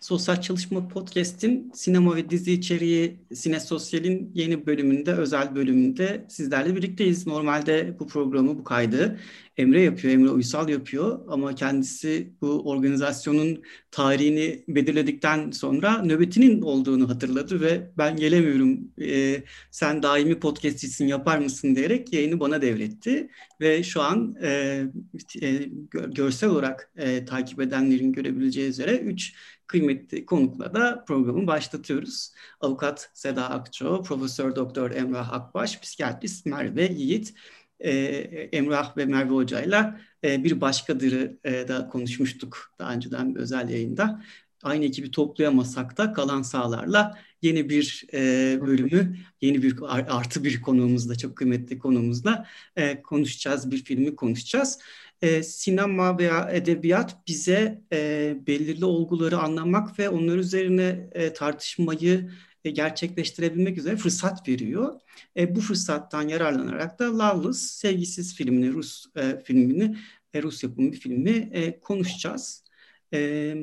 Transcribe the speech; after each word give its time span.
Sosyal 0.00 0.40
Çalışma 0.40 0.88
Podcast'in 0.88 1.72
sinema 1.74 2.16
ve 2.16 2.30
dizi 2.30 2.52
içeriği 2.52 3.16
Sine 3.34 3.60
Sosyal'in 3.60 4.32
yeni 4.34 4.66
bölümünde, 4.66 5.12
özel 5.12 5.54
bölümünde 5.54 6.24
sizlerle 6.28 6.76
birlikteyiz. 6.76 7.26
Normalde 7.26 7.96
bu 8.00 8.06
programı, 8.06 8.58
bu 8.58 8.64
kaydı 8.64 9.18
Emre 9.56 9.82
yapıyor, 9.82 10.14
Emre 10.14 10.30
Uysal 10.30 10.68
yapıyor 10.68 11.20
ama 11.28 11.54
kendisi 11.54 12.32
bu 12.40 12.70
organizasyonun 12.70 13.62
tarihini 13.90 14.64
belirledikten 14.68 15.50
sonra 15.50 16.02
nöbetinin 16.02 16.62
olduğunu 16.62 17.08
hatırladı 17.08 17.60
ve 17.60 17.90
ben 17.98 18.16
gelemiyorum, 18.16 18.80
e, 19.00 19.42
sen 19.70 20.02
daimi 20.02 20.40
podcastçisin 20.40 21.06
yapar 21.06 21.38
mısın 21.38 21.76
diyerek 21.76 22.12
yayını 22.12 22.40
bana 22.40 22.62
devretti. 22.62 23.30
Ve 23.60 23.82
şu 23.82 24.02
an 24.02 24.36
e, 24.42 24.82
e, 25.42 25.68
görsel 25.92 26.50
olarak 26.50 26.92
e, 26.96 27.24
takip 27.24 27.60
edenlerin 27.60 28.12
görebileceği 28.12 28.68
üzere 28.68 28.98
3 28.98 29.34
kıymetli 29.68 30.26
konukla 30.26 30.74
da 30.74 31.04
programı 31.08 31.46
başlatıyoruz. 31.46 32.32
Avukat 32.60 33.10
Seda 33.14 33.50
Akço, 33.50 34.02
Profesör 34.02 34.56
Doktor 34.56 34.90
Emrah 34.90 35.32
Akbaş, 35.32 35.80
psikiyatrist 35.80 36.46
Merve 36.46 36.84
Yiğit, 36.84 37.34
e, 37.80 37.90
Emrah 38.52 38.96
ve 38.96 39.04
Merve 39.04 39.34
Hoca'yla 39.34 40.00
e, 40.24 40.44
bir 40.44 40.60
başkadırı 40.60 41.38
e, 41.44 41.68
da 41.68 41.88
konuşmuştuk 41.88 42.72
daha 42.78 42.92
önceden 42.92 43.34
bir 43.34 43.40
özel 43.40 43.68
yayında. 43.68 44.22
Aynı 44.62 44.84
ekibi 44.84 45.10
toplayamasak 45.10 45.96
da 45.96 46.12
kalan 46.12 46.42
sağlarla 46.42 47.18
yeni 47.42 47.68
bir 47.70 48.04
e, 48.12 48.58
bölümü, 48.60 49.16
yeni 49.40 49.62
bir 49.62 49.76
artı 49.90 50.44
bir 50.44 50.62
konuğumuzla, 50.62 51.14
çok 51.14 51.36
kıymetli 51.36 51.78
konuğumuzla 51.78 52.46
e, 52.76 53.02
konuşacağız, 53.02 53.70
bir 53.70 53.84
filmi 53.84 54.16
konuşacağız 54.16 54.78
e, 55.22 55.42
sinema 55.42 56.18
veya 56.18 56.50
edebiyat 56.52 57.28
bize 57.28 57.82
e, 57.92 58.36
belirli 58.46 58.84
olguları 58.84 59.38
anlamak 59.38 59.98
ve 59.98 60.08
onlar 60.08 60.36
üzerine 60.36 61.08
e, 61.12 61.32
tartışmayı 61.32 62.30
e, 62.64 62.70
gerçekleştirebilmek 62.70 63.78
üzere 63.78 63.96
fırsat 63.96 64.48
veriyor. 64.48 65.00
E, 65.36 65.54
bu 65.56 65.60
fırsattan 65.60 66.28
yararlanarak 66.28 66.98
da 66.98 67.18
Loveless, 67.18 67.60
Sevgisiz 67.60 68.34
filmini, 68.34 68.72
Rus 68.72 69.06
e, 69.16 69.40
filmini, 69.44 69.96
e, 70.34 70.42
Rus 70.42 70.62
yapımı 70.62 70.92
bir 70.92 71.00
filmi 71.00 71.50
e, 71.52 71.80
konuşacağız. 71.80 72.64
E, 73.14 73.54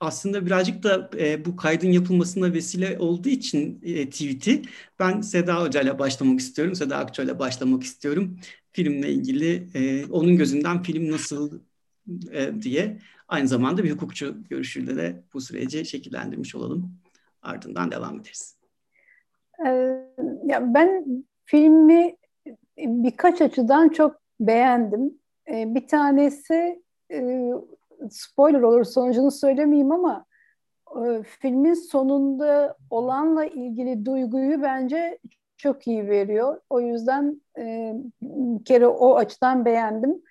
aslında 0.00 0.46
birazcık 0.46 0.82
da 0.82 1.10
e, 1.18 1.44
bu 1.44 1.56
kaydın 1.56 1.88
yapılmasına 1.88 2.52
vesile 2.52 2.98
olduğu 2.98 3.28
için 3.28 3.80
e, 3.82 4.10
tweet'i 4.10 4.62
ben 4.98 5.20
Seda 5.20 5.62
Hoca 5.62 5.80
ile 5.80 5.98
başlamak 5.98 6.40
istiyorum. 6.40 6.74
Seda 6.74 6.96
Akço 6.96 7.22
ile 7.22 7.38
başlamak 7.38 7.82
istiyorum 7.82 8.38
filmle 8.72 9.12
ilgili 9.12 9.68
e, 9.74 10.06
onun 10.06 10.36
gözünden 10.36 10.82
film 10.82 11.10
nasıl 11.10 11.60
e, 12.32 12.62
diye 12.62 12.98
aynı 13.28 13.48
zamanda 13.48 13.84
bir 13.84 13.90
hukukçu 13.90 14.44
görüşüyle 14.50 14.96
de 14.96 15.22
bu 15.34 15.40
süreci 15.40 15.84
şekillendirmiş 15.84 16.54
olalım. 16.54 16.90
Ardından 17.42 17.90
devam 17.90 18.20
ederiz. 18.20 18.56
Ee, 19.66 19.70
ya 20.44 20.74
ben 20.74 21.04
filmi 21.44 22.16
birkaç 22.78 23.40
açıdan 23.40 23.88
çok 23.88 24.20
beğendim. 24.40 25.18
Ee, 25.48 25.74
bir 25.74 25.88
tanesi 25.88 26.82
e, 27.12 27.50
spoiler 28.10 28.60
olur 28.60 28.84
sonucunu 28.84 29.30
söylemeyeyim 29.30 29.92
ama 29.92 30.26
e, 31.06 31.22
filmin 31.22 31.74
sonunda 31.74 32.76
olanla 32.90 33.44
ilgili 33.44 34.06
duyguyu 34.06 34.62
bence 34.62 35.18
çok 35.56 35.86
iyi 35.86 36.08
veriyor. 36.08 36.60
O 36.70 36.80
yüzden 36.80 37.42
e, 37.58 37.94
bir 38.22 38.64
kere 38.64 38.86
o 38.86 39.16
açıdan 39.16 39.64
beğendim. 39.64 40.22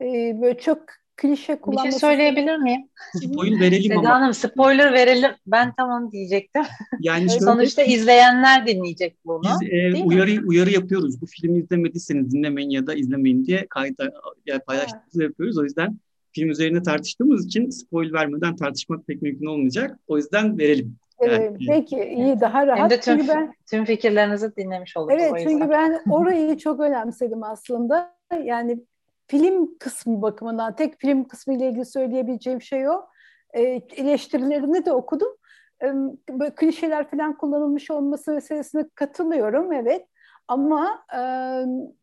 E, 0.00 0.40
böyle 0.40 0.58
çok 0.58 0.78
klişe 1.16 1.56
kullanması... 1.60 1.86
Bir 1.86 1.90
şey 1.90 2.00
söyleyebilir 2.00 2.56
miyim? 2.56 2.88
Spoiler 3.22 3.60
verelim 3.60 3.82
Seda 3.82 3.98
ama. 3.98 4.10
Hanım 4.10 4.34
spoiler 4.34 4.92
verelim. 4.92 5.30
Ben 5.46 5.72
tamam 5.76 6.12
diyecektim. 6.12 6.62
Yani 7.00 7.22
şöyle, 7.30 7.44
Sonuçta 7.44 7.82
izleyenler 7.82 8.66
dinleyecek 8.66 9.16
bunu. 9.24 9.42
Biz 9.42 9.68
e, 9.70 10.04
uyarı, 10.04 10.46
uyarı 10.46 10.70
yapıyoruz. 10.70 11.20
Bu 11.20 11.26
filmi 11.26 11.58
izlemediyseniz 11.58 12.32
dinlemeyin 12.32 12.70
ya 12.70 12.86
da 12.86 12.94
izlemeyin 12.94 13.44
diye 13.44 13.66
kayda 13.70 14.12
yani 14.46 14.60
paylaştığımızı 14.60 15.22
yapıyoruz. 15.22 15.58
O 15.58 15.64
yüzden 15.64 15.98
film 16.36 16.50
üzerine 16.50 16.82
tartıştığımız 16.82 17.46
için 17.46 17.70
spoil 17.70 18.12
vermeden 18.12 18.56
tartışmak 18.56 19.06
pek 19.06 19.22
mümkün 19.22 19.46
olmayacak. 19.46 19.98
O 20.08 20.16
yüzden 20.16 20.58
verelim. 20.58 20.96
Yani, 21.20 21.56
peki 21.68 22.04
iyi 22.04 22.40
daha 22.40 22.66
rahat. 22.66 22.78
Hem 22.78 22.90
de 22.90 23.00
tüm, 23.00 23.18
çünkü 23.18 23.28
ben, 23.28 23.54
tüm 23.70 23.84
fikirlerinizi 23.84 24.56
dinlemiş 24.56 24.96
oluruz. 24.96 25.16
Evet 25.20 25.46
çünkü 25.48 25.70
ben 25.70 26.02
orayı 26.10 26.58
çok 26.58 26.80
önemsedim 26.80 27.42
aslında. 27.42 28.16
Yani 28.44 28.80
film 29.26 29.78
kısmı 29.78 30.22
bakımından 30.22 30.76
tek 30.76 31.00
film 31.00 31.24
kısmı 31.24 31.54
ile 31.54 31.68
ilgili 31.68 31.84
söyleyebileceğim 31.84 32.62
şey 32.62 32.88
o. 32.88 33.06
E, 33.54 33.62
eleştirilerini 33.96 34.84
de 34.84 34.92
okudum. 34.92 35.36
E, 35.82 35.86
böyle 36.30 36.54
klişeler 36.54 37.10
falan 37.10 37.36
kullanılmış 37.38 37.90
olması 37.90 38.32
meselesine 38.32 38.84
katılıyorum 38.94 39.72
evet. 39.72 40.06
Ama 40.48 41.04
e, 41.14 41.20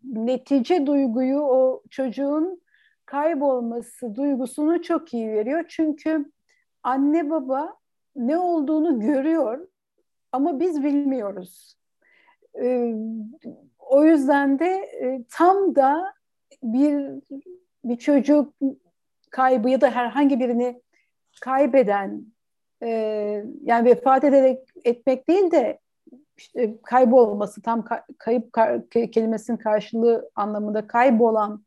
netice 0.03 0.85
duyguyu 0.85 1.39
o 1.39 1.83
çocuğun 1.89 2.62
kaybolması 3.13 4.15
duygusunu 4.15 4.81
çok 4.81 5.13
iyi 5.13 5.29
veriyor. 5.29 5.65
Çünkü 5.67 6.25
anne 6.83 7.29
baba 7.29 7.77
ne 8.15 8.37
olduğunu 8.37 8.99
görüyor 8.99 9.67
ama 10.31 10.59
biz 10.59 10.83
bilmiyoruz. 10.83 11.75
Ee, 12.61 12.95
o 13.79 14.03
yüzden 14.03 14.59
de 14.59 14.65
e, 15.01 15.23
tam 15.29 15.75
da 15.75 16.13
bir 16.63 17.09
bir 17.85 17.97
çocuk 17.97 18.53
kaybı 19.29 19.69
ya 19.69 19.81
da 19.81 19.91
herhangi 19.91 20.39
birini 20.39 20.81
kaybeden 21.41 22.25
e, 22.83 22.89
yani 23.63 23.89
vefat 23.89 24.23
ederek 24.23 24.59
etmek 24.85 25.27
değil 25.27 25.51
de 25.51 25.79
işte 26.37 26.75
kaybolması 26.83 27.61
tam 27.61 27.85
kayıp 28.17 28.53
kelimesinin 28.91 29.57
karşılığı 29.57 30.31
anlamında 30.35 30.87
kaybolan 30.87 31.63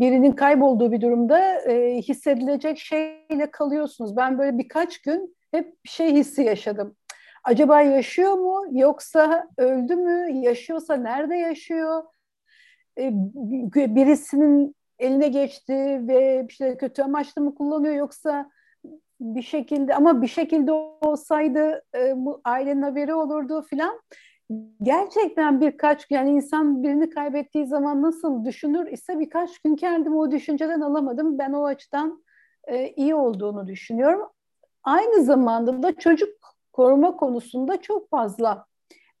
birinin 0.00 0.32
kaybolduğu 0.32 0.92
bir 0.92 1.00
durumda 1.00 1.60
e, 1.60 1.96
hissedilecek 2.02 2.78
şeyle 2.78 3.50
kalıyorsunuz. 3.50 4.16
Ben 4.16 4.38
böyle 4.38 4.58
birkaç 4.58 4.98
gün 4.98 5.36
hep 5.50 5.74
şey 5.84 6.14
hissi 6.14 6.42
yaşadım. 6.42 6.96
Acaba 7.44 7.80
yaşıyor 7.82 8.32
mu 8.32 8.64
yoksa 8.70 9.48
öldü 9.58 9.96
mü? 9.96 10.30
Yaşıyorsa 10.32 10.96
nerede 10.96 11.36
yaşıyor? 11.36 12.02
E, 12.98 13.10
birisinin 13.74 14.74
eline 14.98 15.28
geçti 15.28 16.00
ve 16.08 16.46
işte 16.48 16.76
kötü 16.76 17.02
amaçlı 17.02 17.42
mı 17.42 17.54
kullanıyor 17.54 17.94
yoksa 17.94 18.50
bir 19.20 19.42
şekilde 19.42 19.94
ama 19.94 20.22
bir 20.22 20.26
şekilde 20.26 20.72
olsaydı 20.72 21.82
e, 21.94 22.12
bu 22.16 22.40
ailenin 22.44 22.82
haberi 22.82 23.14
olurdu 23.14 23.62
filan 23.62 24.00
gerçekten 24.82 25.60
birkaç 25.60 26.10
yani 26.10 26.30
insan 26.30 26.82
birini 26.82 27.10
kaybettiği 27.10 27.66
zaman 27.66 28.02
nasıl 28.02 28.44
düşünür 28.44 28.86
ise 28.86 29.18
birkaç 29.18 29.58
gün 29.58 29.76
kendimi 29.76 30.16
o 30.16 30.30
düşünceden 30.30 30.80
alamadım. 30.80 31.38
Ben 31.38 31.52
o 31.52 31.64
açıdan 31.64 32.24
e, 32.66 32.88
iyi 32.88 33.14
olduğunu 33.14 33.66
düşünüyorum. 33.66 34.28
Aynı 34.82 35.24
zamanda 35.24 35.82
da 35.82 35.98
çocuk 35.98 36.28
koruma 36.72 37.16
konusunda 37.16 37.80
çok 37.80 38.10
fazla 38.10 38.66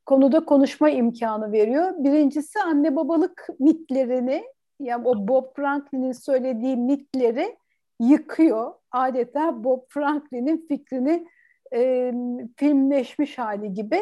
konuda 0.06 0.44
konuşma 0.44 0.90
imkanı 0.90 1.52
veriyor. 1.52 1.92
Birincisi 1.98 2.60
anne 2.60 2.96
babalık 2.96 3.48
mitlerini 3.58 4.44
yani 4.80 5.08
o 5.08 5.28
Bob 5.28 5.44
Franklin'in 5.56 6.12
söylediği 6.12 6.76
mitleri 6.76 7.56
yıkıyor. 8.00 8.72
Adeta 8.90 9.64
Bob 9.64 9.80
Franklin'in 9.88 10.66
fikrini 10.68 11.26
e, 11.74 12.12
filmleşmiş 12.56 13.38
hali 13.38 13.74
gibi 13.74 14.00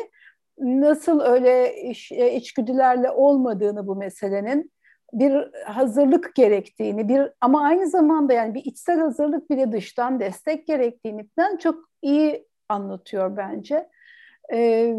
nasıl 0.59 1.21
öyle 1.21 1.83
iş, 1.83 2.13
e, 2.13 2.35
içgüdülerle 2.35 3.11
olmadığını 3.11 3.87
bu 3.87 3.97
meselenin 3.97 4.73
bir 5.13 5.51
hazırlık 5.67 6.35
gerektiğini 6.35 7.09
bir 7.09 7.31
ama 7.41 7.63
aynı 7.63 7.89
zamanda 7.89 8.33
yani 8.33 8.55
bir 8.55 8.65
içsel 8.65 9.01
hazırlık 9.01 9.51
bile 9.51 9.73
dıştan 9.73 10.21
destek 10.21 10.67
gerektiğini 10.67 11.29
falan 11.37 11.57
çok 11.57 11.89
iyi 12.03 12.47
anlatıyor 12.69 13.37
bence. 13.37 13.89
Ee, 14.53 14.97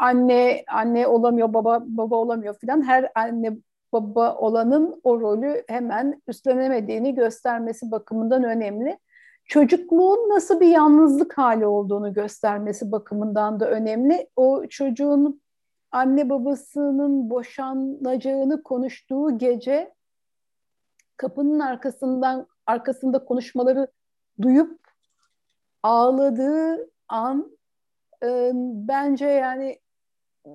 anne 0.00 0.64
anne 0.68 1.06
olamıyor 1.06 1.54
baba 1.54 1.82
baba 1.86 2.16
olamıyor 2.16 2.54
falan 2.60 2.82
her 2.82 3.10
anne 3.14 3.52
baba 3.92 4.34
olanın 4.34 5.00
o 5.04 5.20
rolü 5.20 5.64
hemen 5.68 6.22
üstlenemediğini 6.28 7.14
göstermesi 7.14 7.90
bakımından 7.90 8.44
önemli 8.44 8.98
çocukluğun 9.46 10.28
nasıl 10.28 10.60
bir 10.60 10.68
yalnızlık 10.68 11.38
hali 11.38 11.66
olduğunu 11.66 12.12
göstermesi 12.12 12.92
bakımından 12.92 13.60
da 13.60 13.70
önemli. 13.70 14.28
O 14.36 14.66
çocuğun 14.66 15.40
anne 15.90 16.30
babasının 16.30 17.30
boşanacağını 17.30 18.62
konuştuğu 18.62 19.38
gece 19.38 19.94
kapının 21.16 21.60
arkasından 21.60 22.46
arkasında 22.66 23.24
konuşmaları 23.24 23.88
duyup 24.42 24.80
ağladığı 25.82 26.90
an 27.08 27.58
e, 28.22 28.50
bence 28.88 29.26
yani 29.26 29.78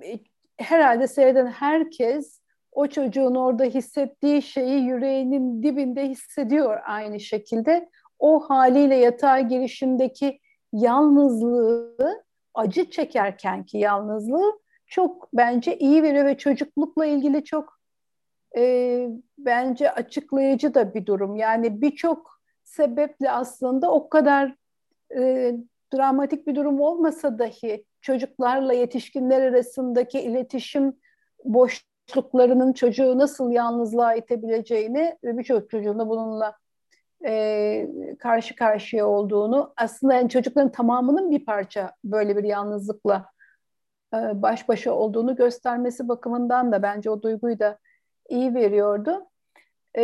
e, 0.03 0.19
herhalde 0.57 1.07
seyreden 1.07 1.47
herkes 1.47 2.41
o 2.71 2.87
çocuğun 2.87 3.35
orada 3.35 3.63
hissettiği 3.63 4.41
şeyi 4.41 4.83
yüreğinin 4.83 5.63
dibinde 5.63 6.07
hissediyor 6.09 6.79
aynı 6.85 7.19
şekilde 7.19 7.89
o 8.21 8.39
haliyle 8.39 8.95
yatağa 8.95 9.39
girişindeki 9.39 10.39
yalnızlığı, 10.73 12.23
acı 12.53 12.89
çekerken 12.89 13.63
ki 13.63 13.77
yalnızlığı 13.77 14.59
çok 14.88 15.29
bence 15.33 15.77
iyi 15.77 16.03
veriyor 16.03 16.25
ve 16.25 16.38
çocuklukla 16.38 17.06
ilgili 17.06 17.44
çok 17.44 17.79
e, 18.57 19.07
bence 19.38 19.91
açıklayıcı 19.91 20.73
da 20.73 20.94
bir 20.94 21.06
durum. 21.06 21.35
Yani 21.35 21.81
birçok 21.81 22.41
sebeple 22.63 23.31
aslında 23.31 23.91
o 23.91 24.09
kadar 24.09 24.56
e, 25.15 25.53
dramatik 25.94 26.47
bir 26.47 26.56
durum 26.56 26.81
olmasa 26.81 27.39
dahi 27.39 27.85
çocuklarla 28.01 28.73
yetişkinler 28.73 29.41
arasındaki 29.41 30.19
iletişim 30.19 30.94
boşluklarının 31.44 32.73
çocuğu 32.73 33.18
nasıl 33.18 33.51
yalnızlığa 33.51 34.15
itebileceğini 34.15 35.18
ve 35.23 35.38
birçok 35.38 35.69
çocuğun 35.69 36.00
da 36.00 36.09
bununla 36.09 36.60
e, 37.25 37.88
karşı 38.19 38.56
karşıya 38.56 39.07
olduğunu 39.07 39.73
aslında 39.77 40.13
yani 40.13 40.29
çocukların 40.29 40.71
tamamının 40.71 41.31
bir 41.31 41.45
parça 41.45 41.91
böyle 42.03 42.38
bir 42.38 42.44
yalnızlıkla 42.44 43.25
e, 44.13 44.41
baş 44.41 44.69
başa 44.69 44.91
olduğunu 44.94 45.35
göstermesi 45.35 46.07
bakımından 46.07 46.71
da 46.71 46.83
bence 46.83 47.09
o 47.09 47.21
duyguyu 47.21 47.59
da 47.59 47.77
iyi 48.29 48.53
veriyordu. 48.53 49.27
E, 49.97 50.03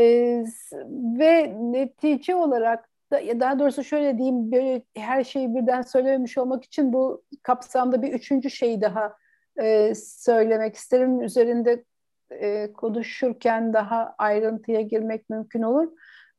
ve 1.19 1.55
netice 1.59 2.35
olarak 2.35 2.89
da, 3.11 3.39
daha 3.39 3.59
doğrusu 3.59 3.83
şöyle 3.83 4.17
diyeyim 4.17 4.51
böyle 4.51 4.83
her 4.95 5.23
şeyi 5.23 5.55
birden 5.55 5.81
söylememiş 5.81 6.37
olmak 6.37 6.63
için 6.63 6.93
bu 6.93 7.23
kapsamda 7.43 8.01
bir 8.01 8.13
üçüncü 8.13 8.49
şeyi 8.49 8.81
daha 8.81 9.17
e, 9.61 9.93
söylemek 9.95 10.75
isterim. 10.75 11.21
Üzerinde 11.21 11.83
e, 12.31 12.73
konuşurken 12.73 13.73
daha 13.73 14.15
ayrıntıya 14.17 14.81
girmek 14.81 15.29
mümkün 15.29 15.61
olur. 15.61 15.91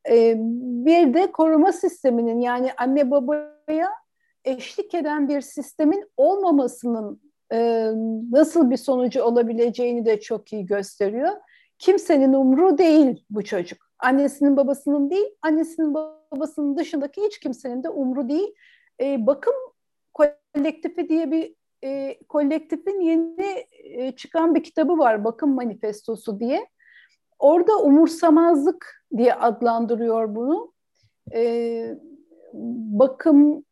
E, 0.08 0.34
bir 0.84 1.14
de 1.14 1.32
koruma 1.32 1.72
sisteminin 1.72 2.40
yani 2.40 2.70
anne 2.76 3.10
babaya 3.10 3.90
eşlik 4.44 4.94
eden 4.94 5.28
bir 5.28 5.40
sistemin 5.40 6.10
olmamasının 6.16 7.20
e, 7.52 7.90
nasıl 8.31 8.70
bir 8.70 8.76
sonucu 8.76 9.22
olabileceğini 9.22 10.05
de 10.05 10.20
çok 10.20 10.52
iyi 10.52 10.66
gösteriyor. 10.66 11.32
Kimsenin 11.78 12.32
umru 12.32 12.78
değil 12.78 13.25
bu 13.31 13.44
çocuk. 13.44 13.78
Annesinin 13.99 14.56
babasının 14.56 15.10
değil, 15.10 15.26
annesinin 15.43 15.94
babasının 15.94 16.76
dışındaki 16.76 17.22
hiç 17.22 17.40
kimsenin 17.40 17.82
de 17.82 17.88
umru 17.88 18.28
değil. 18.28 18.54
E, 19.00 19.26
bakım 19.26 19.54
kolektifi 20.14 21.08
diye 21.08 21.31
bir 21.31 21.54
e, 21.84 22.19
kolektifin 22.28 23.00
yeni 23.00 23.66
e, 23.84 24.12
çıkan 24.12 24.54
bir 24.54 24.62
kitabı 24.62 24.99
var, 24.99 25.25
Bakım 25.25 25.54
Manifestosu 25.54 26.40
diye. 26.40 26.66
Orada 27.38 27.78
umursamazlık 27.78 28.97
diye 29.16 29.34
adlandırıyor 29.34 30.34
bunu. 30.34 30.72
E, 31.34 31.94
bakım 32.99 33.64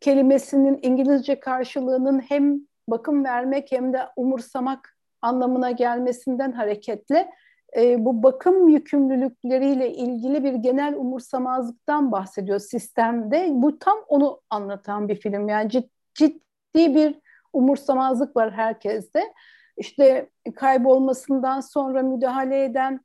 kelimesinin 0.00 0.78
İngilizce 0.82 1.40
karşılığının 1.40 2.20
hem 2.20 2.60
bakım 2.88 3.24
vermek 3.24 3.72
hem 3.72 3.92
de 3.92 4.00
umursamak 4.16 4.96
anlamına 5.22 5.70
gelmesinden 5.70 6.52
hareketle 6.52 7.30
e, 7.76 8.04
bu 8.04 8.22
bakım 8.22 8.68
yükümlülükleriyle 8.68 9.92
ilgili 9.92 10.44
bir 10.44 10.54
genel 10.54 10.94
umursamazlıktan 10.94 12.12
bahsediyor 12.12 12.58
sistemde. 12.58 13.48
Bu 13.52 13.78
tam 13.78 13.98
onu 14.08 14.40
anlatan 14.50 15.08
bir 15.08 15.16
film. 15.16 15.48
Yani 15.48 15.70
ciddi 16.14 16.94
bir 16.94 17.20
umursamazlık 17.52 18.36
var 18.36 18.52
herkeste. 18.52 19.32
İşte 19.76 20.30
kaybolmasından 20.54 21.60
sonra 21.60 22.02
müdahale 22.02 22.64
eden 22.64 23.00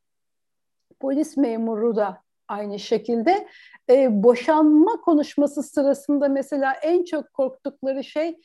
polis 0.99 1.37
memuru 1.37 1.95
da 1.95 2.21
aynı 2.47 2.79
şekilde. 2.79 3.47
E, 3.89 4.23
boşanma 4.23 5.01
konuşması 5.01 5.63
sırasında 5.63 6.27
mesela 6.27 6.73
en 6.73 7.03
çok 7.03 7.33
korktukları 7.33 8.03
şey 8.03 8.39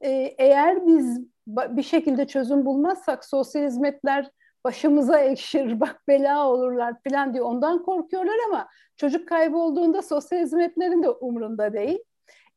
e, 0.00 0.10
eğer 0.38 0.86
biz 0.86 1.20
bir 1.46 1.82
şekilde 1.82 2.26
çözüm 2.26 2.66
bulmazsak 2.66 3.24
sosyal 3.24 3.64
hizmetler 3.64 4.30
başımıza 4.64 5.18
ekşir, 5.18 5.80
bak 5.80 6.02
bela 6.08 6.48
olurlar 6.48 6.94
falan 7.08 7.32
diye 7.32 7.42
ondan 7.42 7.82
korkuyorlar 7.82 8.36
ama 8.48 8.68
çocuk 8.96 9.28
kaybolduğunda 9.28 10.02
sosyal 10.02 10.40
hizmetlerin 10.40 11.02
de 11.02 11.10
umrunda 11.10 11.72
değil. 11.72 11.98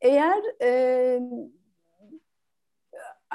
Eğer 0.02 0.44
e, 0.62 1.20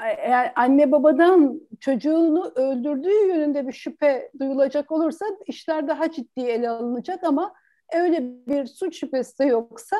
eğer 0.07 0.53
anne 0.55 0.91
babadan 0.91 1.61
çocuğunu 1.79 2.51
öldürdüğü 2.55 3.27
yönünde 3.27 3.67
bir 3.67 3.73
şüphe 3.73 4.31
duyulacak 4.39 4.91
olursa 4.91 5.25
işler 5.47 5.87
daha 5.87 6.11
ciddi 6.11 6.41
ele 6.41 6.69
alınacak 6.69 7.23
ama 7.23 7.53
öyle 7.93 8.23
bir 8.47 8.65
suç 8.65 8.99
şüphesi 8.99 9.39
de 9.39 9.45
yoksa 9.45 9.97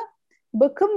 bakım 0.54 0.90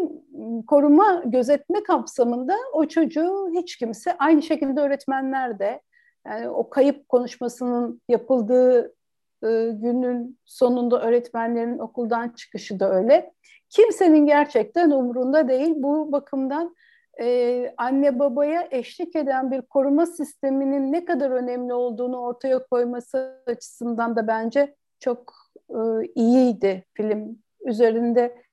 koruma 0.68 1.24
gözetme 1.26 1.84
kapsamında 1.84 2.56
o 2.74 2.86
çocuğu 2.86 3.50
hiç 3.54 3.78
kimse 3.78 4.18
aynı 4.18 4.42
şekilde 4.42 4.82
öğretmenler 4.82 5.60
de 5.60 5.82
yani 6.28 6.50
o 6.50 6.70
kayıp 6.70 7.10
konuşmasının 7.10 8.02
yapıldığı 8.10 8.96
e, 9.44 9.70
günün 9.72 10.40
sonunda 10.46 11.02
öğretmenlerin 11.02 11.80
okuldan 11.80 12.30
çıkışı 12.30 12.80
da 12.80 12.94
öyle. 12.94 13.34
Kimsenin 13.70 14.26
gerçekten 14.26 14.92
umurunda 14.92 15.48
değil. 15.48 15.74
Bu 15.76 16.12
bakımdan 16.12 16.76
e, 17.22 17.74
anne 17.78 18.20
babaya 18.20 18.68
eşlik 18.72 19.16
eden 19.16 19.52
bir 19.52 19.62
koruma 19.62 20.06
sisteminin 20.06 20.92
ne 20.92 21.06
kadar 21.06 21.32
önemli 21.32 21.74
olduğunu 21.74 22.18
ortaya 22.18 22.68
koyması 22.68 23.44
açısından 23.48 24.16
da 24.16 24.28
bence 24.28 24.76
çok 25.00 25.34
e, 25.70 25.80
iyiydi 26.16 26.86
film. 26.94 27.44
Üzerinde 27.66 28.44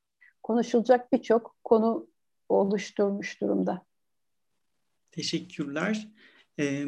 konuşulacak 0.43 1.12
birçok 1.12 1.57
konu 1.65 2.07
oluşturmuş 2.49 3.41
durumda. 3.41 3.83
Teşekkürler. 5.11 6.09
Ee, 6.61 6.87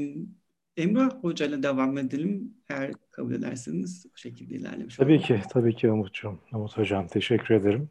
Emrah 0.76 1.10
Hoca 1.10 1.46
ile 1.46 1.62
devam 1.62 1.98
edelim. 1.98 2.54
Eğer 2.70 2.92
kabul 3.10 3.34
ederseniz 3.34 4.06
o 4.06 4.16
şekilde 4.16 4.54
ilerlemiş 4.54 4.96
Tabii 4.96 5.20
ki, 5.20 5.40
tabii 5.50 5.76
ki 5.76 5.90
Umut'cum. 5.90 6.40
Umut 6.52 6.78
Hocam 6.78 7.06
teşekkür 7.06 7.54
ederim. 7.54 7.90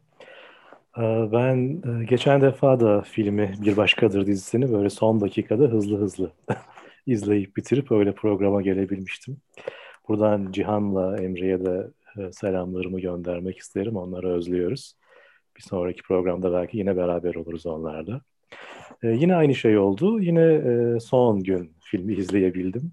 Ben 1.32 1.82
geçen 2.06 2.40
defa 2.40 2.80
da 2.80 3.02
filmi 3.02 3.54
Bir 3.64 3.76
Başkadır 3.76 4.26
dizisini 4.26 4.72
böyle 4.72 4.90
son 4.90 5.20
dakikada 5.20 5.64
hızlı 5.64 5.98
hızlı 5.98 6.32
izleyip 7.06 7.56
bitirip 7.56 7.92
öyle 7.92 8.14
programa 8.14 8.62
gelebilmiştim. 8.62 9.36
Buradan 10.08 10.52
Cihan'la 10.52 11.22
Emre'ye 11.22 11.64
de 11.64 11.90
selamlarımı 12.32 13.00
göndermek 13.00 13.58
isterim. 13.58 13.96
Onları 13.96 14.28
özlüyoruz. 14.28 14.94
Bir 15.56 15.62
sonraki 15.62 16.02
programda 16.02 16.52
belki 16.52 16.78
yine 16.78 16.96
beraber 16.96 17.34
oluruz 17.34 17.66
onlarla. 17.66 18.20
Yine 19.02 19.34
aynı 19.34 19.54
şey 19.54 19.78
oldu. 19.78 20.20
Yine 20.20 20.60
son 21.00 21.42
gün 21.42 21.76
filmi 21.80 22.14
izleyebildim. 22.14 22.92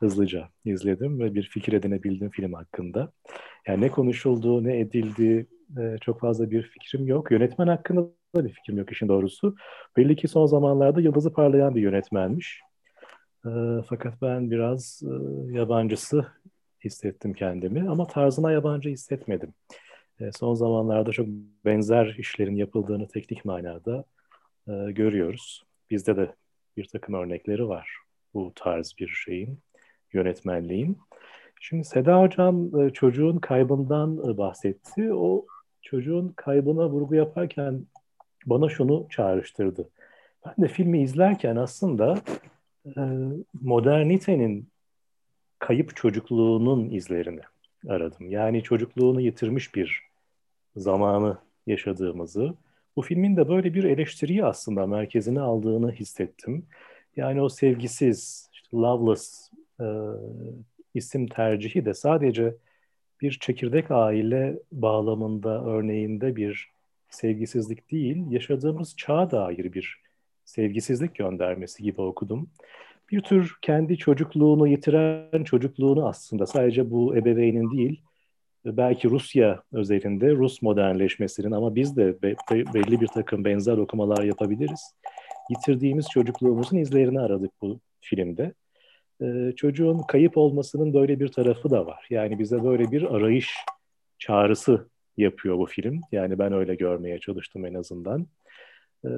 Hızlıca 0.00 0.48
izledim 0.64 1.20
ve 1.20 1.34
bir 1.34 1.42
fikir 1.42 1.72
edinebildim 1.72 2.30
film 2.30 2.52
hakkında. 2.52 3.12
Yani 3.66 3.80
ne 3.80 3.90
konuşuldu, 3.90 4.64
ne 4.64 4.80
edildi 4.80 5.46
e, 5.78 5.96
çok 6.00 6.20
fazla 6.20 6.50
bir 6.50 6.62
fikrim 6.62 7.06
yok. 7.06 7.30
Yönetmen 7.30 7.66
hakkında 7.66 8.08
da 8.36 8.44
bir 8.44 8.52
fikrim 8.52 8.78
yok 8.78 8.92
işin 8.92 9.08
doğrusu. 9.08 9.56
Belli 9.96 10.16
ki 10.16 10.28
son 10.28 10.46
zamanlarda 10.46 11.00
yıldızı 11.00 11.32
parlayan 11.32 11.74
bir 11.74 11.82
yönetmenmiş. 11.82 12.60
E, 13.46 13.50
fakat 13.88 14.22
ben 14.22 14.50
biraz 14.50 15.02
e, 15.02 15.12
yabancısı 15.52 16.26
hissettim 16.84 17.32
kendimi 17.32 17.90
ama 17.90 18.06
tarzına 18.06 18.52
yabancı 18.52 18.88
hissetmedim. 18.88 19.54
E, 20.20 20.32
son 20.32 20.54
zamanlarda 20.54 21.12
çok 21.12 21.26
benzer 21.64 22.14
işlerin 22.18 22.56
yapıldığını 22.56 23.08
teknik 23.08 23.44
manada 23.44 24.04
e, 24.68 24.72
görüyoruz. 24.92 25.62
Bizde 25.90 26.16
de 26.16 26.34
bir 26.76 26.84
takım 26.84 27.14
örnekleri 27.14 27.68
var 27.68 28.04
bu 28.34 28.52
tarz 28.54 28.94
bir 28.98 29.08
şeyin, 29.08 29.58
yönetmenliğin. 30.12 30.98
Şimdi 31.66 31.84
Seda 31.84 32.20
Hocam 32.20 32.80
e, 32.80 32.90
çocuğun 32.90 33.38
kaybından 33.38 34.18
e, 34.28 34.38
bahsetti. 34.38 35.14
O 35.14 35.46
çocuğun 35.82 36.28
kaybına 36.36 36.90
vurgu 36.90 37.14
yaparken 37.14 37.86
bana 38.46 38.68
şunu 38.68 39.06
çağrıştırdı. 39.10 39.88
Ben 40.46 40.54
de 40.64 40.68
filmi 40.68 41.02
izlerken 41.02 41.56
aslında 41.56 42.18
e, 42.86 43.00
modernitenin 43.62 44.68
kayıp 45.58 45.96
çocukluğunun 45.96 46.90
izlerini 46.90 47.40
aradım. 47.88 48.30
Yani 48.30 48.62
çocukluğunu 48.62 49.20
yitirmiş 49.20 49.74
bir 49.74 50.02
zamanı 50.76 51.38
yaşadığımızı, 51.66 52.54
bu 52.96 53.02
filmin 53.02 53.36
de 53.36 53.48
böyle 53.48 53.74
bir 53.74 53.84
eleştiriyi 53.84 54.44
aslında 54.44 54.86
merkezine 54.86 55.40
aldığını 55.40 55.92
hissettim. 55.92 56.66
Yani 57.16 57.42
o 57.42 57.48
sevgisiz, 57.48 58.50
işte 58.52 58.76
loveless 58.76 59.50
isim 60.94 61.26
tercihi 61.26 61.84
de 61.84 61.94
sadece 61.94 62.54
bir 63.20 63.38
çekirdek 63.40 63.90
aile 63.90 64.58
bağlamında, 64.72 65.64
örneğinde 65.64 66.36
bir 66.36 66.68
sevgisizlik 67.10 67.90
değil, 67.90 68.30
yaşadığımız 68.30 68.96
çağa 68.96 69.30
dair 69.30 69.72
bir 69.72 70.02
sevgisizlik 70.44 71.14
göndermesi 71.14 71.82
gibi 71.82 72.00
okudum. 72.00 72.50
Bir 73.10 73.20
tür 73.20 73.56
kendi 73.62 73.98
çocukluğunu 73.98 74.68
yitiren 74.68 75.44
çocukluğunu 75.44 76.08
aslında 76.08 76.46
sadece 76.46 76.90
bu 76.90 77.16
ebeveynin 77.16 77.70
değil, 77.76 78.02
belki 78.64 79.10
Rusya 79.10 79.62
özelinde 79.72 80.30
Rus 80.30 80.62
modernleşmesinin 80.62 81.50
ama 81.50 81.74
biz 81.74 81.96
de 81.96 82.22
be, 82.22 82.34
belli 82.50 83.00
bir 83.00 83.06
takım 83.06 83.44
benzer 83.44 83.76
okumalar 83.76 84.24
yapabiliriz. 84.24 84.94
Yitirdiğimiz 85.50 86.08
çocukluğumuzun 86.08 86.76
izlerini 86.76 87.20
aradık 87.20 87.50
bu 87.62 87.80
filmde. 88.00 88.52
Ee, 89.22 89.52
çocuğun 89.56 89.98
kayıp 90.08 90.36
olmasının 90.36 90.94
böyle 90.94 91.20
bir 91.20 91.28
tarafı 91.28 91.70
da 91.70 91.86
var. 91.86 92.06
Yani 92.10 92.38
bize 92.38 92.64
böyle 92.64 92.90
bir 92.90 93.14
arayış 93.14 93.50
çağrısı 94.18 94.88
yapıyor 95.16 95.58
bu 95.58 95.66
film. 95.66 96.00
Yani 96.12 96.38
ben 96.38 96.52
öyle 96.52 96.74
görmeye 96.74 97.18
çalıştım 97.18 97.66
en 97.66 97.74
azından. 97.74 98.26
Ee, 99.04 99.08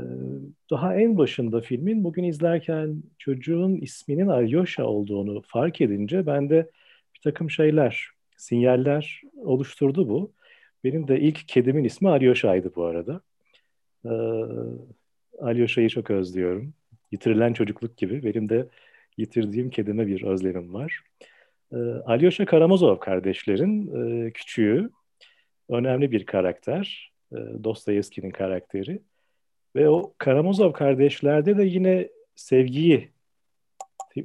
daha 0.70 0.94
en 0.96 1.18
başında 1.18 1.60
filmin 1.60 2.04
bugün 2.04 2.24
izlerken 2.24 3.02
çocuğun 3.18 3.76
isminin 3.76 4.28
Alyosha 4.28 4.84
olduğunu 4.84 5.42
fark 5.46 5.80
edince 5.80 6.26
bende 6.26 6.70
bir 7.14 7.20
takım 7.20 7.50
şeyler, 7.50 8.08
sinyaller 8.36 9.22
oluşturdu 9.36 10.08
bu. 10.08 10.32
Benim 10.84 11.08
de 11.08 11.20
ilk 11.20 11.48
kedimin 11.48 11.84
ismi 11.84 12.08
Alyosha'ydı 12.08 12.72
bu 12.76 12.84
arada. 12.84 13.20
Ee, 14.04 14.10
Alyosha'yı 15.40 15.88
çok 15.88 16.10
özlüyorum. 16.10 16.74
Yitirilen 17.12 17.52
çocukluk 17.52 17.96
gibi 17.96 18.24
benim 18.24 18.48
de 18.48 18.68
yitirdiğim 19.16 19.70
kedime 19.70 20.06
bir 20.06 20.22
özlemim 20.22 20.74
var. 20.74 21.00
Ee, 21.72 21.76
Alyosha 22.06 22.44
Karamazov 22.44 22.96
kardeşlerin 22.96 23.94
e, 24.26 24.30
küçüğü. 24.30 24.90
Önemli 25.68 26.12
bir 26.12 26.26
karakter. 26.26 27.12
E, 27.32 27.36
Dostoyevski'nin 27.64 28.30
karakteri. 28.30 29.02
Ve 29.76 29.88
o 29.88 30.14
Karamazov 30.18 30.72
kardeşlerde 30.72 31.58
de 31.58 31.64
yine 31.64 32.08
sevgiyi 32.34 33.10
e, 34.16 34.24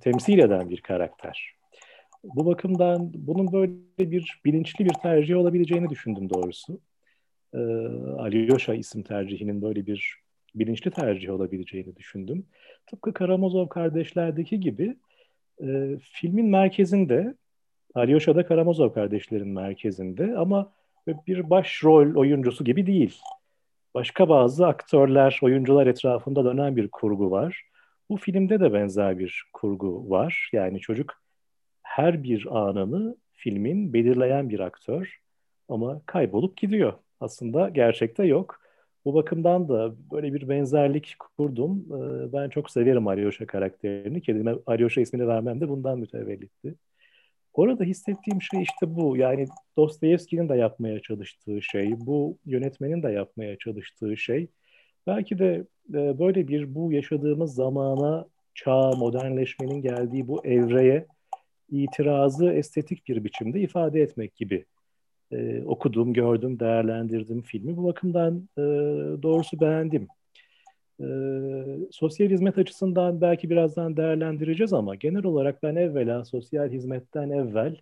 temsil 0.00 0.38
eden 0.38 0.70
bir 0.70 0.80
karakter. 0.80 1.52
Bu 2.24 2.46
bakımdan 2.46 3.10
bunun 3.14 3.52
böyle 3.52 3.72
bir 4.10 4.40
bilinçli 4.44 4.84
bir 4.84 4.94
tercih 4.94 5.36
olabileceğini 5.36 5.90
düşündüm 5.90 6.30
doğrusu. 6.30 6.80
E, 7.54 7.58
Alyosha 8.18 8.74
isim 8.74 9.02
tercihinin 9.02 9.62
böyle 9.62 9.86
bir 9.86 10.19
bilinçli 10.54 10.90
tercih 10.90 11.30
olabileceğini 11.30 11.96
düşündüm. 11.96 12.46
Tıpkı 12.86 13.12
Karamazov 13.12 13.68
kardeşlerdeki 13.68 14.60
gibi 14.60 14.96
e, 15.62 15.96
filmin 16.00 16.46
merkezinde, 16.46 17.34
Alyosha 17.94 18.36
da 18.36 18.46
Karamazov 18.46 18.92
kardeşlerin 18.92 19.48
merkezinde 19.48 20.36
ama 20.36 20.72
bir 21.26 21.50
başrol 21.50 22.14
oyuncusu 22.14 22.64
gibi 22.64 22.86
değil. 22.86 23.20
Başka 23.94 24.28
bazı 24.28 24.66
aktörler, 24.66 25.38
oyuncular 25.42 25.86
etrafında 25.86 26.44
dönen 26.44 26.76
bir 26.76 26.88
kurgu 26.88 27.30
var. 27.30 27.62
Bu 28.10 28.16
filmde 28.16 28.60
de 28.60 28.72
benzer 28.72 29.18
bir 29.18 29.44
kurgu 29.52 30.10
var. 30.10 30.50
Yani 30.52 30.80
çocuk 30.80 31.22
her 31.82 32.22
bir 32.22 32.46
anını 32.50 33.16
filmin 33.32 33.92
belirleyen 33.92 34.50
bir 34.50 34.60
aktör 34.60 35.20
ama 35.68 36.00
kaybolup 36.06 36.56
gidiyor. 36.56 36.92
Aslında 37.20 37.68
gerçekte 37.68 38.24
yok. 38.24 38.59
Bu 39.04 39.14
bakımdan 39.14 39.68
da 39.68 39.94
böyle 40.12 40.34
bir 40.34 40.48
benzerlik 40.48 41.16
kurdum. 41.18 41.86
Ee, 41.90 42.32
ben 42.32 42.48
çok 42.48 42.70
severim 42.70 43.08
Alyosha 43.08 43.46
karakterini. 43.46 44.22
Kedime 44.22 44.54
Alyosha 44.66 45.00
ismini 45.00 45.28
vermem 45.28 45.60
de 45.60 45.68
bundan 45.68 45.98
mütevellitti. 45.98 46.74
Orada 47.54 47.84
hissettiğim 47.84 48.42
şey 48.42 48.62
işte 48.62 48.96
bu. 48.96 49.16
Yani 49.16 49.46
Dostoyevski'nin 49.76 50.48
de 50.48 50.54
yapmaya 50.54 51.00
çalıştığı 51.00 51.62
şey, 51.62 51.94
bu 52.06 52.38
yönetmenin 52.46 53.02
de 53.02 53.10
yapmaya 53.12 53.58
çalıştığı 53.58 54.16
şey. 54.16 54.48
Belki 55.06 55.38
de 55.38 55.64
e, 55.94 56.18
böyle 56.18 56.48
bir 56.48 56.74
bu 56.74 56.92
yaşadığımız 56.92 57.54
zamana, 57.54 58.26
çağ, 58.54 58.90
modernleşmenin 58.90 59.82
geldiği 59.82 60.28
bu 60.28 60.46
evreye 60.46 61.06
itirazı 61.70 62.50
estetik 62.50 63.08
bir 63.08 63.24
biçimde 63.24 63.60
ifade 63.60 64.00
etmek 64.00 64.36
gibi 64.36 64.64
e, 65.32 65.62
okudum, 65.64 66.12
gördüm, 66.12 66.60
değerlendirdim 66.60 67.42
filmi. 67.42 67.76
Bu 67.76 67.84
bakımdan 67.84 68.48
e, 68.58 68.62
doğrusu 69.22 69.60
beğendim. 69.60 70.08
E, 71.00 71.06
sosyal 71.90 72.28
hizmet 72.28 72.58
açısından 72.58 73.20
belki 73.20 73.50
birazdan 73.50 73.96
değerlendireceğiz 73.96 74.72
ama 74.72 74.94
genel 74.94 75.24
olarak 75.24 75.62
ben 75.62 75.76
evvela 75.76 76.24
sosyal 76.24 76.70
hizmetten 76.70 77.30
evvel 77.30 77.76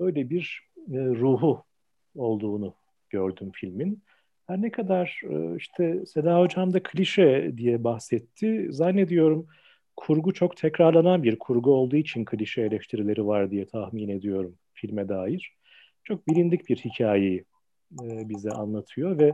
öyle 0.00 0.30
bir 0.30 0.60
e, 0.92 0.98
ruhu 0.98 1.64
olduğunu 2.16 2.74
gördüm 3.10 3.50
filmin. 3.54 4.02
Her 4.46 4.62
ne 4.62 4.70
kadar 4.70 5.20
e, 5.30 5.56
işte 5.56 6.06
Seda 6.06 6.40
Hocam 6.40 6.72
da 6.72 6.82
klişe 6.82 7.52
diye 7.56 7.84
bahsetti. 7.84 8.66
Zannediyorum 8.70 9.46
kurgu 9.96 10.34
çok 10.34 10.56
tekrarlanan 10.56 11.22
bir 11.22 11.38
kurgu 11.38 11.74
olduğu 11.74 11.96
için 11.96 12.24
klişe 12.24 12.62
eleştirileri 12.62 13.26
var 13.26 13.50
diye 13.50 13.66
tahmin 13.66 14.08
ediyorum 14.08 14.54
filme 14.74 15.08
dair 15.08 15.59
çok 16.04 16.28
bilindik 16.28 16.68
bir 16.68 16.76
hikayeyi 16.76 17.44
e, 18.02 18.28
bize 18.28 18.50
anlatıyor 18.50 19.18
ve 19.18 19.32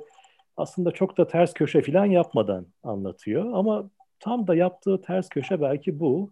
aslında 0.57 0.91
çok 0.91 1.19
da 1.19 1.27
ters 1.27 1.55
köşe 1.55 1.83
falan 1.83 2.05
yapmadan 2.05 2.67
anlatıyor. 2.83 3.53
Ama 3.53 3.91
tam 4.21 4.47
da 4.47 4.55
yaptığı 4.55 5.01
ters 5.01 5.29
köşe 5.29 5.61
belki 5.61 6.01
bu. 6.01 6.31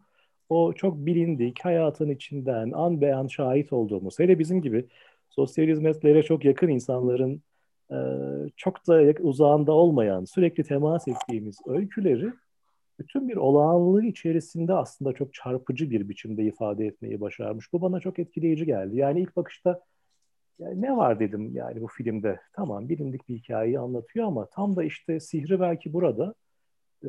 O 0.49 0.73
çok 0.73 0.97
bilindik, 0.97 1.65
hayatın 1.65 2.11
içinden 2.11 2.71
an 2.71 3.01
beyan 3.01 3.27
şahit 3.27 3.73
olduğumuz, 3.73 4.19
hele 4.19 4.39
bizim 4.39 4.63
gibi 4.63 4.87
sosyal 5.31 5.67
hizmetlere 5.67 6.23
çok 6.23 6.45
yakın 6.45 6.69
insanların 6.69 7.43
e, 7.91 7.99
çok 8.57 8.87
da 8.87 9.23
uzağında 9.23 9.73
olmayan, 9.73 10.25
sürekli 10.25 10.65
temas 10.65 11.09
ettiğimiz 11.09 11.59
öyküleri 11.67 12.33
bütün 12.99 13.29
bir 13.29 13.37
olağanlığı 13.37 14.05
içerisinde 14.05 14.75
aslında 14.75 15.13
çok 15.13 15.35
çarpıcı 15.35 15.91
bir 15.91 16.09
biçimde 16.09 16.45
ifade 16.45 16.87
etmeyi 16.87 17.21
başarmış. 17.21 17.73
Bu 17.73 17.81
bana 17.83 18.01
çok 18.01 18.19
etkileyici 18.19 18.67
geldi. 18.67 18.97
Yani 18.97 19.21
ilk 19.21 19.37
bakışta 19.37 19.81
yani 20.59 20.83
ne 20.83 20.97
var 20.97 21.21
dedim 21.21 21.57
yani 21.57 21.81
bu 21.81 21.87
filmde. 21.87 22.41
Tamam 22.53 22.89
bilindik 22.89 23.29
bir 23.29 23.35
hikayeyi 23.35 23.79
anlatıyor 23.79 24.27
ama 24.27 24.47
tam 24.47 24.77
da 24.77 24.85
işte 24.85 25.21
sihri 25.21 25.61
belki 25.61 25.93
burada 25.93 26.35
e, 27.05 27.09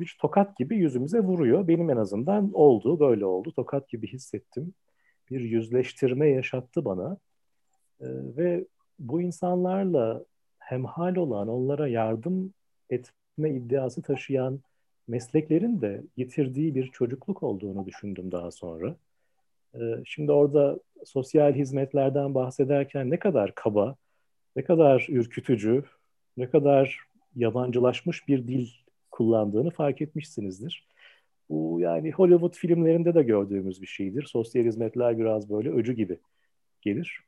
bir 0.00 0.16
tokat 0.20 0.56
gibi 0.56 0.76
yüzümüze 0.76 1.20
vuruyor. 1.20 1.68
Benim 1.68 1.90
en 1.90 1.96
azından 1.96 2.52
oldu, 2.52 3.00
böyle 3.00 3.26
oldu. 3.26 3.52
Tokat 3.52 3.88
gibi 3.88 4.06
hissettim. 4.06 4.74
Bir 5.30 5.40
yüzleştirme 5.40 6.28
yaşattı 6.28 6.84
bana. 6.84 7.18
E, 8.00 8.06
ve 8.36 8.64
bu 8.98 9.22
insanlarla 9.22 10.24
hemhal 10.58 11.16
olan, 11.16 11.48
onlara 11.48 11.88
yardım 11.88 12.54
etme 12.90 13.50
iddiası 13.50 14.02
taşıyan 14.02 14.60
mesleklerin 15.08 15.80
de 15.80 16.02
yitirdiği 16.16 16.74
bir 16.74 16.86
çocukluk 16.86 17.42
olduğunu 17.42 17.86
düşündüm 17.86 18.32
daha 18.32 18.50
sonra. 18.50 18.96
E, 19.74 19.80
şimdi 20.04 20.32
orada 20.32 20.78
sosyal 21.04 21.52
hizmetlerden 21.52 22.34
bahsederken 22.34 23.10
ne 23.10 23.18
kadar 23.18 23.54
kaba, 23.54 23.96
ne 24.56 24.64
kadar 24.64 25.06
ürkütücü, 25.08 25.84
ne 26.36 26.50
kadar 26.50 26.98
yabancılaşmış 27.36 28.28
bir 28.28 28.48
dil 28.48 28.68
kullandığını 29.10 29.70
fark 29.70 30.02
etmişsinizdir. 30.02 30.88
Bu 31.48 31.80
yani 31.80 32.10
Hollywood 32.10 32.54
filmlerinde 32.54 33.14
de 33.14 33.22
gördüğümüz 33.22 33.82
bir 33.82 33.86
şeydir. 33.86 34.22
Sosyal 34.22 34.64
hizmetler 34.64 35.18
biraz 35.18 35.50
böyle 35.50 35.70
öcü 35.70 35.92
gibi 35.92 36.18
gelir. 36.80 37.20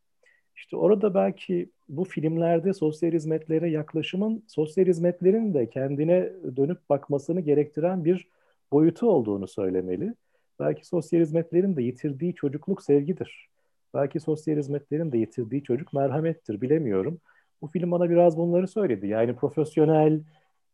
İşte 0.57 0.77
orada 0.77 1.15
belki 1.15 1.71
bu 1.89 2.05
filmlerde 2.05 2.73
sosyal 2.73 3.13
hizmetlere 3.13 3.71
yaklaşımın 3.71 4.45
sosyal 4.47 4.87
hizmetlerin 4.87 5.55
de 5.55 5.71
kendine 5.71 6.33
dönüp 6.57 6.79
bakmasını 6.91 7.41
gerektiren 7.41 8.05
bir 8.05 8.29
boyutu 8.73 9.11
olduğunu 9.11 9.49
söylemeli. 9.49 10.15
Belki 10.61 10.87
sosyal 10.87 11.21
hizmetlerin 11.21 11.77
de 11.77 11.83
yitirdiği 11.83 12.35
çocukluk 12.35 12.83
sevgidir. 12.83 13.49
Belki 13.97 14.21
sosyal 14.21 14.57
hizmetlerin 14.57 15.13
de 15.13 15.19
yitirdiği 15.19 15.63
çocuk 15.63 15.93
merhamettir 15.93 16.61
bilemiyorum. 16.61 17.21
Bu 17.63 17.67
film 17.67 17.91
bana 17.91 18.11
biraz 18.11 18.37
bunları 18.37 18.69
söyledi. 18.69 19.07
Yani 19.07 19.37
profesyonel 19.37 20.13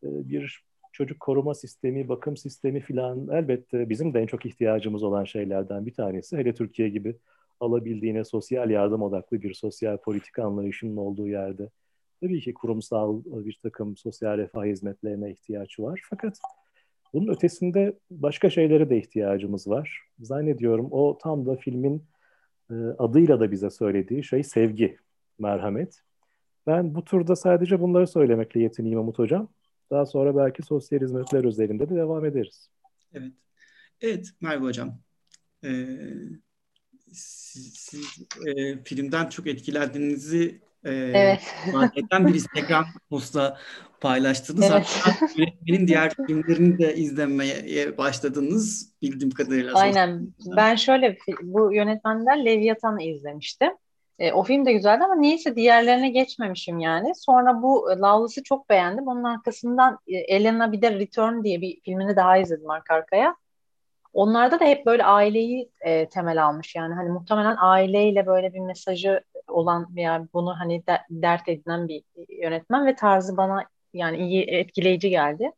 e, 0.03 0.09
bir 0.29 0.65
çocuk 0.93 1.21
koruma 1.21 1.55
sistemi, 1.55 2.09
bakım 2.09 2.37
sistemi 2.37 2.81
filan 2.81 3.29
elbette 3.33 3.89
bizim 3.89 4.15
de 4.15 4.21
en 4.21 4.27
çok 4.27 4.47
ihtiyacımız 4.47 5.03
olan 5.03 5.25
şeylerden 5.25 5.87
bir 5.87 5.95
tanesi. 5.95 6.37
Hele 6.37 6.55
Türkiye 6.55 6.89
gibi 6.89 7.17
alabildiğine 7.61 8.25
sosyal 8.25 8.71
yardım 8.71 9.03
odaklı 9.03 9.43
bir 9.43 9.55
sosyal 9.55 9.97
politika 9.97 10.45
anlayışının 10.45 10.97
olduğu 10.97 11.29
yerde 11.29 11.71
tabii 12.21 12.41
ki 12.41 12.55
kurumsal 12.55 13.23
bir 13.25 13.59
takım 13.63 13.97
sosyal 13.97 14.39
refah 14.39 14.65
hizmetlerine 14.65 15.31
ihtiyaç 15.31 15.81
var. 15.81 16.01
Fakat 16.11 16.39
bunun 17.13 17.33
ötesinde 17.33 17.99
başka 18.11 18.51
şeylere 18.51 18.91
de 18.91 18.99
ihtiyacımız 18.99 19.69
var. 19.69 20.01
Zannediyorum 20.21 20.89
o 20.91 21.19
tam 21.19 21.47
da 21.47 21.57
filmin 21.57 21.97
e, 21.97 22.03
adıyla 22.99 23.41
da 23.41 23.51
bize 23.51 23.71
söylediği 23.71 24.25
şey 24.25 24.43
sevgi, 24.43 24.97
merhamet. 25.39 26.03
Ben 26.67 26.95
bu 26.95 27.05
turda 27.05 27.37
sadece 27.37 27.81
bunları 27.81 28.07
söylemekle 28.07 28.61
yetineyim 28.61 28.99
Umut 28.99 29.19
Hocam. 29.19 29.49
Daha 29.91 30.07
sonra 30.07 30.37
belki 30.37 30.63
sosyal 30.63 31.01
hizmetler 31.01 31.45
üzerinde 31.45 31.89
de 31.89 31.95
devam 31.95 32.25
ederiz. 32.25 32.69
Evet. 33.13 33.33
Evet 34.01 34.31
Merve 34.41 34.65
Hocam. 34.65 34.99
Ee, 35.65 35.99
siz, 37.13 37.75
siz 37.75 38.27
e, 38.47 38.85
filmden 38.85 39.29
çok 39.29 39.47
etkilendiğinizi 39.47 40.61
evet. 40.85 41.41
eden 41.97 42.27
bir 42.27 42.35
Instagram 42.35 42.87
postla 43.11 43.59
paylaştınız. 44.01 44.71
Evet. 44.73 45.01
Hatta 45.03 45.27
yönetmenin 45.37 45.87
diğer 45.87 46.13
filmlerini 46.27 46.79
de 46.79 46.97
izlemeye 46.97 47.99
başladınız 47.99 48.93
bildiğim 49.03 49.31
kadarıyla. 49.31 49.75
Aynen. 49.75 50.29
Ben 50.57 50.77
şöyle 50.77 51.17
bu 51.43 51.75
yönetmenden 51.75 52.45
Leviathan'ı 52.45 53.03
izlemiştim. 53.03 53.71
E, 54.19 54.33
o 54.33 54.43
film 54.43 54.67
de 54.67 54.73
güzeldi 54.73 55.05
ama 55.05 55.15
niyeyse 55.15 55.57
diğerlerine 55.57 56.11
geçmemişim 56.11 56.79
yani. 56.79 57.13
Sonra 57.15 57.63
bu 57.63 57.93
e, 57.93 57.99
Lawless'ı 57.99 58.43
çok 58.43 58.69
beğendim. 58.69 59.09
Onun 59.09 59.25
arkasından 59.25 59.99
e, 60.07 60.17
Elena 60.17 60.73
bir 60.73 60.83
de 60.83 60.99
Return 60.99 61.45
diye 61.45 61.61
bir 61.61 61.81
filmini 61.81 62.17
daha 62.17 62.39
izledim 62.39 62.71
arka 62.71 62.95
arkaya. 62.95 63.37
Onlarda 64.13 64.61
da 64.61 64.65
hep 64.65 64.87
böyle 64.87 65.05
aileyi 65.05 65.71
e, 65.81 66.09
temel 66.09 66.45
almış 66.45 66.75
yani 66.75 66.95
hani 66.95 67.09
muhtemelen 67.09 67.57
aileyle 67.59 68.27
böyle 68.27 68.55
bir 68.55 68.61
mesajı 68.61 69.25
olan 69.49 69.97
veya 69.97 70.29
bunu 70.35 70.55
hani 70.61 70.87
de, 70.87 71.01
dert 71.11 71.49
edinen 71.49 71.89
bir 71.89 72.03
yönetmen 72.29 72.87
ve 72.87 72.95
tarzı 72.95 73.37
bana 73.37 73.65
yani 73.95 74.17
iyi 74.17 74.43
etkileyici 74.45 75.11
geldi. 75.11 75.53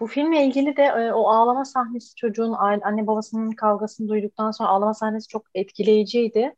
Bu 0.00 0.06
filmle 0.06 0.44
ilgili 0.44 0.76
de 0.76 0.82
e, 0.82 1.12
o 1.12 1.28
ağlama 1.28 1.64
sahnesi 1.64 2.14
çocuğun 2.14 2.52
anne 2.52 3.06
babasının 3.06 3.50
kavgasını 3.50 4.08
duyduktan 4.08 4.50
sonra 4.50 4.68
ağlama 4.68 4.94
sahnesi 4.94 5.28
çok 5.28 5.46
etkileyiciydi. 5.54 6.54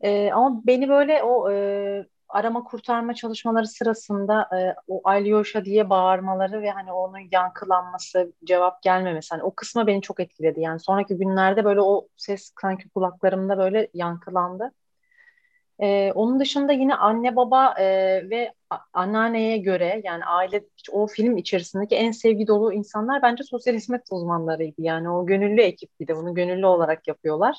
E, 0.00 0.32
ama 0.32 0.62
beni 0.66 0.88
böyle 0.88 1.22
o 1.22 1.50
e, 1.52 2.06
arama 2.28 2.64
kurtarma 2.64 3.14
çalışmaları 3.14 3.66
sırasında 3.66 4.48
e, 4.58 4.74
o 4.88 5.00
Alyosha 5.04 5.64
diye 5.64 5.90
bağırmaları 5.90 6.62
ve 6.62 6.70
hani 6.70 6.92
onun 6.92 7.28
yankılanması, 7.32 8.32
cevap 8.44 8.82
gelmemesi 8.82 9.28
hani 9.30 9.42
o 9.42 9.54
kısmı 9.54 9.86
beni 9.86 10.02
çok 10.02 10.20
etkiledi. 10.20 10.60
Yani 10.60 10.80
sonraki 10.80 11.16
günlerde 11.16 11.64
böyle 11.64 11.80
o 11.80 12.08
ses 12.16 12.52
sanki 12.62 12.88
kulaklarımda 12.88 13.58
böyle 13.58 13.88
yankılandı. 13.94 14.72
E, 15.82 16.12
onun 16.14 16.40
dışında 16.40 16.72
yine 16.72 16.94
anne 16.94 17.36
baba 17.36 17.74
e, 17.80 17.84
ve 18.30 18.52
anneanneye 18.92 19.58
göre 19.58 20.00
yani 20.04 20.24
aile 20.24 20.64
o 20.92 21.06
film 21.06 21.36
içerisindeki 21.36 21.94
en 21.96 22.10
sevgi 22.12 22.46
dolu 22.46 22.72
insanlar 22.72 23.22
bence 23.22 23.44
sosyal 23.44 23.74
hizmet 23.74 24.02
uzmanlarıydı. 24.10 24.74
Yani 24.82 25.10
o 25.10 25.26
gönüllü 25.26 25.60
ekip 25.62 25.90
bir 26.00 26.08
de 26.08 26.16
bunu 26.16 26.34
gönüllü 26.34 26.66
olarak 26.66 27.08
yapıyorlar. 27.08 27.56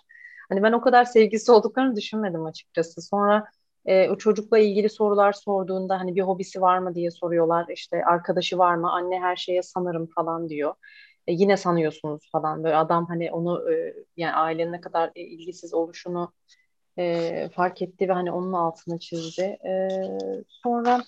Hani 0.50 0.64
ben 0.64 0.72
o 0.72 0.82
kadar 0.82 1.06
sevgisi 1.06 1.52
olduklarını 1.52 1.96
düşünmedim 1.96 2.46
açıkçası. 2.46 3.02
Sonra 3.02 3.46
e, 3.86 4.10
o 4.10 4.18
çocukla 4.18 4.58
ilgili 4.60 4.90
sorular 4.90 5.34
sorduğunda 5.34 6.00
hani 6.00 6.16
bir 6.16 6.22
hobisi 6.22 6.62
var 6.62 6.78
mı 6.80 6.96
diye 6.96 7.12
soruyorlar. 7.12 7.66
İşte 7.74 8.06
arkadaşı 8.06 8.58
var 8.58 8.76
mı? 8.76 8.92
Anne 8.92 9.20
her 9.20 9.36
şeye 9.36 9.62
sanırım 9.64 10.08
falan 10.16 10.50
diyor. 10.50 10.74
E, 11.28 11.34
yine 11.34 11.58
sanıyorsunuz 11.58 12.30
falan. 12.32 12.64
Böyle 12.64 12.76
adam 12.76 13.06
hani 13.08 13.32
onu 13.32 13.72
e, 13.74 13.94
yani 14.18 14.34
ailenin 14.36 14.72
ne 14.72 14.82
kadar 14.82 15.12
e, 15.16 15.22
ilgisiz 15.22 15.74
oluşunu 15.74 16.34
e, 16.98 17.50
fark 17.50 17.82
etti 17.82 18.10
ve 18.10 18.14
hani 18.14 18.32
onun 18.32 18.54
altını 18.54 19.00
çizdi. 19.00 19.42
E, 19.42 19.90
sonra 20.48 21.04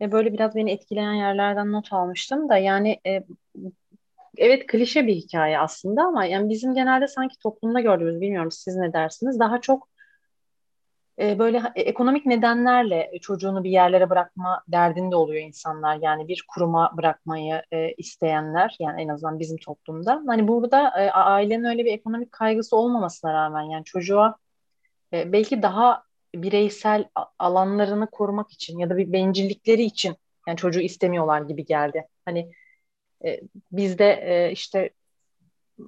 e, 0.00 0.12
böyle 0.12 0.32
biraz 0.32 0.54
beni 0.54 0.70
etkileyen 0.70 1.12
yerlerden 1.12 1.72
not 1.72 1.92
almıştım 1.92 2.48
da 2.48 2.56
yani 2.56 3.00
e, 3.06 3.24
evet 4.38 4.66
klişe 4.66 5.06
bir 5.06 5.14
hikaye 5.14 5.58
aslında 5.58 6.02
ama 6.02 6.24
yani 6.24 6.48
bizim 6.50 6.74
genelde 6.74 7.08
sanki 7.08 7.38
toplumda 7.38 7.80
gördüğümüz 7.80 8.20
bilmiyorum 8.20 8.50
siz 8.52 8.76
ne 8.76 8.92
dersiniz 8.92 9.38
daha 9.40 9.60
çok 9.60 9.88
e, 11.18 11.38
böyle 11.38 11.62
e, 11.74 11.82
ekonomik 11.82 12.26
nedenlerle 12.26 13.10
çocuğunu 13.22 13.64
bir 13.64 13.70
yerlere 13.70 14.10
bırakma 14.10 14.62
derdinde 14.68 15.16
oluyor 15.16 15.42
insanlar. 15.42 15.98
Yani 16.02 16.28
bir 16.28 16.44
kuruma 16.48 16.92
bırakmayı 16.96 17.62
e, 17.72 17.92
isteyenler 17.92 18.76
yani 18.80 19.02
en 19.02 19.08
azından 19.08 19.38
bizim 19.38 19.56
toplumda. 19.56 20.22
Hani 20.26 20.48
burada 20.48 20.88
e, 21.00 21.10
ailenin 21.10 21.64
öyle 21.64 21.84
bir 21.84 21.92
ekonomik 21.92 22.32
kaygısı 22.32 22.76
olmamasına 22.76 23.32
rağmen 23.32 23.62
yani 23.62 23.84
çocuğa 23.84 24.36
e, 25.14 25.32
belki 25.32 25.62
daha 25.62 26.04
bireysel 26.34 27.04
alanlarını 27.38 28.10
korumak 28.10 28.52
için 28.52 28.78
ya 28.78 28.90
da 28.90 28.96
bir 28.96 29.12
bencillikleri 29.12 29.82
için 29.82 30.16
yani 30.48 30.56
çocuğu 30.56 30.80
istemiyorlar 30.80 31.42
gibi 31.42 31.64
geldi. 31.64 32.08
Hani 32.24 32.52
e, 33.24 33.40
bizde 33.72 34.12
e, 34.12 34.52
işte 34.52 34.90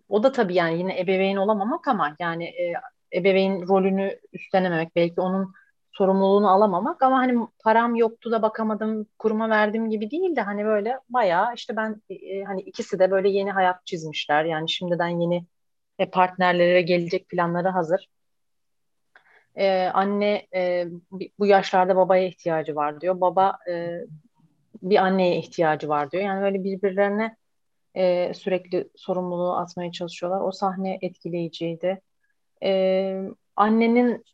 o 0.09 0.23
da 0.23 0.33
tabii 0.33 0.55
yani 0.55 0.79
yine 0.79 1.01
ebeveyn 1.01 1.37
olamamak 1.37 1.89
ama 1.89 2.17
yani 2.21 2.45
e, 2.45 2.73
ebeveyn 3.15 3.69
rolünü 3.69 4.21
üstlenememek, 4.33 4.97
belki 4.97 5.21
onun 5.21 5.53
sorumluluğunu 5.93 6.51
alamamak 6.51 7.03
ama 7.03 7.19
hani 7.19 7.39
param 7.65 7.95
yoktu 7.95 8.31
da 8.31 8.43
bakamadım, 8.43 9.07
kuruma 9.19 9.51
verdim 9.51 9.91
gibi 9.91 10.11
değil 10.11 10.37
de 10.37 10.41
hani 10.41 10.65
böyle 10.65 10.99
bayağı 11.09 11.55
işte 11.55 11.77
ben 11.77 12.03
e, 12.11 12.43
hani 12.45 12.61
ikisi 12.63 12.99
de 12.99 13.11
böyle 13.11 13.29
yeni 13.29 13.53
hayat 13.53 13.87
çizmişler. 13.87 14.45
Yani 14.45 14.71
şimdiden 14.71 15.09
yeni 15.09 15.47
e, 15.99 16.11
partnerlere 16.11 16.83
gelecek 16.83 17.29
planları 17.29 17.69
hazır. 17.69 18.09
Ee, 19.57 19.91
anne 19.95 20.47
e, 20.55 20.87
bu 21.39 21.47
yaşlarda 21.47 21.97
babaya 21.97 22.27
ihtiyacı 22.27 22.77
var 22.77 23.01
diyor. 23.01 23.21
Baba 23.21 23.59
e, 23.71 24.01
bir 24.83 24.97
anneye 24.97 25.39
ihtiyacı 25.39 25.89
var 25.89 26.11
diyor. 26.11 26.23
Yani 26.25 26.43
böyle 26.43 26.65
birbirlerine 26.65 27.37
e, 27.97 28.35
sürekli 28.35 28.89
sorumluluğu 28.97 29.57
atmaya 29.57 29.93
çalışıyorlar. 29.93 30.41
O 30.41 30.53
sahne 30.53 30.99
etkileyiciydi. 31.03 32.01
E, 32.63 33.23
annenin 33.57 34.25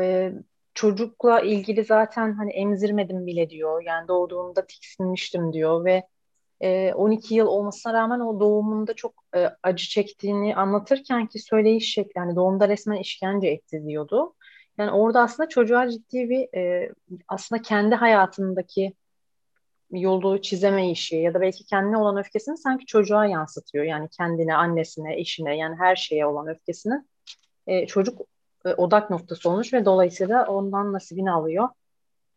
e, 0.00 0.32
çocukla 0.74 1.40
ilgili 1.40 1.84
zaten 1.84 2.32
hani 2.32 2.50
emzirmedim 2.52 3.26
bile 3.26 3.50
diyor. 3.50 3.82
Yani 3.82 4.08
doğduğumda 4.08 4.66
tiksinmiştim 4.66 5.52
diyor 5.52 5.84
ve 5.84 6.02
e, 6.60 6.92
12 6.94 7.34
yıl 7.34 7.46
olmasına 7.46 7.92
rağmen 7.92 8.20
o 8.20 8.40
doğumunda 8.40 8.94
çok 8.94 9.24
e, 9.36 9.50
acı 9.62 9.88
çektiğini 9.88 10.56
anlatırken 10.56 11.26
ki 11.26 11.38
söyleyiş 11.38 11.92
şekli 11.94 12.18
hani 12.20 12.36
doğumda 12.36 12.68
resmen 12.68 12.96
işkence 12.96 13.48
etti 13.48 13.82
diyordu. 13.86 14.34
Yani 14.80 14.90
orada 14.90 15.20
aslında 15.20 15.48
çocuğa 15.48 15.90
ciddi 15.90 16.30
bir 16.30 16.58
e, 16.58 16.92
aslında 17.28 17.62
kendi 17.62 17.94
hayatındaki 17.94 18.94
yolu 19.90 20.42
çizemeyişi 20.42 21.16
ya 21.16 21.34
da 21.34 21.40
belki 21.40 21.64
kendine 21.64 21.96
olan 21.96 22.16
öfkesini 22.16 22.58
sanki 22.58 22.86
çocuğa 22.86 23.26
yansıtıyor. 23.26 23.84
Yani 23.84 24.08
kendine, 24.08 24.54
annesine, 24.56 25.16
eşine 25.16 25.56
yani 25.56 25.76
her 25.78 25.96
şeye 25.96 26.26
olan 26.26 26.46
öfkesini 26.48 26.94
e, 27.66 27.86
çocuk 27.86 28.20
e, 28.64 28.74
odak 28.74 29.10
noktası 29.10 29.50
olmuş 29.50 29.72
ve 29.72 29.84
dolayısıyla 29.84 30.46
ondan 30.46 30.92
nasibini 30.92 31.30
alıyor. 31.30 31.68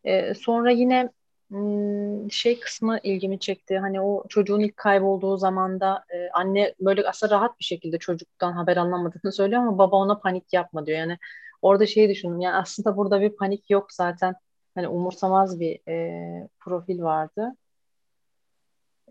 E, 0.04 0.34
sonra 0.34 0.72
yine 0.72 1.10
hmm, 1.50 2.32
şey 2.32 2.60
kısmı 2.60 3.00
ilgimi 3.04 3.40
çekti. 3.40 3.80
Hani 3.80 4.02
o 4.02 4.24
çocuğun 4.30 4.60
ilk 4.60 4.78
kaybolduğu 4.78 5.38
zamanda 5.38 6.06
e, 6.10 6.30
anne 6.34 6.76
böyle 6.80 7.08
aslında 7.08 7.36
rahat 7.36 7.60
bir 7.60 7.66
şekilde 7.66 8.00
çocuktan 8.00 8.54
haber 8.54 8.78
anlamadığını 8.78 9.32
söylüyor 9.34 9.62
ama 9.62 9.78
baba 9.78 9.96
ona 9.96 10.20
panik 10.20 10.54
yapma 10.54 10.86
diyor. 10.86 11.00
Yani 11.00 11.18
orada 11.64 11.86
şeyi 11.86 12.10
düşündüm. 12.10 12.40
Yani 12.40 12.56
aslında 12.56 12.98
burada 12.98 13.22
bir 13.22 13.30
panik 13.30 13.70
yok 13.70 13.94
zaten. 13.94 14.36
Hani 14.76 14.88
umursamaz 14.88 15.60
bir 15.60 15.90
e, 15.90 16.48
profil 16.60 17.02
vardı. 17.02 17.56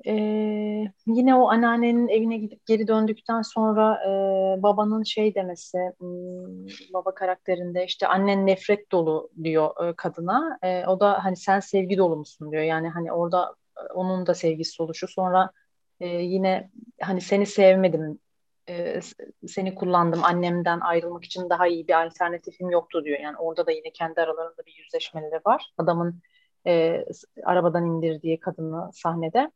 Ee, 0.06 0.92
yine 1.06 1.34
o 1.34 1.48
anneannenin 1.48 2.08
evine 2.08 2.38
gidip 2.38 2.66
geri 2.66 2.88
döndükten 2.88 3.42
sonra 3.42 4.00
e, 4.04 4.62
babanın 4.62 5.02
şey 5.02 5.34
demesi, 5.34 5.78
hmm, 5.98 6.66
baba 6.94 7.14
karakterinde 7.14 7.84
işte 7.84 8.06
annen 8.06 8.46
nefret 8.46 8.92
dolu 8.92 9.30
diyor 9.42 9.88
e, 9.88 9.94
kadına. 9.96 10.58
E, 10.62 10.86
o 10.86 11.00
da 11.00 11.24
hani 11.24 11.36
sen 11.36 11.60
sevgi 11.60 11.98
dolu 11.98 12.16
musun 12.16 12.52
diyor. 12.52 12.62
Yani 12.62 12.88
hani 12.88 13.12
orada 13.12 13.54
e, 13.78 13.92
onun 13.92 14.26
da 14.26 14.34
sevgisi 14.34 14.82
oluşu. 14.82 15.08
Sonra 15.08 15.50
e, 16.00 16.06
yine 16.06 16.70
hani 17.00 17.20
seni 17.20 17.46
sevmedim, 17.46 18.18
e, 18.68 19.00
seni 19.46 19.74
kullandım 19.74 20.24
annemden 20.24 20.80
ayrılmak 20.80 21.24
için 21.24 21.50
daha 21.50 21.66
iyi 21.66 21.88
bir 21.88 22.02
alternatifim 22.06 22.70
yoktu 22.70 23.04
diyor. 23.04 23.20
Yani 23.20 23.36
orada 23.36 23.66
da 23.66 23.70
yine 23.70 23.90
kendi 23.92 24.20
aralarında 24.20 24.66
bir 24.66 24.74
yüzleşmeleri 24.84 25.40
var. 25.46 25.72
Adamın 25.78 26.20
e, 26.66 27.04
arabadan 27.44 27.86
indirdiği 27.86 28.40
kadını 28.40 28.92
sahnede. 28.92 29.50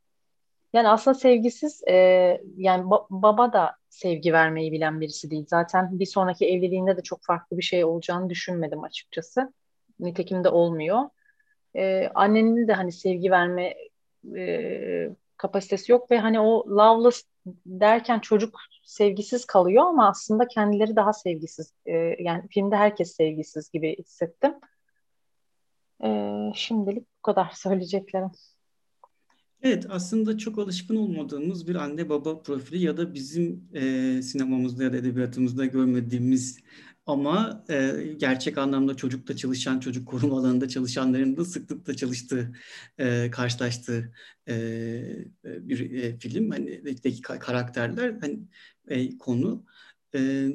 Yani 0.73 0.89
aslında 0.89 1.15
sevgisiz 1.15 1.83
e, 1.89 1.95
yani 2.57 2.85
ba- 2.85 3.07
baba 3.11 3.53
da 3.53 3.77
sevgi 3.89 4.33
vermeyi 4.33 4.73
bilen 4.73 5.01
birisi 5.01 5.31
değil. 5.31 5.47
Zaten 5.49 5.99
bir 5.99 6.07
sonraki 6.07 6.47
evliliğinde 6.47 6.97
de 6.97 7.03
çok 7.03 7.25
farklı 7.25 7.59
bir 7.59 7.63
şey 7.63 7.85
olacağını 7.85 8.31
düşünmedim 8.31 8.85
açıkçası. 8.85 9.53
Nitekim 10.01 10.45
de 10.45 10.49
olmuyor. 10.49 11.01
E, 11.77 12.09
annenin 12.15 12.69
de 12.69 12.73
hani 12.73 12.93
sevgi 12.93 13.31
verme 13.31 13.75
e, 14.37 15.09
kapasitesi 15.37 15.93
yok 15.93 16.11
ve 16.11 16.19
hani 16.19 16.41
o 16.41 16.65
loveless 16.71 17.25
derken 17.67 18.19
çocuk 18.19 18.59
sevgisiz 18.87 19.45
kalıyor 19.45 19.87
ama 19.87 20.09
aslında 20.09 20.49
kendileri 20.49 20.97
daha 20.97 21.13
sevgisiz. 21.13 21.73
E, 21.87 21.93
yani 22.23 22.49
filmde 22.49 22.77
herkes 22.77 23.17
sevgisiz 23.17 23.71
gibi 23.71 23.97
hissettim. 23.99 24.55
E, 26.05 26.09
şimdilik 26.55 27.03
bu 27.03 27.23
kadar 27.23 27.51
söyleyeceklerim. 27.55 28.31
Evet, 29.63 29.87
aslında 29.89 30.39
çok 30.39 30.59
alışkın 30.59 30.97
olmadığımız 30.97 31.69
bir 31.69 31.75
anne 31.75 32.09
baba 32.09 32.43
profili 32.43 32.83
ya 32.83 32.97
da 32.97 33.15
bizim 33.15 33.69
e, 33.75 33.83
sinemamızda 34.23 34.85
ya 34.85 34.93
da 34.93 34.97
edebiyatımızda 34.97 35.67
görmediğimiz 35.67 36.59
ama 37.07 37.65
e, 37.71 37.93
gerçek 38.17 38.59
anlamda 38.59 38.97
çocukta 38.97 39.37
çalışan, 39.37 39.81
çocuk 39.81 40.09
koruma 40.09 40.39
alanında 40.39 40.69
çalışanların 40.69 41.37
da 41.37 41.45
sıklıkla 41.45 41.95
çalıştığı, 41.95 42.53
e, 42.99 43.31
karşılaştığı 43.31 44.13
e, 44.49 44.55
e 45.45 45.69
bir 45.69 45.91
e, 45.93 46.19
film. 46.19 46.51
Hani 46.51 46.97
karakterler, 47.21 48.15
hani 48.21 48.41
e, 48.89 49.19
konu. 49.19 49.65
E, 50.15 50.49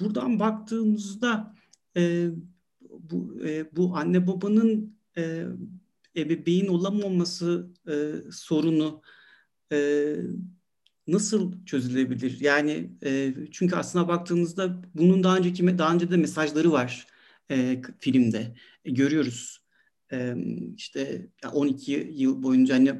buradan 0.00 0.40
baktığımızda 0.40 1.54
e, 1.96 2.28
bu 2.80 3.40
e, 3.44 3.76
bu 3.76 3.96
anne 3.96 4.26
babanın 4.26 4.96
e, 5.16 5.44
ebeveyn 6.16 6.66
olamaması 6.66 7.70
e, 7.88 8.14
sorunu 8.32 9.02
e, 9.72 10.16
nasıl 11.06 11.64
çözülebilir? 11.66 12.40
Yani 12.40 12.90
e, 13.04 13.34
çünkü 13.52 13.76
aslına 13.76 14.08
baktığınızda 14.08 14.82
bunun 14.94 15.24
daha 15.24 15.36
önceki 15.36 15.78
daha 15.78 15.94
önce 15.94 16.10
de 16.10 16.16
mesajları 16.16 16.72
var. 16.72 17.06
e, 17.50 17.82
filmde. 17.98 18.54
E, 18.84 18.90
görüyoruz. 18.90 19.60
E, 20.12 20.34
işte 20.76 21.28
12 21.52 22.12
yıl 22.14 22.42
boyunca 22.42 22.74
hani 22.74 22.92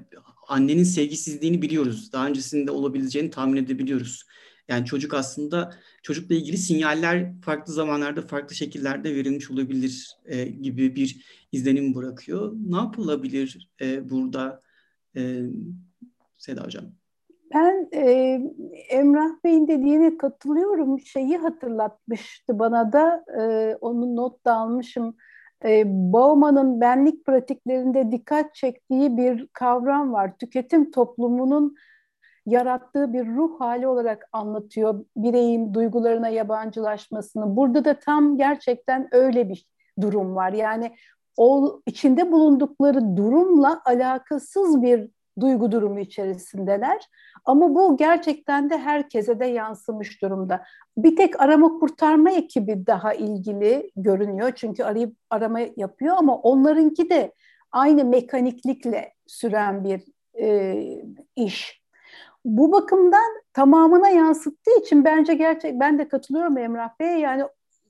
annenin 0.49 0.85
sevgisizliğini 0.85 1.63
biliyoruz. 1.63 2.13
Daha 2.13 2.27
öncesinde 2.29 2.71
olabileceğini 2.71 3.31
tahmin 3.31 3.57
edebiliyoruz. 3.57 4.25
Yani 4.69 4.87
çocuk 4.87 5.15
aslında 5.15 5.77
çocukla 6.03 6.35
ilgili 6.35 6.59
sinyaller 6.59 7.41
farklı 7.41 7.73
zamanlarda 7.73 8.23
farklı 8.23 8.55
şekillerde 8.55 9.15
verilmiş 9.15 9.51
olabilir 9.51 10.17
e, 10.25 10.45
gibi 10.45 10.97
bir 10.97 11.25
izlenim 11.53 11.95
bırakıyor. 11.95 12.53
Ne 12.67 12.77
yapılabilir 12.77 13.69
e, 13.81 14.11
burada 14.11 14.63
e, 15.17 15.43
Seda 16.39 16.65
Hocam? 16.65 17.00
Ben 17.55 17.89
e, 17.95 18.41
Emrah 18.91 19.31
Bey'in 19.45 19.69
dediğine 19.69 20.19
katılıyorum. 20.19 21.01
Şeyi 21.01 21.39
hatırlatmıştı 21.39 22.59
bana 22.59 22.93
da, 22.93 23.25
e, 23.41 23.77
onu 23.81 24.17
not 24.17 24.45
da 24.45 24.55
almışım. 24.55 25.17
E, 25.65 25.83
Bauman'ın 25.87 26.81
benlik 26.81 27.27
pratiklerinde 27.27 28.11
dikkat 28.13 28.55
çektiği 28.55 29.17
bir 29.17 29.49
kavram 29.53 30.13
var. 30.13 30.33
Tüketim 30.39 30.91
toplumunun 30.91 31.77
yarattığı 32.47 33.13
bir 33.13 33.27
ruh 33.27 33.61
hali 33.61 33.87
olarak 33.87 34.29
anlatıyor 34.33 35.05
bireyin 35.17 35.75
duygularına 35.75 36.29
yabancılaşmasını. 36.29 37.57
Burada 37.57 37.85
da 37.85 37.99
tam 37.99 38.37
gerçekten 38.37 39.09
öyle 39.13 39.49
bir 39.49 39.67
durum 40.01 40.37
var. 40.37 40.53
Yani 40.53 40.97
o 41.37 41.81
içinde 41.87 42.33
bulundukları 42.33 43.17
durumla 43.17 43.83
alakasız 43.85 44.83
bir 44.83 45.11
duygu 45.41 45.73
durumu 45.73 46.01
içerisindeler. 46.01 47.09
Ama 47.45 47.75
bu 47.75 47.97
gerçekten 47.97 48.71
de 48.71 48.79
herkese 48.79 49.41
de 49.41 49.47
yansımış 49.47 50.23
durumda. 50.23 50.65
Bir 50.97 51.17
tek 51.17 51.41
arama 51.41 51.79
kurtarma 51.79 52.31
ekibi 52.31 52.87
daha 52.87 53.15
ilgili 53.15 53.91
görünüyor. 53.97 54.53
Çünkü 54.57 54.85
arayıp 54.85 55.17
arama 55.31 55.61
yapıyor 55.77 56.17
ama 56.19 56.37
onlarınki 56.37 57.11
de 57.11 57.33
aynı 57.73 58.05
mekaniklikle 58.05 59.13
süren 59.27 59.85
bir 59.85 60.05
e, 60.41 60.77
iş. 61.37 61.81
Bu 62.45 62.73
bakımdan 62.73 63.43
tamamına 63.53 64.09
yansıttığı 64.09 64.81
için 64.81 65.05
bence 65.05 65.35
gerçek 65.35 65.81
ben 65.81 65.99
de 65.99 66.09
katılıyorum 66.09 66.59
Emrah 66.59 66.91
Bey'e. 67.01 67.19
Yani 67.19 67.43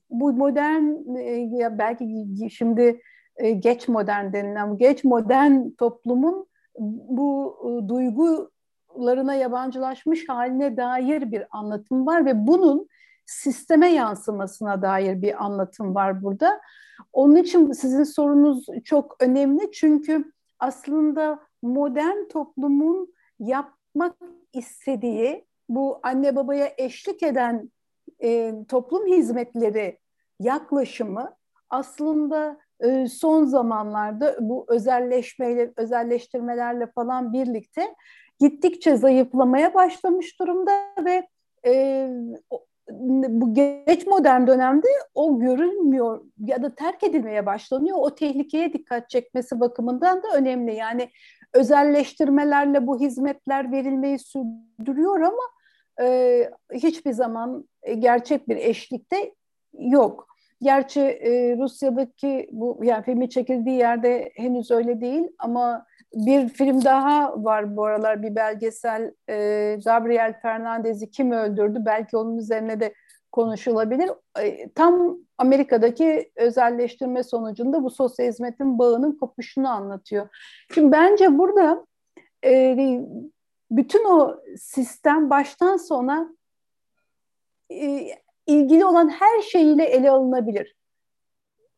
bu 0.09 0.33
modern 0.33 0.83
e, 1.17 1.77
belki 1.79 2.27
şimdi 2.51 3.01
e, 3.37 3.51
geç 3.51 3.87
modern 3.87 4.33
denilen 4.33 4.77
geç 4.77 5.03
modern 5.03 5.69
toplumun 5.69 6.47
bu 6.79 7.57
e, 7.63 7.89
duygularına 7.89 9.33
yabancılaşmış 9.33 10.29
haline 10.29 10.77
dair 10.77 11.31
bir 11.31 11.43
anlatım 11.51 12.05
var 12.05 12.25
ve 12.25 12.47
bunun 12.47 12.87
sisteme 13.25 13.87
yansımasına 13.87 14.81
dair 14.81 15.21
bir 15.21 15.45
anlatım 15.45 15.95
var 15.95 16.23
burada. 16.23 16.61
Onun 17.13 17.35
için 17.35 17.71
sizin 17.71 18.03
sorunuz 18.03 18.65
çok 18.83 19.15
önemli 19.19 19.71
çünkü 19.71 20.31
aslında 20.59 21.39
modern 21.61 22.27
toplumun 22.27 23.13
yapmak 23.39 24.15
istediği 24.53 25.45
bu 25.69 25.99
anne 26.03 26.35
babaya 26.35 26.73
eşlik 26.77 27.23
eden 27.23 27.71
e, 28.23 28.53
toplum 28.67 29.07
hizmetleri 29.07 29.99
yaklaşımı 30.39 31.35
aslında 31.69 32.59
son 33.09 33.45
zamanlarda 33.45 34.35
bu 34.39 34.65
özelleşmeyle, 34.69 35.71
özelleştirmelerle 35.77 36.87
falan 36.87 37.33
birlikte 37.33 37.95
gittikçe 38.39 38.97
zayıflamaya 38.97 39.73
başlamış 39.73 40.39
durumda 40.39 40.71
ve 41.05 41.27
e, 41.65 42.07
bu 43.29 43.53
geç 43.53 44.07
modern 44.07 44.47
dönemde 44.47 44.87
o 45.13 45.39
görülmüyor 45.39 46.25
ya 46.45 46.63
da 46.63 46.75
terk 46.75 47.03
edilmeye 47.03 47.45
başlanıyor. 47.45 47.97
O 47.99 48.15
tehlikeye 48.15 48.73
dikkat 48.73 49.09
çekmesi 49.09 49.59
bakımından 49.59 50.23
da 50.23 50.27
önemli. 50.35 50.75
Yani 50.75 51.09
özelleştirmelerle 51.53 52.87
bu 52.87 52.99
hizmetler 52.99 53.71
verilmeyi 53.71 54.19
sürdürüyor 54.19 55.21
ama 55.21 55.43
e, 56.01 56.49
hiçbir 56.73 57.13
zaman 57.13 57.69
gerçek 57.99 58.49
bir 58.49 58.57
eşlikte 58.57 59.33
yok. 59.73 60.30
Gerçi 60.61 61.01
e, 61.01 61.57
Rusya'daki 61.57 62.49
bu 62.51 62.79
yani 62.83 63.03
filmi 63.03 63.29
çekildiği 63.29 63.77
yerde 63.77 64.31
henüz 64.35 64.71
öyle 64.71 65.01
değil 65.01 65.27
ama 65.39 65.85
bir 66.13 66.49
film 66.49 66.83
daha 66.85 67.43
var 67.43 67.77
bu 67.77 67.85
aralar 67.85 68.23
bir 68.23 68.35
belgesel 68.35 69.13
e, 69.29 69.77
Gabriel 69.85 70.41
Fernandez'i 70.41 71.11
kim 71.11 71.31
öldürdü 71.31 71.79
belki 71.85 72.17
onun 72.17 72.37
üzerine 72.37 72.79
de 72.79 72.93
konuşulabilir. 73.31 74.09
E, 74.39 74.69
tam 74.69 75.17
Amerika'daki 75.37 76.31
özelleştirme 76.35 77.23
sonucunda 77.23 77.83
bu 77.83 77.89
sosyal 77.89 78.27
hizmetin 78.27 78.79
bağının 78.79 79.17
kopuşunu 79.17 79.69
anlatıyor. 79.69 80.29
Şimdi 80.73 80.91
bence 80.91 81.37
burada 81.37 81.85
e, 82.45 82.77
bütün 83.71 84.05
o 84.05 84.37
sistem 84.57 85.29
baştan 85.29 85.77
sona 85.77 86.35
e, 87.71 88.09
ilgili 88.47 88.85
olan 88.85 89.09
her 89.09 89.41
şeyiyle 89.41 89.83
ele 89.83 90.11
alınabilir. 90.11 90.75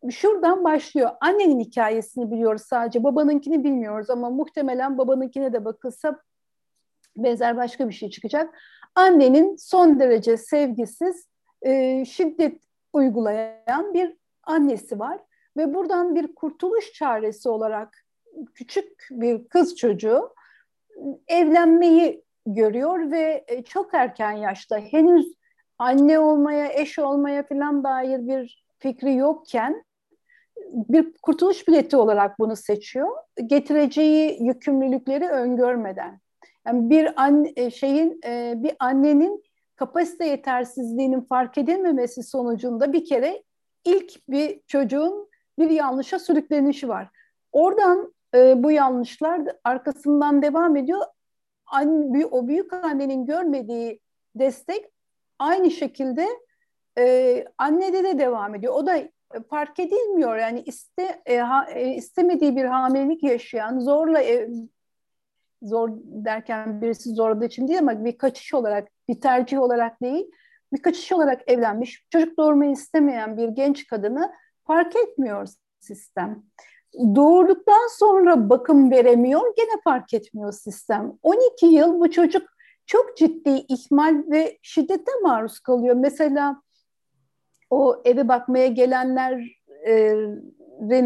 Şuradan 0.10 0.64
başlıyor. 0.64 1.10
Annenin 1.22 1.60
hikayesini 1.60 2.32
biliyoruz 2.32 2.62
sadece. 2.62 3.04
Babanınkini 3.04 3.64
bilmiyoruz 3.64 4.10
ama 4.10 4.30
muhtemelen 4.30 4.98
babanınkine 4.98 5.54
de 5.54 5.66
bakılsa 5.66 6.20
benzer 7.18 7.58
başka 7.58 7.90
bir 7.90 7.94
şey 7.94 8.10
çıkacak. 8.10 8.60
Annenin 8.96 9.56
son 9.56 10.00
derece 10.00 10.38
sevgisiz, 10.38 11.28
e, 11.62 12.06
şiddet 12.06 12.62
uygulayan 12.94 13.94
bir 13.94 14.18
annesi 14.44 15.00
var. 15.00 15.20
Ve 15.58 15.74
buradan 15.74 16.16
bir 16.16 16.36
kurtuluş 16.36 16.94
çaresi 16.94 17.50
olarak 17.50 18.06
küçük 18.54 19.08
bir 19.12 19.48
kız 19.48 19.76
çocuğu 19.76 20.34
evlenmeyi 21.28 22.24
görüyor 22.46 23.12
ve 23.12 23.46
e, 23.48 23.64
çok 23.64 23.94
erken 23.94 24.32
yaşta 24.32 24.78
henüz 24.78 25.34
anne 25.84 26.20
olmaya, 26.20 26.74
eş 26.74 27.00
olmaya 27.00 27.44
falan 27.44 27.84
dair 27.84 28.28
bir 28.28 28.66
fikri 28.80 29.16
yokken 29.16 29.84
bir 30.74 31.14
kurtuluş 31.22 31.68
bileti 31.68 31.98
olarak 31.98 32.40
bunu 32.40 32.56
seçiyor. 32.56 33.10
Getireceği 33.46 34.44
yükümlülükleri 34.44 35.28
öngörmeden. 35.30 36.20
Yani 36.68 36.90
bir 36.90 37.22
an, 37.22 37.48
e, 37.56 37.72
şeyin 37.72 38.20
e, 38.26 38.54
bir 38.58 38.76
annenin 38.80 39.44
kapasite 39.76 40.26
yetersizliğinin 40.26 41.22
fark 41.22 41.58
edilmemesi 41.58 42.24
sonucunda 42.24 42.94
bir 42.94 43.06
kere 43.06 43.44
ilk 43.86 44.30
bir 44.30 44.62
çocuğun 44.68 45.30
bir 45.60 45.70
yanlışa 45.70 46.20
sürüklenişi 46.20 46.90
var. 46.90 47.10
Oradan 47.52 48.14
e, 48.36 48.64
bu 48.64 48.72
yanlışlar 48.72 49.42
arkasından 49.64 50.42
devam 50.42 50.76
ediyor. 50.76 51.02
An, 51.66 52.14
o 52.32 52.48
büyük 52.48 52.74
annenin 52.74 53.26
görmediği 53.26 54.00
destek 54.36 54.93
aynı 55.44 55.72
şekilde 55.72 56.28
e, 56.98 57.46
annede 57.58 58.04
de 58.04 58.20
devam 58.20 58.56
ediyor. 58.56 58.74
O 58.74 58.86
da 58.86 59.04
fark 59.50 59.80
edilmiyor 59.80 60.38
yani 60.38 60.62
iste 60.62 61.22
e, 61.26 61.38
ha, 61.38 61.66
e, 61.72 61.96
istemediği 61.96 62.56
bir 62.56 62.66
hamilelik 62.66 63.24
yaşayan 63.24 63.80
zorla 63.80 64.22
ev, 64.22 64.50
zor 65.62 65.90
derken 66.06 66.82
birisi 66.82 67.10
zorladığı 67.10 67.46
için 67.46 67.68
değil 67.68 67.80
ama 67.80 68.06
bir 68.06 68.18
kaçış 68.18 68.54
olarak 68.54 68.88
bir 69.10 69.22
tercih 69.22 69.60
olarak 69.60 70.02
değil 70.02 70.26
bir 70.74 70.82
kaçış 70.82 71.12
olarak 71.12 71.42
evlenmiş 71.48 72.06
çocuk 72.10 72.38
doğurmayı 72.38 72.72
istemeyen 72.72 73.38
bir 73.38 73.48
genç 73.48 73.88
kadını 73.88 74.34
fark 74.68 74.96
etmiyor 74.96 75.48
sistem. 75.80 76.44
Doğurduktan 77.16 77.88
sonra 77.98 78.50
bakım 78.50 78.92
veremiyor 78.92 79.54
gene 79.58 79.82
fark 79.84 80.14
etmiyor 80.14 80.52
sistem. 80.52 81.14
12 81.24 81.66
yıl 81.66 82.00
bu 82.00 82.12
çocuk 82.12 82.53
çok 82.86 83.18
ciddi 83.18 83.50
ihmal 83.50 84.24
ve 84.32 84.58
şiddete 84.62 85.12
maruz 85.24 85.60
kalıyor. 85.60 85.96
Mesela 85.96 86.62
o 87.70 88.02
eve 88.06 88.28
bakmaya 88.28 88.68
gelenlerin 88.68 89.52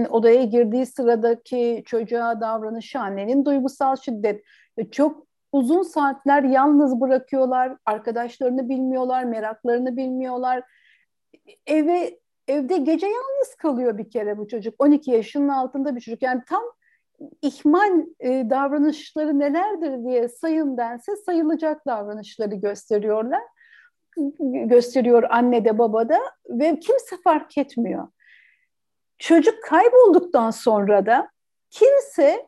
odaya 0.05 0.43
girdiği 0.43 0.85
sıradaki 0.85 1.83
çocuğa 1.85 2.41
davranışı 2.41 2.99
annenin 2.99 3.45
duygusal 3.45 3.95
şiddet. 3.95 4.43
Çok 4.91 5.27
uzun 5.51 5.81
saatler 5.81 6.43
yalnız 6.43 7.01
bırakıyorlar, 7.01 7.77
arkadaşlarını 7.85 8.69
bilmiyorlar, 8.69 9.23
meraklarını 9.23 9.97
bilmiyorlar. 9.97 10.63
Eve 11.67 12.19
evde 12.47 12.77
gece 12.77 13.07
yalnız 13.07 13.55
kalıyor 13.57 13.97
bir 13.97 14.09
kere 14.09 14.37
bu 14.37 14.47
çocuk. 14.47 14.75
12 14.79 15.11
yaşının 15.11 15.47
altında 15.47 15.95
bir 15.95 16.01
çocuk. 16.01 16.21
Yani 16.21 16.41
tam 16.47 16.63
ihmal 17.41 18.05
e, 18.19 18.49
davranışları 18.49 19.39
nelerdir 19.39 20.03
diye 20.03 20.29
sayın 20.29 20.77
dense 20.77 21.15
sayılacak 21.15 21.85
davranışları 21.87 22.55
gösteriyorlar. 22.55 23.41
Gösteriyor 24.39 25.23
anne 25.29 25.65
de 25.65 25.77
baba 25.77 26.09
da 26.09 26.19
ve 26.49 26.79
kimse 26.79 27.17
fark 27.23 27.57
etmiyor. 27.57 28.07
Çocuk 29.17 29.63
kaybolduktan 29.63 30.51
sonra 30.51 31.05
da 31.05 31.29
kimse 31.69 32.47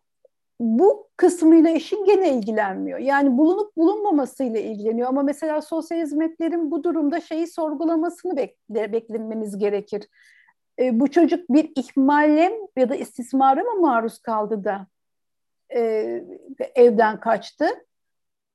bu 0.59 1.09
kısmıyla 1.17 1.69
işin 1.69 2.05
gene 2.05 2.33
ilgilenmiyor. 2.33 2.99
Yani 2.99 3.37
bulunup 3.37 3.77
bulunmamasıyla 3.77 4.59
ilgileniyor. 4.59 5.07
Ama 5.07 5.23
mesela 5.23 5.61
sosyal 5.61 5.99
hizmetlerin 5.99 6.71
bu 6.71 6.83
durumda 6.83 7.21
şeyi 7.21 7.47
sorgulamasını 7.47 8.37
bekle, 8.37 8.93
beklememiz 8.93 9.57
gerekir. 9.57 10.07
E, 10.79 10.99
bu 10.99 11.11
çocuk 11.11 11.49
bir 11.49 11.71
ihmalle 11.75 12.59
ya 12.77 12.89
da 12.89 12.95
istismara 12.95 13.63
mı 13.63 13.81
maruz 13.81 14.19
kaldı 14.19 14.63
da 14.63 14.87
e, 15.75 16.23
evden 16.75 17.19
kaçtı? 17.19 17.65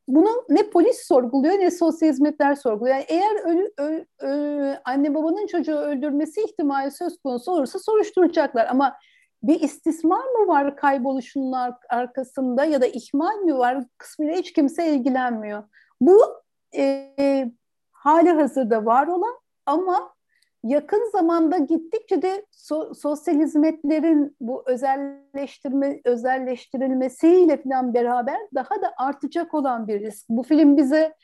Bunu 0.08 0.44
ne 0.48 0.70
polis 0.70 1.06
sorguluyor 1.06 1.54
ne 1.54 1.70
sosyal 1.70 2.08
hizmetler 2.08 2.54
sorguluyor. 2.54 2.96
Yani 2.96 3.06
eğer 3.08 3.44
ölü, 3.44 3.72
ö, 3.78 4.04
ö, 4.26 4.74
anne 4.84 5.14
babanın 5.14 5.46
çocuğu 5.46 5.76
öldürmesi 5.76 6.42
ihtimali 6.42 6.90
söz 6.90 7.22
konusu 7.22 7.52
olursa 7.52 7.78
soruşturacaklar. 7.78 8.66
Ama 8.66 8.96
bir 9.42 9.60
istismar 9.60 10.24
mı 10.24 10.48
var 10.48 10.76
kayboluşunun 10.76 11.54
arkasında 11.88 12.64
ya 12.64 12.80
da 12.80 12.86
ihmal 12.86 13.38
mi 13.38 13.58
var 13.58 13.84
kısmıyla 13.98 14.36
hiç 14.36 14.52
kimse 14.52 14.86
ilgilenmiyor. 14.86 15.62
Bu 16.00 16.20
e, 16.76 17.52
hali 17.92 18.30
hazırda 18.30 18.84
var 18.86 19.06
olan 19.06 19.38
ama 19.66 20.13
yakın 20.64 21.10
zamanda 21.12 21.58
gittikçe 21.58 22.22
de 22.22 22.46
so, 22.50 22.94
sosyal 22.94 23.34
hizmetlerin 23.34 24.36
bu 24.40 24.62
özelleştirme 24.66 26.00
özelleştirilmesiyle 26.04 27.62
falan 27.62 27.94
beraber 27.94 28.38
daha 28.54 28.82
da 28.82 28.94
artacak 28.96 29.54
olan 29.54 29.88
bir 29.88 30.00
risk. 30.00 30.28
Bu 30.28 30.42
film 30.42 30.76
bize 30.76 31.14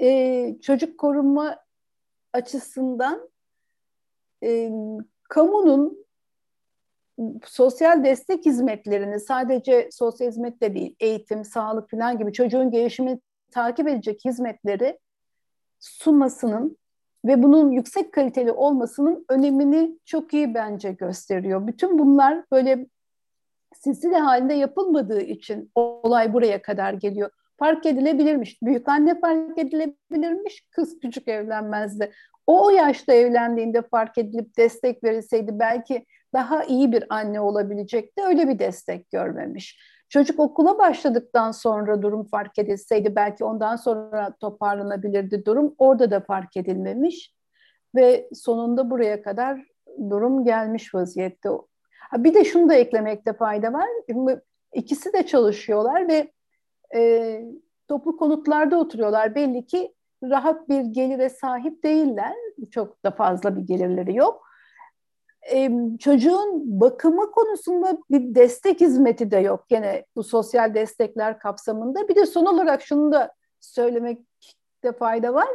e, 0.00 0.60
çocuk 0.62 0.98
korunma 0.98 1.56
açısından 2.32 3.30
e, 4.42 4.70
kamunun 5.28 6.06
sosyal 7.44 8.04
destek 8.04 8.46
hizmetlerini 8.46 9.20
sadece 9.20 9.88
sosyal 9.92 10.28
hizmet 10.28 10.60
de 10.60 10.74
değil, 10.74 10.96
eğitim, 11.00 11.44
sağlık 11.44 11.90
falan 11.90 12.18
gibi 12.18 12.32
çocuğun 12.32 12.70
gelişimini 12.70 13.20
takip 13.50 13.88
edecek 13.88 14.20
hizmetleri 14.24 14.98
sunmasının 15.78 16.78
ve 17.26 17.42
bunun 17.42 17.70
yüksek 17.70 18.12
kaliteli 18.12 18.52
olmasının 18.52 19.24
önemini 19.28 19.98
çok 20.04 20.34
iyi 20.34 20.54
bence 20.54 20.92
gösteriyor. 20.92 21.66
Bütün 21.66 21.98
bunlar 21.98 22.44
böyle 22.52 22.86
silsile 23.74 24.16
halinde 24.16 24.54
yapılmadığı 24.54 25.20
için 25.20 25.70
olay 25.74 26.32
buraya 26.32 26.62
kadar 26.62 26.92
geliyor. 26.92 27.30
Fark 27.58 27.86
edilebilirmiş. 27.86 28.62
Büyük 28.62 28.88
anne 28.88 29.20
fark 29.20 29.58
edilebilirmiş. 29.58 30.66
Kız 30.70 31.00
küçük 31.00 31.28
evlenmezdi. 31.28 32.12
O, 32.46 32.66
o 32.66 32.70
yaşta 32.70 33.12
evlendiğinde 33.12 33.82
fark 33.82 34.18
edilip 34.18 34.56
destek 34.56 35.04
verilseydi 35.04 35.58
belki 35.58 36.06
daha 36.32 36.64
iyi 36.64 36.92
bir 36.92 37.04
anne 37.08 37.40
olabilecekti. 37.40 38.22
Öyle 38.26 38.48
bir 38.48 38.58
destek 38.58 39.10
görmemiş. 39.10 39.80
Çocuk 40.08 40.40
okula 40.40 40.78
başladıktan 40.78 41.50
sonra 41.50 42.02
durum 42.02 42.24
fark 42.24 42.58
edilseydi 42.58 43.16
belki 43.16 43.44
ondan 43.44 43.76
sonra 43.76 44.36
toparlanabilirdi 44.40 45.44
durum. 45.44 45.74
Orada 45.78 46.10
da 46.10 46.20
fark 46.20 46.56
edilmemiş 46.56 47.34
ve 47.94 48.28
sonunda 48.34 48.90
buraya 48.90 49.22
kadar 49.22 49.60
durum 50.10 50.44
gelmiş 50.44 50.94
vaziyette. 50.94 51.48
Bir 52.16 52.34
de 52.34 52.44
şunu 52.44 52.68
da 52.68 52.74
eklemekte 52.74 53.32
fayda 53.32 53.72
var. 53.72 53.88
İkisi 54.74 55.12
de 55.12 55.26
çalışıyorlar 55.26 56.08
ve 56.08 56.32
e, 56.94 57.42
toplu 57.88 58.16
konutlarda 58.16 58.78
oturuyorlar. 58.78 59.34
Belli 59.34 59.66
ki 59.66 59.94
rahat 60.22 60.68
bir 60.68 60.80
gelire 60.80 61.28
sahip 61.28 61.84
değiller. 61.84 62.34
Çok 62.70 63.04
da 63.04 63.10
fazla 63.10 63.56
bir 63.56 63.62
gelirleri 63.62 64.16
yok 64.16 64.46
e, 65.52 65.70
çocuğun 65.98 66.80
bakımı 66.80 67.30
konusunda 67.30 67.98
bir 68.10 68.34
destek 68.34 68.80
hizmeti 68.80 69.30
de 69.30 69.36
yok 69.36 69.68
gene 69.68 70.04
bu 70.16 70.22
sosyal 70.22 70.74
destekler 70.74 71.38
kapsamında. 71.38 72.08
Bir 72.08 72.14
de 72.14 72.26
son 72.26 72.46
olarak 72.46 72.82
şunu 72.82 73.12
da 73.12 73.32
söylemekte 73.60 74.92
fayda 74.98 75.34
var. 75.34 75.48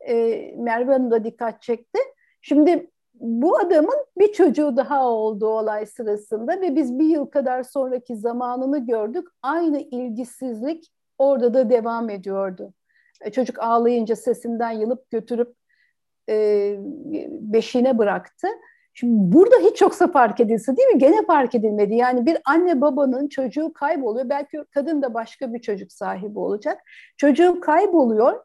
E, 0.00 0.14
Merve 0.56 0.92
Hanım 0.92 1.10
da 1.10 1.24
dikkat 1.24 1.62
çekti. 1.62 1.98
Şimdi 2.40 2.90
bu 3.14 3.58
adamın 3.58 4.06
bir 4.18 4.32
çocuğu 4.32 4.76
daha 4.76 5.08
olduğu 5.08 5.48
olay 5.48 5.86
sırasında 5.86 6.60
ve 6.60 6.76
biz 6.76 6.98
bir 6.98 7.04
yıl 7.04 7.26
kadar 7.26 7.62
sonraki 7.62 8.16
zamanını 8.16 8.86
gördük. 8.86 9.28
Aynı 9.42 9.80
ilgisizlik 9.80 10.92
orada 11.18 11.54
da 11.54 11.70
devam 11.70 12.10
ediyordu. 12.10 12.72
E, 13.20 13.32
çocuk 13.32 13.58
ağlayınca 13.58 14.16
sesinden 14.16 14.70
yılıp 14.70 15.10
götürüp 15.10 15.54
e, 16.28 16.76
beşiğine 17.30 17.98
bıraktı. 17.98 18.48
Şimdi 19.00 19.32
burada 19.36 19.56
hiç 19.56 19.80
yoksa 19.80 20.06
fark 20.06 20.40
edilse 20.40 20.76
değil 20.76 20.88
mi? 20.88 20.98
Gene 20.98 21.26
fark 21.26 21.54
edilmedi. 21.54 21.94
Yani 21.94 22.26
bir 22.26 22.38
anne 22.44 22.80
babanın 22.80 23.28
çocuğu 23.28 23.72
kayboluyor. 23.72 24.28
Belki 24.28 24.58
kadın 24.70 25.02
da 25.02 25.14
başka 25.14 25.54
bir 25.54 25.58
çocuk 25.58 25.92
sahibi 25.92 26.38
olacak. 26.38 26.78
Çocuğu 27.16 27.60
kayboluyor. 27.60 28.44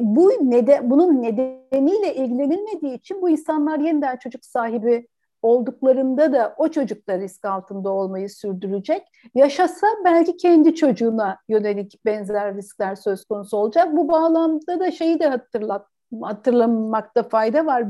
Bu 0.00 0.30
neden, 0.40 0.90
bunun 0.90 1.22
nedeniyle 1.22 2.14
ilgilenilmediği 2.14 2.98
için 2.98 3.22
bu 3.22 3.30
insanlar 3.30 3.78
yeniden 3.78 4.16
çocuk 4.16 4.44
sahibi 4.44 5.08
olduklarında 5.42 6.32
da 6.32 6.54
o 6.58 6.68
çocuklar 6.68 7.20
risk 7.20 7.44
altında 7.44 7.90
olmayı 7.90 8.30
sürdürecek. 8.30 9.02
Yaşasa 9.34 9.86
belki 10.04 10.36
kendi 10.36 10.74
çocuğuna 10.74 11.38
yönelik 11.48 12.04
benzer 12.04 12.54
riskler 12.56 12.94
söz 12.94 13.24
konusu 13.24 13.56
olacak. 13.56 13.96
Bu 13.96 14.08
bağlamda 14.08 14.80
da 14.80 14.90
şeyi 14.90 15.20
de 15.20 15.26
hatırlat, 15.26 15.86
hatırlamakta 16.22 17.22
fayda 17.22 17.66
var 17.66 17.84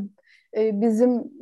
e, 0.56 0.80
bizim 0.80 1.32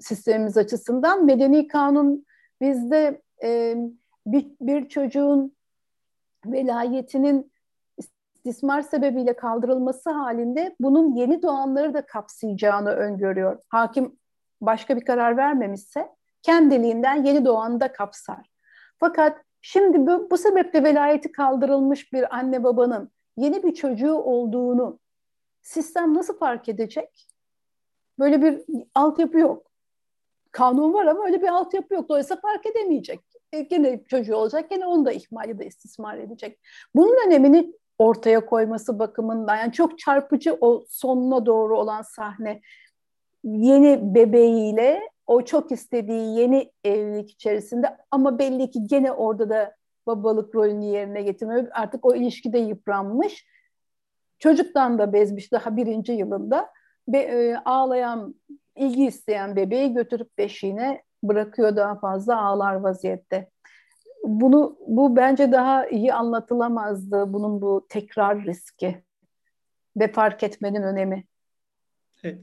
sistemimiz 0.00 0.56
açısından 0.56 1.24
medeni 1.24 1.68
kanun 1.68 2.26
bizde 2.60 3.22
e, 3.42 3.76
bir, 4.26 4.46
bir 4.60 4.88
çocuğun 4.88 5.56
velayetinin 6.46 7.52
istismar 8.44 8.82
sebebiyle 8.82 9.36
kaldırılması 9.36 10.10
halinde 10.10 10.76
bunun 10.80 11.14
yeni 11.14 11.42
doğanları 11.42 11.94
da 11.94 12.06
kapsayacağını 12.06 12.90
öngörüyor. 12.90 13.58
Hakim 13.68 14.18
başka 14.60 14.96
bir 14.96 15.04
karar 15.04 15.36
vermemişse 15.36 16.08
kendiliğinden 16.42 17.24
yeni 17.24 17.44
doğanı 17.44 17.80
da 17.80 17.92
kapsar. 17.92 18.50
Fakat 19.00 19.38
şimdi 19.60 20.06
bu, 20.06 20.30
bu 20.30 20.36
sebeple 20.36 20.84
velayeti 20.84 21.32
kaldırılmış 21.32 22.12
bir 22.12 22.36
anne 22.36 22.64
babanın 22.64 23.10
yeni 23.36 23.62
bir 23.62 23.74
çocuğu 23.74 24.14
olduğunu 24.14 24.98
sistem 25.62 26.14
nasıl 26.14 26.38
fark 26.38 26.68
edecek? 26.68 27.31
Böyle 28.18 28.42
bir 28.42 28.62
altyapı 28.94 29.38
yok. 29.38 29.66
Kanun 30.52 30.92
var 30.92 31.06
ama 31.06 31.26
öyle 31.26 31.42
bir 31.42 31.48
altyapı 31.48 31.94
yok. 31.94 32.08
Dolayısıyla 32.08 32.40
fark 32.40 32.66
edemeyecek. 32.66 33.20
E, 33.52 33.60
gene 33.60 34.04
çocuğu 34.04 34.36
olacak, 34.36 34.70
gene 34.70 34.86
onu 34.86 35.04
da 35.04 35.12
ihmal 35.12 35.48
ya 35.48 35.58
da 35.58 35.64
istismar 35.64 36.18
edecek. 36.18 36.58
Bunun 36.94 37.26
önemini 37.26 37.72
ortaya 37.98 38.46
koyması 38.46 38.98
bakımından 38.98 39.56
yani 39.56 39.72
çok 39.72 39.98
çarpıcı 39.98 40.58
o 40.60 40.84
sonuna 40.88 41.46
doğru 41.46 41.78
olan 41.78 42.02
sahne 42.02 42.60
yeni 43.44 44.14
bebeğiyle 44.14 45.00
o 45.26 45.44
çok 45.44 45.72
istediği 45.72 46.38
yeni 46.38 46.72
evlilik 46.84 47.30
içerisinde 47.30 47.96
ama 48.10 48.38
belli 48.38 48.70
ki 48.70 48.86
gene 48.86 49.12
orada 49.12 49.50
da 49.50 49.76
babalık 50.06 50.54
rolünü 50.54 50.84
yerine 50.84 51.22
getirmiyor. 51.22 51.68
Artık 51.72 52.04
o 52.04 52.14
ilişkide 52.14 52.58
yıpranmış. 52.58 53.46
Çocuktan 54.38 54.98
da 54.98 55.12
bezmiş 55.12 55.52
daha 55.52 55.76
birinci 55.76 56.12
yılında 56.12 56.68
be, 57.08 57.18
e, 57.18 57.56
ağlayan, 57.64 58.34
ilgi 58.76 59.06
isteyen 59.06 59.56
bebeği 59.56 59.92
götürüp 59.92 60.38
beşiğine 60.38 61.02
bırakıyor 61.22 61.76
daha 61.76 61.98
fazla 61.98 62.42
ağlar 62.42 62.74
vaziyette. 62.74 63.50
Bunu 64.24 64.76
bu 64.86 65.16
bence 65.16 65.52
daha 65.52 65.86
iyi 65.86 66.14
anlatılamazdı 66.14 67.32
bunun 67.32 67.62
bu 67.62 67.86
tekrar 67.88 68.44
riski 68.44 69.04
ve 69.96 70.12
fark 70.12 70.42
etmenin 70.42 70.82
önemi. 70.82 71.24
Evet. 72.24 72.38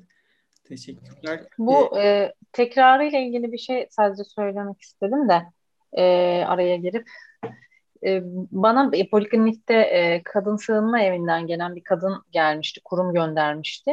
Teşekkürler. 0.64 1.42
Bu 1.58 1.98
ee, 1.98 2.02
e, 2.02 2.34
tekrarı 2.52 3.06
ile 3.06 3.22
ilgili 3.22 3.52
bir 3.52 3.58
şey 3.58 3.88
sadece 3.90 4.24
söylemek 4.24 4.82
istedim 4.82 5.30
de 5.30 5.46
e, 5.94 6.04
araya 6.46 6.76
girip 6.76 7.10
e, 8.06 8.22
bana 8.52 8.90
e, 8.94 9.10
poliklinikte 9.10 9.74
e, 9.74 10.24
kadın 10.24 10.56
sığınma 10.56 11.02
evinden 11.02 11.48
gelen 11.48 11.76
bir 11.76 11.84
kadın 11.84 12.24
gelmişti, 12.32 12.82
kurum 12.86 13.14
göndermişti. 13.14 13.92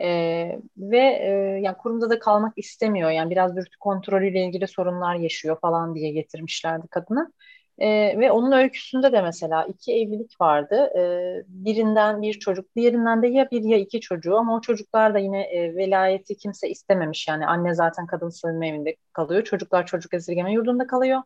Ee, 0.00 0.58
ve 0.76 0.98
e, 0.98 1.30
yani 1.62 1.76
kurumda 1.76 2.10
da 2.10 2.18
kalmak 2.18 2.52
istemiyor. 2.56 3.10
Yani 3.10 3.30
biraz 3.30 3.56
dürtü 3.56 3.78
kontrolüyle 3.78 4.44
ilgili 4.44 4.68
sorunlar 4.68 5.14
yaşıyor 5.14 5.58
falan 5.60 5.94
diye 5.94 6.10
getirmişlerdi 6.10 6.88
kadını. 6.88 7.32
Ee, 7.78 8.18
ve 8.18 8.32
onun 8.32 8.52
öyküsünde 8.52 9.12
de 9.12 9.22
mesela 9.22 9.64
iki 9.64 9.92
evlilik 9.92 10.40
vardı. 10.40 10.90
Ee, 10.98 11.42
birinden 11.48 12.22
bir 12.22 12.34
çocuk, 12.34 12.76
diğerinden 12.76 13.22
de 13.22 13.28
ya 13.28 13.50
bir 13.50 13.62
ya 13.62 13.78
iki 13.78 14.00
çocuğu 14.00 14.36
ama 14.36 14.56
o 14.56 14.60
çocuklar 14.60 15.14
da 15.14 15.18
yine 15.18 15.42
e, 15.42 15.76
velayeti 15.76 16.36
kimse 16.36 16.68
istememiş. 16.70 17.28
Yani 17.28 17.46
anne 17.46 17.74
zaten 17.74 18.06
kadın 18.06 18.28
sığınma 18.28 18.66
evinde 18.66 18.96
kalıyor. 19.12 19.44
Çocuklar 19.44 19.86
çocuk 19.86 20.14
esirgeme 20.14 20.52
yurdunda 20.52 20.86
kalıyor. 20.86 21.22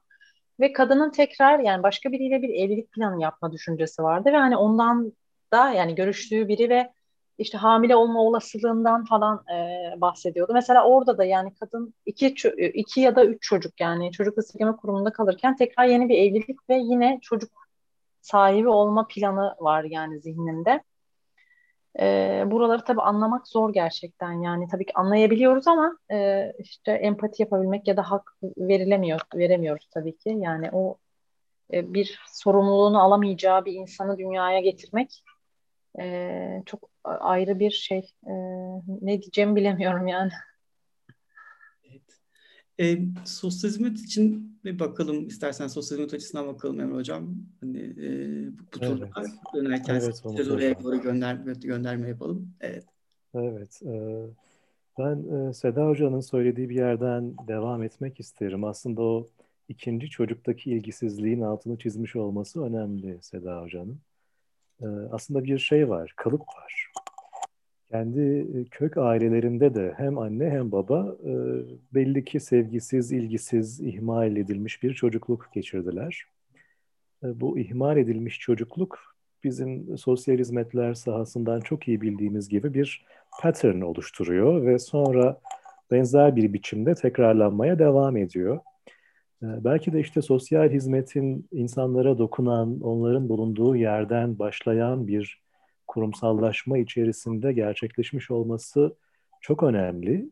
Ve 0.60 0.72
kadının 0.72 1.10
tekrar 1.10 1.58
yani 1.58 1.82
başka 1.82 2.12
biriyle 2.12 2.42
bir 2.42 2.48
evlilik 2.48 2.92
planı 2.92 3.22
yapma 3.22 3.52
düşüncesi 3.52 4.02
vardı 4.02 4.32
ve 4.32 4.36
hani 4.36 4.56
ondan 4.56 5.12
da 5.52 5.70
yani 5.70 5.94
görüştüğü 5.94 6.48
biri 6.48 6.70
ve 6.70 6.92
işte 7.38 7.58
hamile 7.58 7.96
olma 7.96 8.22
olasılığından 8.22 9.04
falan 9.04 9.44
e, 9.54 10.00
bahsediyordu. 10.00 10.52
Mesela 10.54 10.84
orada 10.84 11.18
da 11.18 11.24
yani 11.24 11.54
kadın 11.54 11.94
iki, 12.06 12.26
iki 12.74 13.00
ya 13.00 13.16
da 13.16 13.24
üç 13.24 13.42
çocuk 13.42 13.80
yani 13.80 14.12
çocuk 14.12 14.38
esirgeme 14.38 14.76
kurumunda 14.76 15.12
kalırken 15.12 15.56
tekrar 15.56 15.84
yeni 15.84 16.08
bir 16.08 16.18
evlilik 16.18 16.70
ve 16.70 16.76
yine 16.76 17.18
çocuk 17.22 17.50
sahibi 18.20 18.68
olma 18.68 19.06
planı 19.06 19.54
var 19.60 19.84
yani 19.84 20.20
zihninde. 20.20 20.82
E, 22.00 22.44
buraları 22.46 22.84
tabii 22.84 23.02
anlamak 23.02 23.48
zor 23.48 23.72
gerçekten. 23.72 24.32
Yani 24.32 24.68
tabii 24.68 24.86
ki 24.86 24.92
anlayabiliyoruz 24.94 25.68
ama 25.68 25.98
e, 26.12 26.52
işte 26.58 26.92
empati 26.92 27.42
yapabilmek 27.42 27.88
ya 27.88 27.96
da 27.96 28.10
hak 28.10 28.36
verilemiyor, 28.42 29.20
veremiyoruz 29.34 29.88
tabii 29.94 30.16
ki. 30.16 30.36
Yani 30.38 30.70
o 30.72 30.98
e, 31.72 31.94
bir 31.94 32.20
sorumluluğunu 32.28 33.02
alamayacağı 33.02 33.64
bir 33.64 33.72
insanı 33.72 34.18
dünyaya 34.18 34.60
getirmek 34.60 35.24
e, 35.98 36.62
çok 36.66 36.90
ayrı 37.04 37.58
bir 37.58 37.70
şey. 37.70 38.12
E, 38.26 38.32
ne 39.00 39.22
diyeceğimi 39.22 39.56
bilemiyorum 39.56 40.06
yani. 40.06 40.32
E, 42.80 42.98
sosyal 43.24 43.70
hizmet 43.70 43.98
için 43.98 44.58
bir 44.64 44.78
bakalım 44.78 45.26
istersen 45.26 45.66
sosyal 45.66 45.98
hizmet 45.98 46.14
açısından 46.14 46.46
bakalım 46.46 46.80
Emre 46.80 46.94
Hocam. 46.94 47.36
Hani, 47.60 47.78
e, 47.78 48.08
bu 48.58 48.70
turda 48.70 49.08
evet. 49.18 49.30
dönerken 49.54 49.94
evet, 49.94 50.16
size 50.36 50.52
oraya 50.52 50.82
doğru 50.82 51.02
gönder, 51.02 51.34
gönderme 51.62 52.08
yapalım. 52.08 52.54
Evet. 52.60 52.84
Evet. 53.34 53.82
E, 53.82 54.26
ben 54.98 55.48
e, 55.48 55.52
Seda 55.52 55.86
Hoca'nın 55.86 56.20
söylediği 56.20 56.68
bir 56.68 56.74
yerden 56.74 57.34
devam 57.48 57.82
etmek 57.82 58.20
isterim. 58.20 58.64
Aslında 58.64 59.02
o 59.02 59.26
ikinci 59.68 60.10
çocuktaki 60.10 60.70
ilgisizliğin 60.70 61.40
altını 61.40 61.78
çizmiş 61.78 62.16
olması 62.16 62.62
önemli 62.62 63.18
Seda 63.20 63.62
Hoca'nın. 63.62 63.98
E, 64.80 64.86
aslında 65.12 65.44
bir 65.44 65.58
şey 65.58 65.88
var, 65.88 66.12
kalıp 66.16 66.40
var 66.40 66.90
kendi 67.90 68.20
e, 68.20 68.64
kök 68.64 68.96
ailelerinde 68.96 69.74
de 69.74 69.94
hem 69.96 70.18
anne 70.18 70.50
hem 70.50 70.72
baba 70.72 71.16
e, 71.24 71.32
belli 71.94 72.24
ki 72.24 72.40
sevgisiz, 72.40 73.12
ilgisiz, 73.12 73.80
ihmal 73.80 74.36
edilmiş 74.36 74.82
bir 74.82 74.94
çocukluk 74.94 75.48
geçirdiler. 75.52 76.24
E, 77.24 77.40
bu 77.40 77.58
ihmal 77.58 77.96
edilmiş 77.96 78.38
çocukluk 78.38 79.16
bizim 79.44 79.98
sosyal 79.98 80.38
hizmetler 80.38 80.94
sahasından 80.94 81.60
çok 81.60 81.88
iyi 81.88 82.00
bildiğimiz 82.00 82.48
gibi 82.48 82.74
bir 82.74 83.04
pattern 83.40 83.80
oluşturuyor 83.80 84.66
ve 84.66 84.78
sonra 84.78 85.40
benzer 85.90 86.36
bir 86.36 86.52
biçimde 86.52 86.94
tekrarlanmaya 86.94 87.78
devam 87.78 88.16
ediyor. 88.16 88.60
Belki 89.42 89.92
de 89.92 90.00
işte 90.00 90.22
sosyal 90.22 90.70
hizmetin 90.70 91.48
insanlara 91.52 92.18
dokunan, 92.18 92.80
onların 92.80 93.28
bulunduğu 93.28 93.76
yerden 93.76 94.38
başlayan 94.38 95.06
bir 95.08 95.42
kurumsallaşma 95.86 96.78
içerisinde 96.78 97.52
gerçekleşmiş 97.52 98.30
olması 98.30 98.96
çok 99.40 99.62
önemli. 99.62 100.30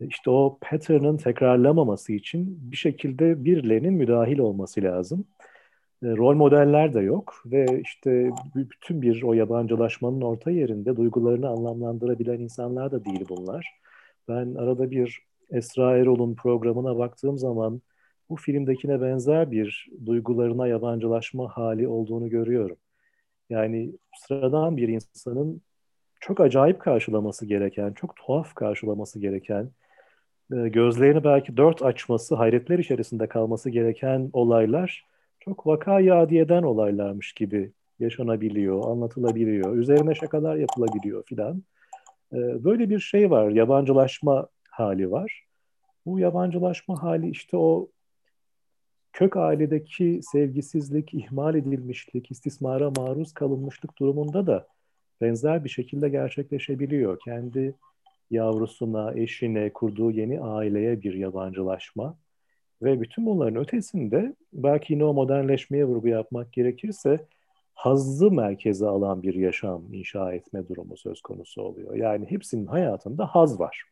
İşte 0.00 0.30
o 0.30 0.58
pattern'ın 0.60 1.16
tekrarlamaması 1.16 2.12
için 2.12 2.58
bir 2.70 2.76
şekilde 2.76 3.44
birilerinin 3.44 3.94
müdahil 3.94 4.38
olması 4.38 4.82
lazım. 4.82 5.24
E, 6.02 6.06
rol 6.06 6.34
modeller 6.34 6.94
de 6.94 7.00
yok 7.00 7.42
ve 7.46 7.80
işte 7.84 8.30
bütün 8.54 9.02
bir 9.02 9.22
o 9.22 9.32
yabancılaşmanın 9.32 10.20
orta 10.20 10.50
yerinde 10.50 10.96
duygularını 10.96 11.48
anlamlandırabilen 11.48 12.38
insanlar 12.40 12.92
da 12.92 13.04
değil 13.04 13.24
bunlar. 13.28 13.80
Ben 14.28 14.54
arada 14.54 14.90
bir 14.90 15.22
Esra 15.50 15.96
Erol'un 15.96 16.34
programına 16.34 16.98
baktığım 16.98 17.38
zaman 17.38 17.82
bu 18.30 18.36
filmdekine 18.36 19.00
benzer 19.00 19.50
bir 19.50 19.88
duygularına 20.06 20.66
yabancılaşma 20.66 21.48
hali 21.48 21.88
olduğunu 21.88 22.28
görüyorum. 22.28 22.76
Yani 23.50 23.92
sıradan 24.16 24.76
bir 24.76 24.88
insanın 24.88 25.62
çok 26.20 26.40
acayip 26.40 26.80
karşılaması 26.80 27.46
gereken, 27.46 27.92
çok 27.92 28.16
tuhaf 28.16 28.54
karşılaması 28.54 29.20
gereken, 29.20 29.70
e, 30.52 30.68
gözlerini 30.68 31.24
belki 31.24 31.56
dört 31.56 31.82
açması, 31.82 32.34
hayretler 32.34 32.78
içerisinde 32.78 33.26
kalması 33.26 33.70
gereken 33.70 34.30
olaylar 34.32 35.06
çok 35.40 35.66
vaka 35.66 36.00
yadiyeden 36.00 36.62
olaylarmış 36.62 37.32
gibi 37.32 37.72
yaşanabiliyor, 38.00 38.84
anlatılabiliyor, 38.90 39.76
üzerine 39.76 40.14
şakalar 40.14 40.56
yapılabiliyor 40.56 41.24
filan. 41.26 41.62
E, 42.32 42.64
böyle 42.64 42.90
bir 42.90 42.98
şey 42.98 43.30
var, 43.30 43.50
yabancılaşma 43.50 44.48
hali 44.70 45.10
var. 45.10 45.44
Bu 46.06 46.18
yabancılaşma 46.18 47.02
hali 47.02 47.30
işte 47.30 47.56
o 47.56 47.88
kök 49.12 49.36
ailedeki 49.36 50.20
sevgisizlik, 50.22 51.14
ihmal 51.14 51.54
edilmişlik, 51.54 52.30
istismara 52.30 52.90
maruz 52.90 53.32
kalınmışlık 53.32 53.98
durumunda 53.98 54.46
da 54.46 54.66
benzer 55.20 55.64
bir 55.64 55.68
şekilde 55.68 56.08
gerçekleşebiliyor. 56.08 57.18
Kendi 57.24 57.74
yavrusuna, 58.30 59.12
eşine, 59.14 59.72
kurduğu 59.72 60.10
yeni 60.10 60.40
aileye 60.40 61.02
bir 61.02 61.14
yabancılaşma 61.14 62.16
ve 62.82 63.00
bütün 63.00 63.26
bunların 63.26 63.56
ötesinde 63.56 64.34
belki 64.52 64.92
yine 64.92 65.04
o 65.04 65.14
modernleşmeye 65.14 65.84
vurgu 65.84 66.08
yapmak 66.08 66.52
gerekirse 66.52 67.26
hazzı 67.74 68.30
merkeze 68.30 68.86
alan 68.86 69.22
bir 69.22 69.34
yaşam 69.34 69.94
inşa 69.94 70.32
etme 70.32 70.68
durumu 70.68 70.96
söz 70.96 71.20
konusu 71.20 71.62
oluyor. 71.62 71.94
Yani 71.94 72.30
hepsinin 72.30 72.66
hayatında 72.66 73.26
haz 73.26 73.60
var. 73.60 73.84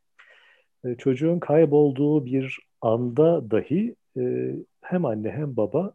E, 0.84 0.94
çocuğun 0.94 1.38
kaybolduğu 1.38 2.26
bir 2.26 2.58
anda 2.80 3.50
dahi 3.50 3.94
e, 4.16 4.54
hem 4.90 5.04
anne 5.04 5.30
hem 5.30 5.56
baba 5.56 5.94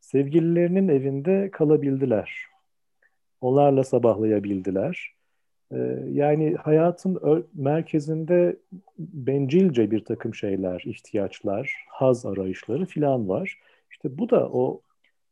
sevgililerinin 0.00 0.88
evinde 0.88 1.50
kalabildiler. 1.52 2.46
Onlarla 3.40 3.84
sabahlayabildiler. 3.84 5.14
E, 5.72 5.76
yani 6.10 6.54
hayatın 6.54 7.46
merkezinde 7.54 8.56
bencilce 8.98 9.90
bir 9.90 10.04
takım 10.04 10.34
şeyler, 10.34 10.82
ihtiyaçlar, 10.86 11.74
haz 11.88 12.26
arayışları 12.26 12.86
filan 12.86 13.28
var. 13.28 13.58
İşte 13.90 14.18
bu 14.18 14.30
da 14.30 14.48
o 14.52 14.80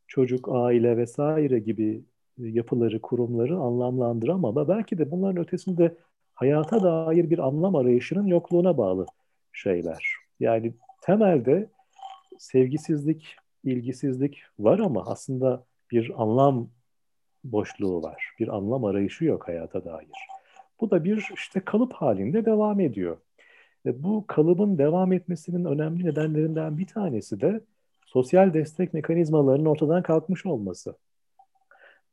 çocuk, 0.07 0.49
aile 0.53 0.97
vesaire 0.97 1.59
gibi 1.59 2.03
yapıları, 2.39 3.01
kurumları 3.01 3.57
anlamlandıramama 3.57 4.69
belki 4.69 4.99
de 4.99 5.11
bunların 5.11 5.43
ötesinde 5.43 5.95
hayata 6.35 6.83
dair 6.83 7.31
bir 7.31 7.39
anlam 7.39 7.77
arayışının 7.77 8.27
yokluğuna 8.27 8.79
bağlı 8.79 9.07
şeyler. 9.53 10.15
Yani 10.41 10.75
temelde 11.03 11.69
sevgisizlik, 12.39 13.37
ilgisizlik 13.65 14.43
var 14.59 14.79
ama 14.79 15.07
aslında 15.07 15.65
bir 15.91 16.23
anlam 16.23 16.69
boşluğu 17.45 18.03
var. 18.03 18.35
Bir 18.39 18.49
anlam 18.49 18.85
arayışı 18.85 19.25
yok 19.25 19.49
hayata 19.49 19.85
dair. 19.85 20.09
Bu 20.81 20.91
da 20.91 21.05
bir 21.05 21.31
işte 21.35 21.61
kalıp 21.61 21.93
halinde 21.93 22.45
devam 22.45 22.81
ediyor. 22.81 23.17
Ve 23.87 24.03
bu 24.03 24.25
kalıbın 24.27 24.79
devam 24.79 25.13
etmesinin 25.13 25.65
önemli 25.65 26.05
nedenlerinden 26.05 26.79
bir 26.79 26.87
tanesi 26.87 27.41
de 27.41 27.61
sosyal 28.07 28.55
destek 28.55 28.95
mekanizmalarının 28.95 29.67
ortadan 29.67 30.03
kalkmış 30.03 30.47
olması. 30.47 30.95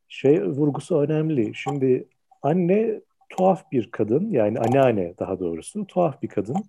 Şey 0.08 0.43
vurgusu 0.43 0.99
önemli. 0.99 1.55
Şimdi 1.55 2.08
anne 2.41 3.01
tuhaf 3.29 3.71
bir 3.71 3.91
kadın 3.91 4.32
yani 4.32 4.60
anneanne 4.60 5.13
daha 5.19 5.39
doğrusu 5.39 5.88
tuhaf 5.88 6.21
bir 6.21 6.27
kadın 6.27 6.63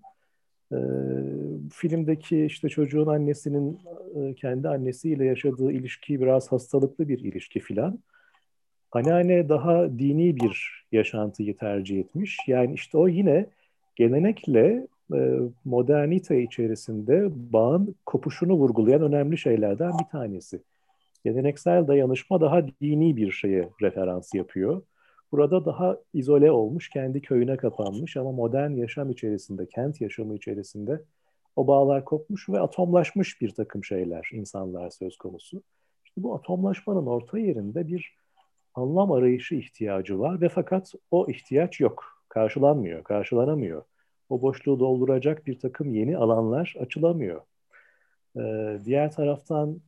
e, 0.73 0.79
filmdeki 1.73 2.45
işte 2.45 2.69
çocuğun 2.69 3.07
annesinin 3.07 3.79
e, 4.15 4.35
kendi 4.35 4.69
annesiyle 4.69 5.25
yaşadığı 5.25 5.73
ilişki 5.73 6.21
biraz 6.21 6.53
hastalıklı 6.53 7.09
bir 7.09 7.19
ilişki 7.19 7.61
filan. 7.61 7.99
Anneanne 8.93 9.49
daha 9.49 9.99
dini 9.99 10.37
bir 10.37 10.85
yaşantıyı 10.93 11.57
tercih 11.57 12.01
etmiş. 12.01 12.39
Yani 12.47 12.75
işte 12.75 12.99
o 12.99 13.09
yine 13.09 13.47
gelenekle 13.97 14.87
e, 15.15 15.39
modernite 15.65 16.43
içerisinde 16.43 17.29
bağın 17.53 17.95
kopuşunu 18.07 18.53
vurgulayan 18.53 19.03
önemli 19.03 19.39
şeylerden 19.39 19.93
bir 19.99 20.05
tanesi. 20.05 20.61
Geleneksel 21.25 21.87
dayanışma 21.87 22.41
daha 22.41 22.67
dini 22.81 23.17
bir 23.17 23.33
şeye 23.33 23.69
referans 23.83 24.35
yapıyor. 24.35 24.83
Burada 25.33 25.64
daha 25.64 25.99
izole 26.14 26.51
olmuş, 26.51 26.88
kendi 26.88 27.23
köyüne 27.23 27.57
kapanmış 27.57 28.16
ama 28.16 28.33
modern 28.33 28.71
yaşam 28.71 29.11
içerisinde, 29.11 29.66
kent 29.66 30.01
yaşamı 30.01 30.35
içerisinde 30.35 31.03
o 31.57 31.66
bağlar 31.66 32.05
kopmuş 32.05 32.49
ve 32.49 32.61
atomlaşmış 32.61 33.40
bir 33.40 33.51
takım 33.51 33.85
şeyler, 33.85 34.29
insanlar 34.33 34.90
söz 34.90 35.16
konusu. 35.16 35.62
İşte 36.05 36.23
bu 36.23 36.35
atomlaşmanın 36.35 37.07
orta 37.07 37.38
yerinde 37.38 37.88
bir 37.88 38.14
anlam 38.75 39.12
arayışı 39.12 39.55
ihtiyacı 39.55 40.19
var 40.19 40.40
ve 40.40 40.49
fakat 40.49 40.93
o 41.11 41.31
ihtiyaç 41.31 41.81
yok, 41.81 42.05
karşılanmıyor, 42.29 43.05
karşılanamıyor. 43.05 43.83
O 44.28 44.43
boşluğu 44.43 44.81
dolduracak 44.81 45.47
bir 45.47 45.59
takım 45.59 45.95
yeni 45.95 46.16
alanlar 46.16 46.74
açılamıyor. 46.81 47.41
Ee, 48.37 48.78
diğer 48.85 49.12
taraftan 49.12 49.81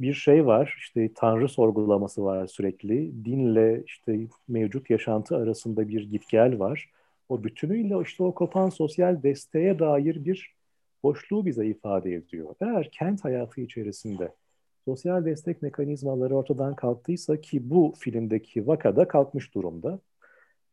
bir 0.00 0.14
şey 0.14 0.46
var, 0.46 0.74
işte 0.78 1.10
tanrı 1.14 1.48
sorgulaması 1.48 2.24
var 2.24 2.46
sürekli. 2.46 3.24
Dinle 3.24 3.82
işte 3.86 4.20
mevcut 4.48 4.90
yaşantı 4.90 5.36
arasında 5.36 5.88
bir 5.88 6.10
gitgel 6.10 6.58
var. 6.58 6.90
O 7.28 7.44
bütünüyle 7.44 7.94
işte 8.02 8.22
o 8.22 8.34
kopan 8.34 8.68
sosyal 8.68 9.22
desteğe 9.22 9.78
dair 9.78 10.24
bir 10.24 10.54
boşluğu 11.02 11.46
bize 11.46 11.66
ifade 11.66 12.14
ediyor. 12.14 12.54
Eğer 12.60 12.90
kent 12.90 13.24
hayatı 13.24 13.60
içerisinde 13.60 14.34
sosyal 14.84 15.24
destek 15.24 15.62
mekanizmaları 15.62 16.36
ortadan 16.36 16.74
kalktıysa 16.74 17.40
ki 17.40 17.70
bu 17.70 17.94
filmdeki 17.98 18.66
vakada 18.66 19.08
kalkmış 19.08 19.54
durumda. 19.54 20.00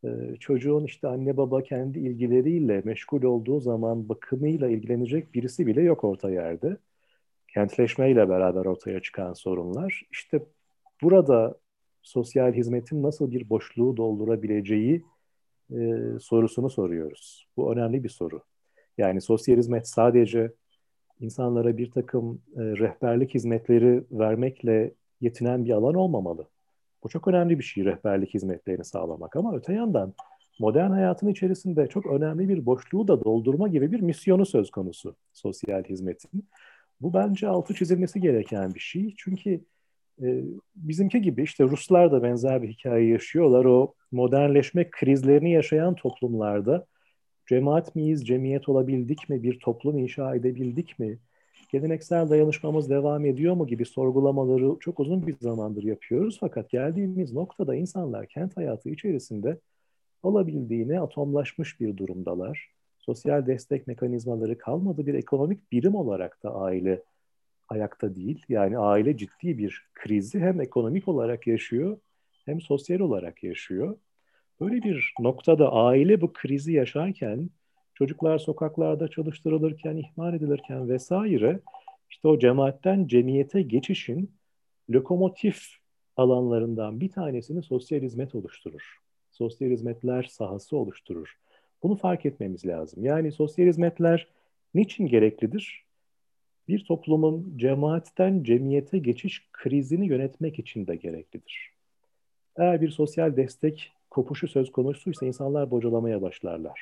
Ee, 0.06 0.10
çocuğun 0.40 0.86
işte 0.86 1.08
anne 1.08 1.38
baba 1.38 1.64
kendi 1.64 2.00
ilgileriyle 2.00 2.82
meşgul 2.86 3.24
olduğu 3.24 3.60
zaman 3.60 4.10
bakımıyla 4.10 4.70
ilgilenecek 4.70 5.34
birisi 5.34 5.68
bile 5.68 5.82
yok 5.82 6.04
orta 6.04 6.30
yerde 6.30 6.78
kentleşmeyle 7.58 8.30
beraber 8.30 8.66
ortaya 8.66 9.00
çıkan 9.00 9.34
sorunlar. 9.34 10.04
İşte 10.12 10.46
burada 11.02 11.56
sosyal 12.02 12.54
hizmetin 12.54 13.04
nasıl 13.04 13.32
bir 13.32 13.50
boşluğu 13.50 13.98
doldurabileceği 13.98 15.06
e, 15.72 15.78
sorusunu 16.20 16.70
soruyoruz. 16.70 17.48
Bu 17.58 17.74
önemli 17.74 18.04
bir 18.04 18.10
soru. 18.10 18.42
Yani 18.98 19.22
sosyal 19.22 19.58
hizmet 19.58 19.88
sadece 19.88 20.52
insanlara 21.20 21.78
bir 21.78 21.92
takım 21.92 22.42
e, 22.56 22.62
rehberlik 22.62 23.34
hizmetleri 23.36 24.04
vermekle 24.12 24.94
yetinen 25.22 25.66
bir 25.66 25.72
alan 25.72 25.96
olmamalı. 25.96 26.48
Bu 27.04 27.10
çok 27.10 27.28
önemli 27.28 27.60
bir 27.60 27.64
şey 27.64 27.86
rehberlik 27.86 28.34
hizmetlerini 28.34 28.86
sağlamak 28.86 29.36
ama 29.36 29.56
öte 29.56 29.74
yandan 29.74 30.14
modern 30.60 30.92
hayatın 30.92 31.28
içerisinde 31.28 31.88
çok 31.88 32.06
önemli 32.06 32.50
bir 32.50 32.66
boşluğu 32.66 33.08
da 33.08 33.24
doldurma 33.24 33.68
gibi 33.68 33.92
bir 33.92 34.00
misyonu 34.00 34.46
söz 34.46 34.72
konusu 34.72 35.16
sosyal 35.34 35.84
hizmetin. 35.84 36.48
Bu 37.02 37.14
bence 37.14 37.48
altı 37.48 37.74
çizilmesi 37.74 38.22
gereken 38.22 38.74
bir 38.74 38.80
şey. 38.80 39.14
Çünkü 39.18 39.62
e, 40.22 40.44
bizimki 40.76 41.22
gibi 41.22 41.44
işte 41.44 41.64
Ruslar 41.64 42.12
da 42.12 42.24
benzer 42.24 42.62
bir 42.62 42.68
hikaye 42.70 43.08
yaşıyorlar. 43.08 43.66
O 43.66 43.94
modernleşme 44.12 44.90
krizlerini 44.90 45.52
yaşayan 45.52 45.96
toplumlarda 45.96 46.86
cemaat 47.48 47.96
miyiz, 47.96 48.28
cemiyet 48.28 48.70
olabildik 48.70 49.30
mi, 49.30 49.44
bir 49.44 49.60
toplum 49.60 49.98
inşa 49.98 50.36
edebildik 50.36 51.00
mi, 51.00 51.20
geleneksel 51.72 52.30
dayanışmamız 52.30 52.90
devam 52.90 53.26
ediyor 53.26 53.56
mu 53.56 53.68
gibi 53.68 53.86
sorgulamaları 53.86 54.80
çok 54.80 55.00
uzun 55.00 55.28
bir 55.28 55.36
zamandır 55.42 55.84
yapıyoruz. 55.84 56.38
Fakat 56.40 56.70
geldiğimiz 56.70 57.34
noktada 57.34 57.76
insanlar 57.76 58.28
kent 58.28 58.58
hayatı 58.58 58.90
içerisinde 58.90 59.60
olabildiğine 60.24 61.00
atomlaşmış 61.00 61.80
bir 61.80 61.98
durumdalar. 61.98 62.77
Sosyal 63.08 63.48
destek 63.48 63.88
mekanizmaları 63.88 64.58
kalmadı. 64.58 65.08
Bir 65.08 65.14
ekonomik 65.14 65.72
birim 65.72 65.96
olarak 65.96 66.44
da 66.44 66.56
aile 66.56 67.04
ayakta 67.70 68.16
değil. 68.16 68.46
Yani 68.50 68.78
aile 68.78 69.18
ciddi 69.18 69.58
bir 69.58 69.88
krizi 69.94 70.40
hem 70.40 70.62
ekonomik 70.62 71.08
olarak 71.08 71.48
yaşıyor 71.48 71.98
hem 72.46 72.62
sosyal 72.62 73.00
olarak 73.00 73.44
yaşıyor. 73.44 73.98
Böyle 74.60 74.84
bir 74.84 75.14
noktada 75.20 75.74
aile 75.74 76.22
bu 76.22 76.34
krizi 76.34 76.74
yaşarken 76.74 77.50
çocuklar 77.94 78.38
sokaklarda 78.38 79.08
çalıştırılırken, 79.08 79.98
ihmal 79.98 80.34
edilirken 80.34 80.90
vesaire 80.90 81.60
işte 82.10 82.28
o 82.28 82.40
cemaatten 82.40 83.08
cemiyete 83.08 83.62
geçişin 83.62 84.32
lokomotif 84.90 85.64
alanlarından 86.18 87.00
bir 87.00 87.10
tanesini 87.10 87.64
sosyal 87.64 88.02
hizmet 88.02 88.36
oluşturur. 88.36 88.98
Sosyal 89.32 89.70
hizmetler 89.70 90.24
sahası 90.24 90.78
oluşturur. 90.78 91.38
Bunu 91.84 91.96
fark 91.96 92.26
etmemiz 92.26 92.66
lazım. 92.66 93.06
Yani 93.06 93.32
sosyal 93.32 93.68
hizmetler 93.68 94.28
niçin 94.74 95.08
gereklidir? 95.08 95.84
Bir 96.68 96.86
toplumun 96.86 97.54
cemaatten 97.58 98.44
cemiyete 98.44 98.98
geçiş 98.98 99.48
krizini 99.52 100.08
yönetmek 100.08 100.60
için 100.60 100.88
de 100.88 100.96
gereklidir. 100.96 101.72
Eğer 102.56 102.82
bir 102.82 102.90
sosyal 102.90 103.36
destek 103.38 103.94
kopuşu 104.10 104.48
söz 104.48 104.72
konusuysa 104.72 105.26
insanlar 105.26 105.72
bocalamaya 105.72 106.22
başlarlar. 106.22 106.82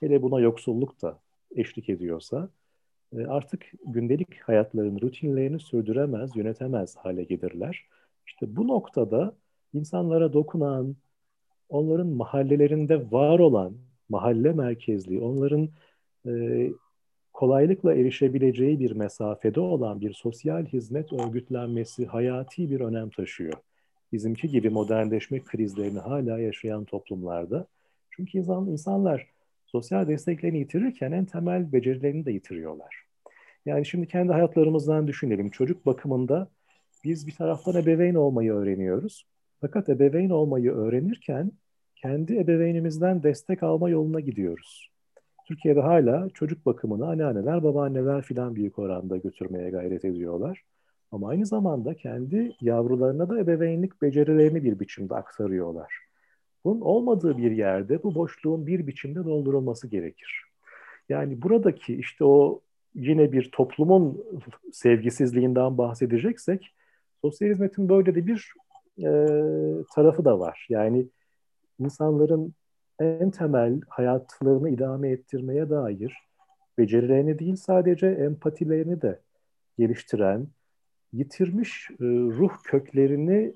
Hele 0.00 0.22
buna 0.22 0.40
yoksulluk 0.40 1.02
da 1.02 1.18
eşlik 1.56 1.88
ediyorsa 1.88 2.48
e, 3.16 3.26
artık 3.26 3.72
gündelik 3.86 4.40
hayatların 4.40 5.00
rutinlerini 5.00 5.60
sürdüremez, 5.60 6.36
yönetemez 6.36 6.96
hale 6.96 7.24
gelirler. 7.24 7.84
İşte 8.26 8.56
bu 8.56 8.68
noktada 8.68 9.34
insanlara 9.74 10.32
dokunan, 10.32 10.96
onların 11.68 12.06
mahallelerinde 12.06 13.10
var 13.10 13.38
olan 13.38 13.74
mahalle 14.14 14.52
merkezli, 14.52 15.20
onların 15.20 15.68
e, 16.26 16.32
kolaylıkla 17.32 17.94
erişebileceği 17.94 18.80
bir 18.80 18.92
mesafede 18.92 19.60
olan 19.60 20.00
bir 20.00 20.12
sosyal 20.12 20.64
hizmet 20.66 21.12
örgütlenmesi 21.12 22.06
hayati 22.06 22.70
bir 22.70 22.80
önem 22.80 23.10
taşıyor. 23.10 23.52
Bizimki 24.12 24.48
gibi 24.48 24.70
modernleşme 24.70 25.44
krizlerini 25.44 25.98
hala 25.98 26.38
yaşayan 26.38 26.84
toplumlarda. 26.84 27.66
Çünkü 28.10 28.38
insan, 28.38 28.66
insanlar 28.66 29.26
sosyal 29.66 30.08
desteklerini 30.08 30.58
yitirirken 30.58 31.12
en 31.12 31.24
temel 31.24 31.72
becerilerini 31.72 32.24
de 32.24 32.32
yitiriyorlar. 32.32 32.94
Yani 33.66 33.86
şimdi 33.86 34.06
kendi 34.06 34.32
hayatlarımızdan 34.32 35.06
düşünelim. 35.06 35.50
Çocuk 35.50 35.86
bakımında 35.86 36.48
biz 37.04 37.26
bir 37.26 37.34
taraftan 37.34 37.82
ebeveyn 37.82 38.14
olmayı 38.14 38.52
öğreniyoruz. 38.52 39.26
Fakat 39.60 39.88
ebeveyn 39.88 40.30
olmayı 40.30 40.72
öğrenirken 40.72 41.52
kendi 42.04 42.38
ebeveynimizden 42.38 43.22
destek 43.22 43.62
alma 43.62 43.90
yoluna 43.90 44.20
gidiyoruz. 44.20 44.90
Türkiye'de 45.48 45.80
hala 45.80 46.28
çocuk 46.34 46.66
bakımını 46.66 47.08
anneanneler, 47.08 47.62
babaanneler 47.62 48.22
filan 48.22 48.56
büyük 48.56 48.78
oranda 48.78 49.16
götürmeye 49.16 49.70
gayret 49.70 50.04
ediyorlar. 50.04 50.62
Ama 51.12 51.28
aynı 51.28 51.46
zamanda 51.46 51.94
kendi 51.94 52.52
yavrularına 52.60 53.28
da 53.28 53.40
ebeveynlik 53.40 54.02
becerilerini 54.02 54.64
bir 54.64 54.80
biçimde 54.80 55.14
aktarıyorlar. 55.14 55.94
Bunun 56.64 56.80
olmadığı 56.80 57.38
bir 57.38 57.50
yerde 57.50 58.02
bu 58.02 58.14
boşluğun 58.14 58.66
bir 58.66 58.86
biçimde 58.86 59.24
doldurulması 59.24 59.88
gerekir. 59.88 60.44
Yani 61.08 61.42
buradaki 61.42 61.94
işte 61.94 62.24
o 62.24 62.60
yine 62.94 63.32
bir 63.32 63.50
toplumun 63.52 64.24
sevgisizliğinden 64.72 65.78
bahsedeceksek 65.78 66.74
sosyal 67.22 67.50
hizmetin 67.50 67.88
böyle 67.88 68.14
de 68.14 68.26
bir 68.26 68.52
e, 68.98 69.10
tarafı 69.94 70.24
da 70.24 70.40
var. 70.40 70.66
Yani 70.68 71.06
insanların 71.78 72.54
en 73.00 73.30
temel 73.30 73.80
hayatlarını 73.88 74.70
idame 74.70 75.08
ettirmeye 75.08 75.70
dair 75.70 76.14
becerilerini 76.78 77.38
değil 77.38 77.56
sadece 77.56 78.06
empatilerini 78.06 79.02
de 79.02 79.20
geliştiren, 79.78 80.48
yitirmiş 81.12 81.90
e, 81.90 82.04
ruh 82.04 82.52
köklerini 82.64 83.54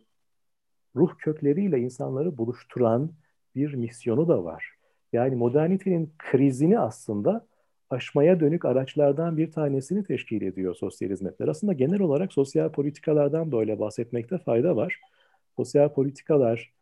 ruh 0.97 1.19
kökleriyle 1.19 1.79
insanları 1.79 2.39
buluşturan 2.39 3.13
bir 3.55 3.75
misyonu 3.75 4.29
da 4.29 4.45
var. 4.45 4.75
Yani 5.13 5.37
modernitenin 5.37 6.13
krizini 6.19 6.79
aslında 6.79 7.47
aşmaya 7.91 8.41
dönük 8.41 8.65
araçlardan 8.65 9.37
bir 9.37 9.53
tanesini 9.53 10.05
teşkil 10.05 10.43
ediyor 10.43 10.75
sosyal 10.75 11.11
hizmetler. 11.11 11.49
Aslında 11.49 11.73
genel 11.73 12.01
olarak 12.01 12.33
sosyal 12.33 12.69
politikalardan 12.73 13.53
böyle 13.53 13.79
bahsetmekte 13.79 14.39
fayda 14.39 14.77
var. 14.77 15.01
Sosyal 15.57 15.89
politikalar 15.89 16.73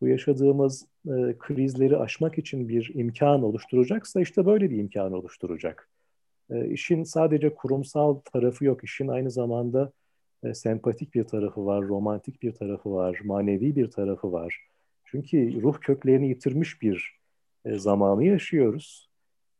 bu 0.00 0.08
yaşadığımız 0.08 0.86
e, 1.06 1.38
krizleri 1.38 1.96
aşmak 1.96 2.38
için 2.38 2.68
bir 2.68 2.90
imkan 2.94 3.42
oluşturacaksa 3.42 4.20
işte 4.20 4.46
böyle 4.46 4.70
bir 4.70 4.78
imkan 4.78 5.12
oluşturacak. 5.12 5.88
E, 6.50 6.68
işin 6.68 7.02
sadece 7.02 7.54
kurumsal 7.54 8.14
tarafı 8.14 8.64
yok, 8.64 8.84
işin 8.84 9.08
aynı 9.08 9.30
zamanda 9.30 9.92
e, 10.44 10.54
sempatik 10.54 11.14
bir 11.14 11.24
tarafı 11.24 11.66
var, 11.66 11.88
romantik 11.88 12.42
bir 12.42 12.52
tarafı 12.52 12.92
var, 12.92 13.18
manevi 13.24 13.76
bir 13.76 13.90
tarafı 13.90 14.32
var. 14.32 14.60
Çünkü 15.04 15.62
ruh 15.62 15.80
köklerini 15.80 16.28
yitirmiş 16.28 16.82
bir 16.82 17.16
e, 17.64 17.78
zamanı 17.78 18.24
yaşıyoruz. 18.24 19.10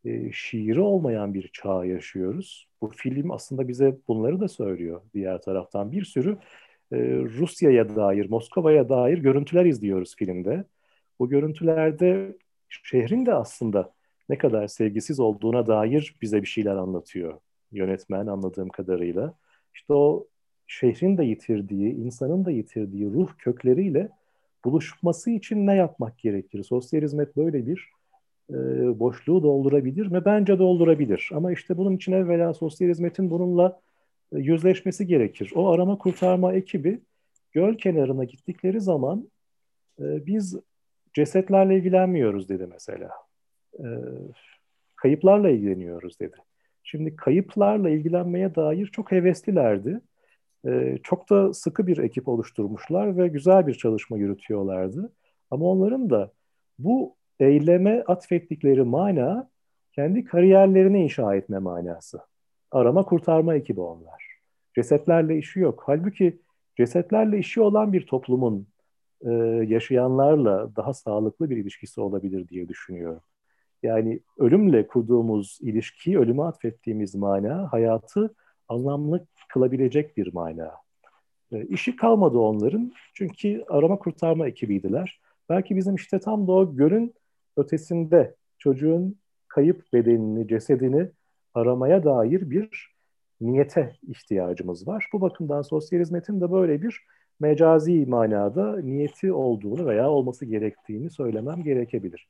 E, 0.05 0.33
şiiri 0.33 0.81
olmayan 0.81 1.35
bir 1.35 1.51
çağ 1.53 1.85
yaşıyoruz. 1.85 2.69
Bu 2.81 2.89
film 2.89 3.31
aslında 3.31 3.69
bize 3.69 3.97
bunları 4.09 4.41
da 4.41 4.49
söylüyor 4.49 5.01
diğer 5.15 5.43
taraftan. 5.43 5.93
Bir 5.93 6.05
sürü 6.05 6.39
e, 6.93 6.97
Rusya'ya 7.39 7.97
dair, 7.97 8.31
Moskova'ya 8.31 8.89
dair 8.89 9.19
görüntüler 9.19 9.65
izliyoruz 9.65 10.17
filmde. 10.17 10.65
Bu 11.19 11.29
görüntülerde 11.29 12.37
şehrin 12.69 13.27
de 13.27 13.35
aslında 13.35 13.93
ne 14.29 14.39
kadar 14.39 14.67
sevgisiz 14.67 15.21
olduğuna 15.21 15.67
dair 15.67 16.17
bize 16.23 16.43
bir 16.43 16.47
şeyler 16.47 16.77
anlatıyor 16.77 17.41
yönetmen 17.73 18.27
anladığım 18.27 18.69
kadarıyla. 18.69 19.35
İşte 19.75 19.93
o 19.95 20.27
şehrin 20.67 21.19
de 21.19 21.25
yitirdiği, 21.25 21.95
insanın 21.95 22.45
da 22.45 22.51
yitirdiği 22.51 23.07
ruh 23.07 23.29
kökleriyle 23.39 24.09
buluşması 24.65 25.31
için 25.31 25.67
ne 25.67 25.75
yapmak 25.75 26.19
gerekir? 26.19 26.63
Sosyal 26.63 27.03
hizmet 27.03 27.37
böyle 27.37 27.67
bir 27.67 27.89
e, 28.51 28.55
boşluğu 29.01 29.43
doldurabilir 29.43 30.07
mi? 30.07 30.23
Bence 30.25 30.59
doldurabilir. 30.59 31.31
Ama 31.35 31.53
işte 31.53 31.77
bunun 31.77 31.97
için 31.97 32.13
evvela 32.13 32.55
sosyal 32.55 32.89
hizmetin 32.89 33.31
bununla 33.31 33.81
yüzleşmesi 34.33 35.07
gerekir. 35.07 35.53
O 35.55 35.71
arama 35.71 35.99
kurtarma 35.99 36.53
ekibi 36.53 37.01
göl 37.53 37.75
kenarına 37.75 38.25
gittikleri 38.25 38.81
zaman 38.81 39.31
e, 40.01 40.27
biz 40.27 40.57
cesetlerle 41.15 41.77
ilgilenmiyoruz 41.77 42.49
dedi 42.49 42.67
mesela. 42.67 43.11
E, 43.79 43.87
kayıplarla 44.97 45.51
ilgileniyoruz 45.51 46.21
dedi. 46.21 46.37
Şimdi 46.85 47.17
kayıplarla 47.17 47.91
ilgilenmeye 47.91 48.55
dair 48.55 48.87
çok 48.87 49.13
heveslilerdi. 49.13 50.01
Ee, 50.67 50.99
çok 51.03 51.31
da 51.31 51.55
sıkı 51.55 51.87
bir 51.87 51.99
ekip 51.99 52.29
oluşturmuşlar 52.29 53.17
ve 53.17 53.29
güzel 53.29 53.67
bir 53.67 53.75
çalışma 53.75 54.19
yürütüyorlardı. 54.19 55.13
Ama 55.51 55.67
onların 55.67 56.11
da 56.11 56.33
bu 56.79 57.17
eyleme 57.41 58.03
atfettikleri 58.07 58.83
mana 58.83 59.51
kendi 59.93 60.25
kariyerlerini 60.25 61.03
inşa 61.03 61.35
etme 61.35 61.59
manası. 61.59 62.19
Arama 62.71 63.05
kurtarma 63.05 63.55
ekibi 63.55 63.81
onlar. 63.81 64.27
Cesetlerle 64.75 65.39
işi 65.39 65.61
yok. 65.61 65.83
Halbuki 65.87 66.41
cesetlerle 66.77 67.39
işi 67.39 67.61
olan 67.61 67.93
bir 67.93 68.07
toplumun 68.07 68.67
e, 69.21 69.31
yaşayanlarla 69.69 70.77
daha 70.77 70.95
sağlıklı 70.95 71.51
bir 71.51 71.57
ilişkisi 71.57 72.01
olabilir 72.01 72.49
diye 72.49 72.69
düşünüyorum. 72.69 73.23
Yani 73.83 74.21
ölümle 74.39 74.87
kurduğumuz 74.87 75.59
ilişkiyi, 75.61 76.19
ölüme 76.19 76.43
atfettiğimiz 76.43 77.15
mana 77.15 77.73
hayatı 77.73 78.35
anlamlı 78.69 79.27
kılabilecek 79.49 80.17
bir 80.17 80.33
mana. 80.33 80.73
E, 81.53 81.67
işi 81.67 81.97
kalmadı 81.97 82.39
onların 82.39 82.93
çünkü 83.15 83.65
arama 83.69 83.99
kurtarma 83.99 84.47
ekibiydiler. 84.49 85.21
Belki 85.49 85.77
bizim 85.77 85.95
işte 85.95 86.19
tam 86.19 86.47
da 86.47 86.53
o 86.53 86.77
görün 86.77 87.15
ötesinde 87.57 88.35
çocuğun 88.59 89.19
kayıp 89.49 89.93
bedenini, 89.93 90.49
cesedini 90.49 91.09
aramaya 91.57 92.05
dair 92.05 92.51
bir 92.51 92.97
niyete 93.41 93.93
ihtiyacımız 94.09 94.89
var. 94.89 95.09
Bu 95.13 95.21
bakımdan 95.21 95.63
sosyal 95.63 96.01
hizmetin 96.01 96.41
de 96.41 96.53
böyle 96.53 96.83
bir 96.83 97.07
mecazi 97.41 98.07
manada 98.07 98.81
niyeti 98.81 99.33
olduğunu 99.33 99.87
veya 99.87 100.11
olması 100.11 100.45
gerektiğini 100.47 101.11
söylemem 101.11 101.63
gerekebilir. 101.63 102.29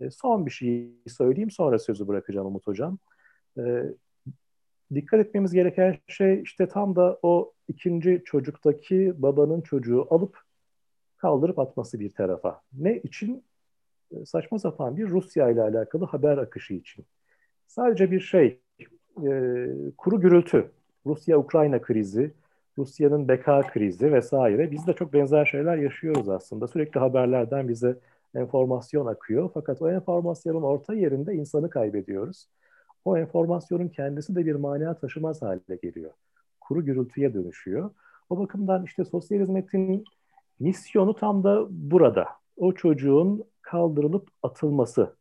E, 0.00 0.10
son 0.10 0.46
bir 0.46 0.50
şey 0.50 0.90
söyleyeyim 1.06 1.50
sonra 1.50 1.78
sözü 1.78 2.08
bırakacağım 2.08 2.46
Umut 2.46 2.66
Hocam. 2.66 2.98
E, 3.58 3.82
dikkat 4.94 5.20
etmemiz 5.20 5.52
gereken 5.52 5.98
şey 6.08 6.42
işte 6.42 6.68
tam 6.68 6.96
da 6.96 7.18
o 7.22 7.52
ikinci 7.68 8.22
çocuktaki 8.24 9.14
babanın 9.16 9.60
çocuğu 9.60 10.06
alıp 10.10 10.38
kaldırıp 11.16 11.58
atması 11.58 12.00
bir 12.00 12.10
tarafa. 12.10 12.62
Ne 12.72 12.98
için? 12.98 13.44
E, 14.12 14.26
saçma 14.26 14.58
sapan 14.58 14.96
bir 14.96 15.08
Rusya 15.08 15.50
ile 15.50 15.62
alakalı 15.62 16.04
haber 16.04 16.38
akışı 16.38 16.74
için. 16.74 17.06
Sadece 17.66 18.10
bir 18.10 18.20
şey, 18.20 18.60
e, 19.24 19.30
kuru 19.96 20.20
gürültü, 20.20 20.70
Rusya-Ukrayna 21.06 21.80
krizi, 21.80 22.32
Rusya'nın 22.78 23.28
beka 23.28 23.62
krizi 23.62 24.12
vesaire. 24.12 24.70
Biz 24.70 24.86
de 24.86 24.92
çok 24.92 25.12
benzer 25.12 25.44
şeyler 25.44 25.76
yaşıyoruz 25.76 26.28
aslında. 26.28 26.68
Sürekli 26.68 27.00
haberlerden 27.00 27.68
bize 27.68 27.98
enformasyon 28.34 29.06
akıyor. 29.06 29.50
Fakat 29.54 29.82
o 29.82 29.90
enformasyonun 29.90 30.62
orta 30.62 30.94
yerinde 30.94 31.34
insanı 31.34 31.70
kaybediyoruz. 31.70 32.48
O 33.04 33.18
enformasyonun 33.18 33.88
kendisi 33.88 34.34
de 34.36 34.46
bir 34.46 34.54
mana 34.54 34.94
taşımaz 34.94 35.42
hale 35.42 35.76
geliyor. 35.82 36.10
Kuru 36.60 36.84
gürültüye 36.84 37.34
dönüşüyor. 37.34 37.90
O 38.30 38.38
bakımdan 38.38 38.84
işte 38.84 39.04
sosyal 39.04 39.40
hizmetin 39.40 40.04
misyonu 40.60 41.14
tam 41.14 41.44
da 41.44 41.66
burada. 41.70 42.26
O 42.56 42.72
çocuğun 42.72 43.44
kaldırılıp 43.62 44.28
atılması. 44.42 45.14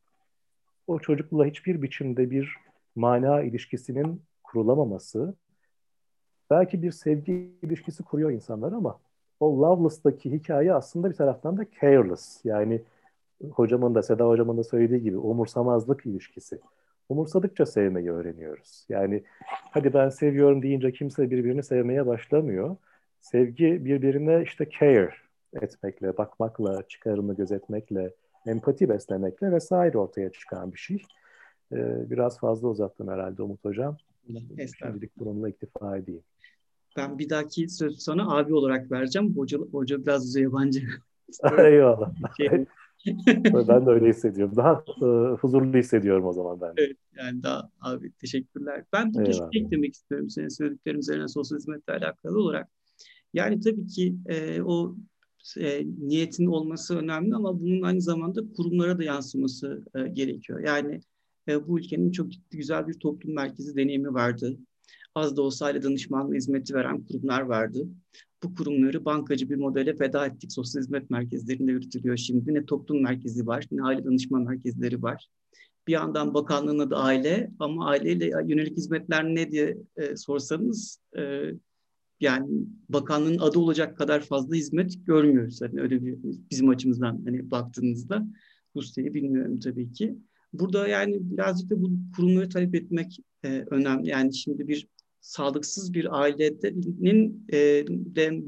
O 0.87 0.99
çocukla 0.99 1.45
hiçbir 1.45 1.81
biçimde 1.81 2.31
bir 2.31 2.55
mana 2.95 3.41
ilişkisinin 3.41 4.21
kurulamaması. 4.43 5.33
Belki 6.49 6.83
bir 6.83 6.91
sevgi 6.91 7.51
ilişkisi 7.61 8.03
kuruyor 8.03 8.31
insanlar 8.31 8.71
ama 8.71 8.99
o 9.39 9.61
Loveless'taki 9.61 10.31
hikaye 10.31 10.73
aslında 10.73 11.09
bir 11.09 11.15
taraftan 11.15 11.57
da 11.57 11.65
careless. 11.81 12.41
Yani 12.43 12.81
hocamın 13.51 13.95
da 13.95 14.03
Seda 14.03 14.27
hocamın 14.27 14.57
da 14.57 14.63
söylediği 14.63 15.01
gibi 15.01 15.17
umursamazlık 15.17 16.05
ilişkisi. 16.05 16.59
Umursadıkça 17.09 17.65
sevmeyi 17.65 18.11
öğreniyoruz. 18.11 18.85
Yani 18.89 19.23
hadi 19.71 19.93
ben 19.93 20.09
seviyorum 20.09 20.61
deyince 20.61 20.91
kimse 20.91 21.31
birbirini 21.31 21.63
sevmeye 21.63 22.05
başlamıyor. 22.05 22.75
Sevgi 23.21 23.85
birbirine 23.85 24.43
işte 24.43 24.69
care 24.79 25.13
etmekle, 25.61 26.17
bakmakla, 26.17 26.83
çıkarını 26.87 27.35
gözetmekle, 27.35 28.13
empati 28.47 28.89
beslemekle 28.89 29.51
vesaire 29.51 29.97
ortaya 29.97 30.31
çıkan 30.31 30.73
bir 30.73 30.77
şey. 30.77 31.03
Ee, 31.71 32.09
biraz 32.09 32.39
fazla 32.39 32.67
uzattım 32.67 33.07
herhalde 33.07 33.43
Umut 33.43 33.65
Hocam. 33.65 33.97
Şimdilik 34.79 35.19
bununla 35.19 35.49
iktifa 35.49 35.97
edeyim. 35.97 36.23
Ben 36.97 37.19
bir 37.19 37.29
dahaki 37.29 37.69
söz 37.69 37.99
sana 37.99 38.37
abi 38.37 38.53
olarak 38.53 38.91
vereceğim. 38.91 39.37
Hoca, 39.37 39.57
hoca 39.57 40.01
biraz 40.01 40.35
yabancı. 40.35 40.87
Eyvallah. 41.57 42.11
Şey, 42.37 42.49
ben 43.67 43.85
de 43.85 43.89
öyle 43.89 44.09
hissediyorum. 44.09 44.55
Daha 44.55 44.83
e, 45.01 45.35
huzurlu 45.35 45.77
hissediyorum 45.77 46.25
o 46.25 46.33
zaman 46.33 46.61
ben. 46.61 46.73
Evet, 46.77 46.97
yani 47.15 47.43
daha 47.43 47.69
abi 47.81 48.11
teşekkürler. 48.11 48.83
Ben 48.93 49.13
bir 49.13 49.33
şey 49.33 49.45
eklemek 49.53 49.93
istiyorum 49.93 50.29
senin 50.29 50.47
söylediklerin 50.47 50.99
üzerine 50.99 51.27
sosyal 51.27 51.57
hizmetle 51.57 51.93
alakalı 51.93 52.39
olarak. 52.39 52.69
Yani 53.33 53.59
tabii 53.59 53.87
ki 53.87 54.15
e, 54.25 54.61
o 54.61 54.95
e, 55.59 55.85
niyetin 55.99 56.45
olması 56.45 56.97
önemli 56.97 57.35
ama 57.35 57.59
bunun 57.59 57.81
aynı 57.81 58.01
zamanda 58.01 58.41
kurumlara 58.57 58.97
da 58.97 59.03
yansıması 59.03 59.85
e, 59.95 60.07
gerekiyor. 60.07 60.59
Yani 60.59 61.01
bu 61.47 61.79
ülkenin 61.79 62.11
çok 62.11 62.31
ciddi 62.31 62.57
güzel 62.57 62.87
bir 62.87 62.93
toplum 62.93 63.35
merkezi 63.35 63.75
deneyimi 63.75 64.13
vardı. 64.13 64.57
Az 65.15 65.37
da 65.37 65.41
olsa 65.41 65.65
aile 65.65 65.83
danışmanlığı 65.83 66.35
hizmeti 66.35 66.73
veren 66.73 67.05
kurumlar 67.05 67.41
vardı 67.41 67.87
bu 68.45 68.55
kurumları 68.55 69.05
bankacı 69.05 69.49
bir 69.49 69.55
modele 69.55 69.95
feda 69.95 70.25
ettik. 70.25 70.51
Sosyal 70.51 70.81
hizmet 70.81 71.09
merkezlerinde 71.09 71.71
yürütülüyor 71.71 72.17
şimdi. 72.17 72.53
Ne 72.53 72.65
toplum 72.65 73.03
merkezi 73.03 73.47
var, 73.47 73.65
ne 73.71 73.83
aile 73.83 74.05
danışma 74.05 74.39
merkezleri 74.39 75.01
var. 75.01 75.27
Bir 75.87 75.93
yandan 75.93 76.33
bakanlığın 76.33 76.79
adı 76.79 76.95
aile 76.95 77.51
ama 77.59 77.87
aileyle 77.87 78.25
yönelik 78.25 78.77
hizmetler 78.77 79.25
ne 79.25 79.51
diye 79.51 79.77
e, 79.97 80.15
sorsanız 80.15 80.99
e, 81.17 81.51
yani 82.19 82.47
bakanlığın 82.89 83.37
adı 83.37 83.59
olacak 83.59 83.97
kadar 83.97 84.21
fazla 84.21 84.55
hizmet 84.55 85.05
görmüyoruz. 85.05 85.61
Hani 85.61 85.81
öyle 85.81 86.05
bir 86.05 86.17
bizim 86.51 86.69
açımızdan 86.69 87.21
hani 87.25 87.51
baktığınızda 87.51 88.25
Rusya'yı 88.75 89.13
bilmiyorum 89.13 89.59
tabii 89.59 89.93
ki. 89.93 90.15
Burada 90.59 90.87
yani 90.87 91.17
birazcık 91.21 91.69
da 91.69 91.81
bu 91.81 91.91
kurumları 92.15 92.49
talep 92.49 92.75
etmek 92.75 93.19
e, 93.43 93.65
önemli. 93.71 94.09
Yani 94.09 94.35
şimdi 94.35 94.67
bir 94.67 94.87
sağlıksız 95.21 95.93
bir 95.93 96.21
ailenin 96.21 97.47
e, 97.53 97.85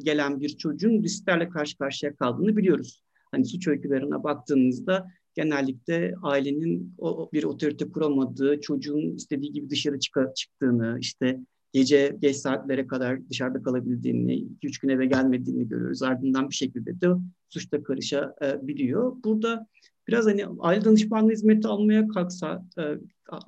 gelen 0.03 0.39
bir 0.39 0.49
çocuğun 0.49 1.03
risklerle 1.03 1.49
karşı 1.49 1.77
karşıya 1.77 2.15
kaldığını 2.15 2.57
biliyoruz. 2.57 3.03
Hani 3.31 3.45
suç 3.45 3.67
öykülerine 3.67 4.23
baktığınızda 4.23 5.07
genellikle 5.35 6.13
ailenin 6.21 6.93
o, 6.97 7.29
bir 7.33 7.43
otorite 7.43 7.91
kuramadığı, 7.91 8.61
çocuğun 8.61 9.15
istediği 9.15 9.51
gibi 9.51 9.69
dışarı 9.69 9.99
çık 9.99 10.35
çıktığını, 10.35 10.97
işte 10.99 11.39
gece 11.73 12.17
geç 12.19 12.35
saatlere 12.35 12.87
kadar 12.87 13.29
dışarıda 13.29 13.63
kalabildiğini, 13.63 14.35
iki 14.35 14.67
üç 14.67 14.79
gün 14.79 14.89
eve 14.89 15.05
gelmediğini 15.05 15.67
görüyoruz. 15.67 16.03
Ardından 16.03 16.49
bir 16.49 16.55
şekilde 16.55 17.01
de 17.01 17.07
suçta 17.49 17.83
karışabiliyor. 17.83 19.15
Burada 19.23 19.67
biraz 20.07 20.25
hani 20.25 20.45
aile 20.59 20.85
danışmanlığı 20.85 21.31
hizmeti 21.31 21.67
almaya 21.67 22.07
kalksa 22.07 22.65
e, 22.79 22.83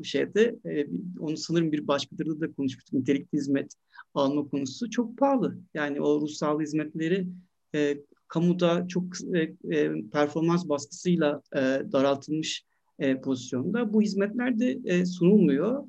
şeyde 0.03 0.55
e, 0.65 0.87
onu 1.19 1.37
sanırım 1.37 1.71
bir 1.71 1.87
başkalarıyla 1.87 2.41
da 2.41 2.51
konuşmuştuk. 2.53 2.93
Nitelikli 2.93 3.37
hizmet 3.37 3.73
alma 4.13 4.47
konusu 4.49 4.89
çok 4.89 5.17
pahalı. 5.17 5.57
Yani 5.73 6.01
o 6.01 6.21
ruhsal 6.21 6.61
hizmetleri 6.61 7.27
e, 7.75 7.97
kamuda 8.27 8.87
çok 8.87 9.03
e, 9.33 9.39
e, 9.75 10.09
performans 10.11 10.69
baskısıyla 10.69 11.41
e, 11.55 11.59
daraltılmış 11.91 12.65
e, 12.99 13.21
pozisyonda. 13.21 13.93
Bu 13.93 14.01
hizmetler 14.01 14.59
de 14.59 14.79
e, 14.85 15.05
sunulmuyor. 15.05 15.83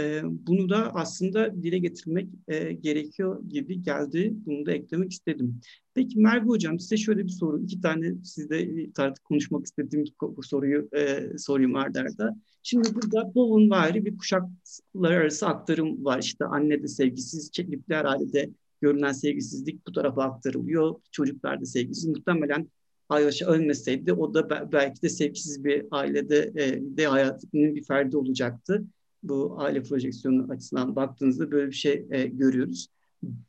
E, 0.00 0.22
bunu 0.24 0.68
da 0.68 0.94
aslında 0.94 1.62
dile 1.62 1.78
getirmek 1.78 2.28
e, 2.48 2.72
gerekiyor 2.72 3.42
gibi 3.48 3.82
geldi. 3.82 4.32
Bunu 4.46 4.66
da 4.66 4.72
eklemek 4.72 5.12
istedim. 5.12 5.60
Peki 5.94 6.18
Merve 6.18 6.46
Hocam 6.46 6.80
size 6.80 6.96
şöyle 6.96 7.24
bir 7.24 7.28
soru. 7.28 7.62
iki 7.62 7.80
tane 7.80 8.14
sizde 8.24 8.90
tartışıp 8.92 9.24
konuşmak 9.24 9.66
istediğim 9.66 10.04
bu 10.20 10.42
soruyu 10.42 10.88
e, 10.92 11.38
sorayım 11.38 11.76
ardarda. 11.76 12.36
Şimdi 12.62 12.94
burada 12.94 13.34
Bowen 13.34 13.70
vari 13.70 14.04
bir 14.04 14.18
kuşaklar 14.18 15.10
arası 15.10 15.46
aktarım 15.46 16.04
var. 16.04 16.18
İşte 16.22 16.44
anne 16.44 16.82
de 16.82 16.88
sevgisiz, 16.88 17.50
nükleer 17.68 18.04
ailede 18.04 18.50
görünen 18.80 19.12
sevgisizlik 19.12 19.86
bu 19.86 19.92
tarafa 19.92 20.22
aktarılıyor. 20.22 20.94
Çocuklar 21.12 21.60
da 21.60 21.64
sevgisiz. 21.64 22.06
Muhtemelen 22.06 22.68
Ayvaş'a 23.08 23.46
ölmeseydi 23.46 24.12
o 24.12 24.34
da 24.34 24.72
belki 24.72 25.02
de 25.02 25.08
sevgisiz 25.08 25.64
bir 25.64 25.86
ailede 25.90 26.52
e, 26.54 26.80
de 26.96 27.06
hayatının 27.06 27.74
bir 27.74 27.84
ferdi 27.84 28.16
olacaktı 28.16 28.84
bu 29.22 29.54
aile 29.58 29.82
projeksiyonu 29.82 30.52
açısından 30.52 30.96
baktığınızda 30.96 31.50
böyle 31.50 31.70
bir 31.70 31.76
şey 31.76 32.06
e, 32.10 32.26
görüyoruz. 32.26 32.88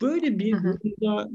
Böyle 0.02 0.40
bir 0.40 0.52
durumda 0.52 1.30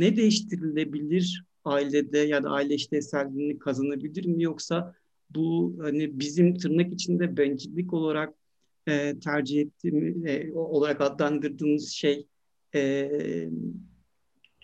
ne 0.00 0.16
değiştirilebilir 0.16 1.44
ailede 1.64 2.18
ya 2.18 2.42
da 2.42 2.50
aile 2.50 2.74
işlevselliğini 2.74 3.58
kazanabilir 3.58 4.26
mi 4.26 4.42
yoksa 4.42 4.94
bu 5.30 5.76
hani 5.80 6.20
bizim 6.20 6.54
tırnak 6.54 6.92
içinde 6.92 7.36
bencillik 7.36 7.92
olarak 7.92 8.34
e, 8.86 9.18
tercih 9.18 9.60
ettiğimiz 9.60 10.24
e, 10.26 10.52
olarak 10.54 11.00
adlandırdığımız 11.00 11.90
şey 11.90 12.26
e, 12.74 13.10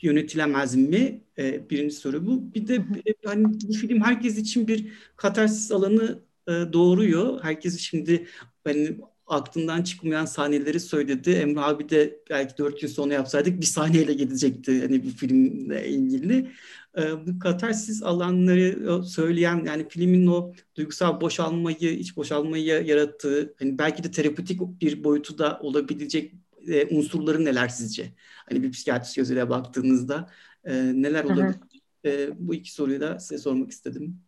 yönetilemez 0.02 0.76
mi? 0.76 1.20
E, 1.38 1.70
birinci 1.70 1.94
soru 1.94 2.26
bu. 2.26 2.54
Bir 2.54 2.68
de 2.68 2.74
e, 2.74 3.14
hani 3.24 3.44
bu 3.44 3.72
film 3.72 4.00
herkes 4.00 4.38
için 4.38 4.68
bir 4.68 4.92
katarsis 5.16 5.72
alanı 5.72 6.27
doğuruyor. 6.72 7.42
Herkes 7.42 7.80
şimdi 7.80 8.26
hani 8.64 8.98
aklından 9.28 9.82
çıkmayan 9.82 10.24
sahneleri 10.24 10.80
söyledi. 10.80 11.30
Emre 11.30 11.60
abi 11.60 11.88
de 11.88 12.20
belki 12.30 12.58
dört 12.58 12.82
yıl 12.82 12.90
sonra 12.90 13.14
yapsaydık 13.14 13.60
bir 13.60 13.66
sahneyle 13.66 14.14
gidecekti 14.14 14.80
hani 14.80 15.02
bir 15.02 15.10
filmle 15.10 15.88
ilgili. 15.88 16.50
E, 16.98 17.26
bu 17.26 17.38
katarsis 17.38 18.02
alanları 18.02 19.04
söyleyen 19.04 19.64
yani 19.66 19.88
filmin 19.88 20.26
o 20.26 20.52
duygusal 20.76 21.20
boşalmayı, 21.20 21.98
iç 21.98 22.16
boşalmayı 22.16 22.84
yarattığı 22.86 23.54
hani 23.58 23.78
belki 23.78 24.04
de 24.04 24.10
terapötik 24.10 24.60
bir 24.60 25.04
boyutu 25.04 25.38
da 25.38 25.58
olabilecek 25.62 26.34
e, 26.68 26.96
unsurları 26.96 27.44
neler 27.44 27.68
sizce? 27.68 28.12
Hani 28.48 28.62
bir 28.62 28.72
psikiyatrist 28.72 29.16
gözüyle 29.16 29.50
baktığınızda 29.50 30.30
e, 30.64 30.74
neler 31.02 31.24
olabilir? 31.24 31.56
E, 32.04 32.30
bu 32.38 32.54
iki 32.54 32.72
soruyu 32.72 33.00
da 33.00 33.18
size 33.18 33.38
sormak 33.38 33.70
istedim. 33.70 34.20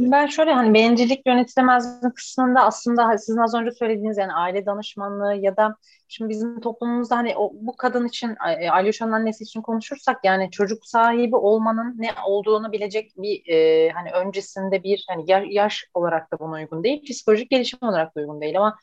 Ben 0.00 0.26
şöyle 0.26 0.52
hani 0.52 0.74
bencillik 0.74 1.26
yönetilemez 1.26 2.00
kısmında 2.14 2.60
aslında 2.60 3.18
sizin 3.18 3.38
az 3.38 3.54
önce 3.54 3.70
söylediğiniz 3.70 4.18
yani 4.18 4.32
aile 4.32 4.66
danışmanlığı 4.66 5.34
ya 5.34 5.56
da 5.56 5.76
şimdi 6.08 6.30
bizim 6.30 6.60
toplumumuzda 6.60 7.16
hani 7.16 7.36
o, 7.36 7.50
bu 7.54 7.76
kadın 7.76 8.06
için 8.06 8.36
e, 8.58 8.70
Alyosha'nın 8.70 9.12
annesi 9.12 9.44
için 9.44 9.62
konuşursak 9.62 10.24
yani 10.24 10.50
çocuk 10.50 10.86
sahibi 10.86 11.36
olmanın 11.36 11.94
ne 11.98 12.10
olduğunu 12.26 12.72
bilecek 12.72 13.12
bir 13.16 13.52
e, 13.52 13.90
hani 13.90 14.10
öncesinde 14.10 14.82
bir 14.82 15.04
hani 15.08 15.54
yaş 15.54 15.84
olarak 15.94 16.32
da 16.32 16.38
buna 16.38 16.54
uygun 16.54 16.84
değil 16.84 17.04
psikolojik 17.04 17.50
gelişim 17.50 17.78
olarak 17.82 18.16
da 18.16 18.20
uygun 18.20 18.40
değil. 18.40 18.58
Ama 18.58 18.78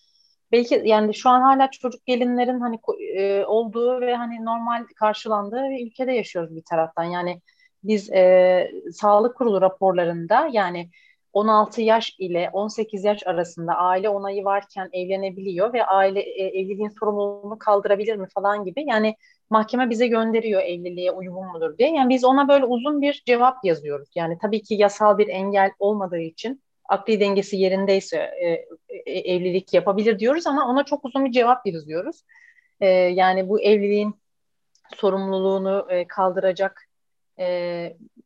belki 0.51 0.81
yani 0.85 1.13
şu 1.13 1.29
an 1.29 1.41
hala 1.41 1.71
çocuk 1.71 2.05
gelinlerin 2.05 2.59
hani 2.59 2.79
e, 3.15 3.45
olduğu 3.45 4.01
ve 4.01 4.15
hani 4.15 4.45
normal 4.45 4.85
karşılandığı 4.95 5.63
bir 5.63 5.87
ülkede 5.87 6.11
yaşıyoruz 6.11 6.55
bir 6.55 6.63
taraftan. 6.69 7.03
Yani 7.03 7.41
biz 7.83 8.11
e, 8.11 8.71
sağlık 8.91 9.37
kurulu 9.37 9.61
raporlarında 9.61 10.49
yani 10.51 10.89
16 11.33 11.81
yaş 11.81 12.15
ile 12.19 12.49
18 12.53 13.03
yaş 13.03 13.27
arasında 13.27 13.75
aile 13.75 14.09
onayı 14.09 14.45
varken 14.45 14.89
evlenebiliyor 14.93 15.73
ve 15.73 15.85
aile 15.85 16.19
e, 16.19 16.47
evliliğin 16.47 16.89
sorumluluğunu 16.99 17.59
kaldırabilir 17.59 18.15
mi 18.15 18.27
falan 18.33 18.65
gibi 18.65 18.83
yani 18.87 19.15
mahkeme 19.49 19.89
bize 19.89 20.07
gönderiyor 20.07 20.61
evliliğe 20.61 21.11
uygun 21.11 21.47
mudur 21.47 21.77
diye. 21.77 21.93
Yani 21.93 22.09
biz 22.09 22.23
ona 22.23 22.47
böyle 22.47 22.65
uzun 22.65 23.01
bir 23.01 23.23
cevap 23.25 23.65
yazıyoruz. 23.65 24.09
Yani 24.15 24.37
tabii 24.41 24.61
ki 24.61 24.75
yasal 24.75 25.17
bir 25.17 25.27
engel 25.27 25.71
olmadığı 25.79 26.19
için 26.19 26.61
akli 26.89 27.19
dengesi 27.19 27.57
yerindeyse 27.57 28.17
e, 28.17 28.65
e, 28.89 29.19
evlilik 29.19 29.73
yapabilir 29.73 30.19
diyoruz 30.19 30.47
ama 30.47 30.67
ona 30.67 30.83
çok 30.83 31.05
uzun 31.05 31.25
bir 31.25 31.31
cevap 31.31 31.65
yazıyoruz. 31.65 32.23
E, 32.79 32.87
yani 32.89 33.49
bu 33.49 33.61
evliliğin 33.61 34.15
sorumluluğunu 34.95 35.87
e, 35.89 36.07
kaldıracak 36.07 36.88
e, 37.39 37.45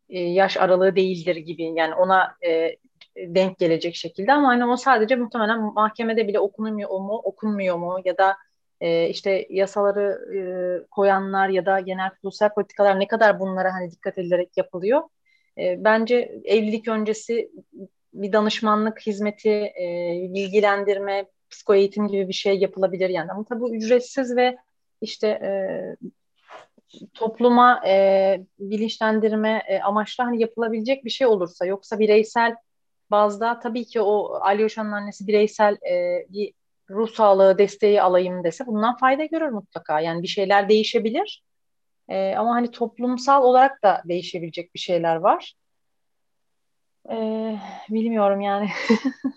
e, 0.09 0.19
yaş 0.19 0.57
aralığı 0.57 0.95
değildir 0.95 1.35
gibi 1.35 1.63
yani 1.63 1.95
ona 1.95 2.35
e, 2.45 2.75
denk 3.17 3.59
gelecek 3.59 3.95
şekilde 3.95 4.33
ama 4.33 4.47
hani 4.47 4.65
o 4.65 4.77
sadece 4.77 5.15
muhtemelen 5.15 5.61
mahkemede 5.61 6.27
bile 6.27 6.39
okunmuyor 6.39 6.89
mu 6.89 7.21
okunmuyor 7.23 7.77
mu 7.77 8.01
ya 8.05 8.17
da 8.17 8.35
e, 8.81 9.09
işte 9.09 9.47
yasaları 9.49 10.35
e, 10.35 10.39
koyanlar 10.91 11.49
ya 11.49 11.65
da 11.65 11.79
genel 11.79 12.09
sosyal 12.21 12.53
politikalar 12.53 12.99
ne 12.99 13.07
kadar 13.07 13.39
bunlara 13.39 13.73
hani 13.73 13.91
dikkat 13.91 14.17
edilerek 14.17 14.57
yapılıyor. 14.57 15.01
E, 15.57 15.83
bence 15.83 16.41
evlilik 16.45 16.87
öncesi 16.87 17.51
bir 18.13 18.33
danışmanlık 18.33 18.99
hizmeti, 18.99 19.49
e, 19.49 20.17
bilgilendirme, 20.33 21.25
psiko 21.49 21.75
eğitim 21.75 22.07
gibi 22.07 22.27
bir 22.27 22.33
şey 22.33 22.57
yapılabilir 22.59 23.09
yani. 23.09 23.31
Ama 23.31 23.45
tabii 23.45 23.77
ücretsiz 23.77 24.35
ve 24.35 24.57
işte 25.01 25.27
e, 25.27 25.51
topluma 27.13 27.81
e, 27.87 28.45
bilinçlendirme 28.59 29.63
e, 29.67 29.79
amaçlı 29.79 30.23
hani 30.23 30.41
yapılabilecek 30.41 31.05
bir 31.05 31.09
şey 31.09 31.27
olursa 31.27 31.65
yoksa 31.65 31.99
bireysel 31.99 32.55
bazda 33.11 33.59
tabii 33.59 33.85
ki 33.85 34.01
o 34.01 34.33
Alyosha'nın 34.41 34.91
annesi 34.91 35.27
bireysel 35.27 35.73
e, 35.73 36.25
bir 36.29 36.53
ruh 36.89 37.09
sağlığı 37.09 37.57
desteği 37.57 38.01
alayım 38.01 38.43
dese 38.43 38.65
bundan 38.65 38.97
fayda 38.97 39.25
görür 39.25 39.49
mutlaka. 39.49 39.99
Yani 39.99 40.23
bir 40.23 40.27
şeyler 40.27 40.69
değişebilir. 40.69 41.43
E, 42.09 42.35
ama 42.35 42.55
hani 42.55 42.71
toplumsal 42.71 43.43
olarak 43.43 43.83
da 43.83 44.01
değişebilecek 44.05 44.73
bir 44.73 44.79
şeyler 44.79 45.15
var. 45.15 45.53
E, 47.11 47.15
bilmiyorum 47.89 48.41
yani. 48.41 48.69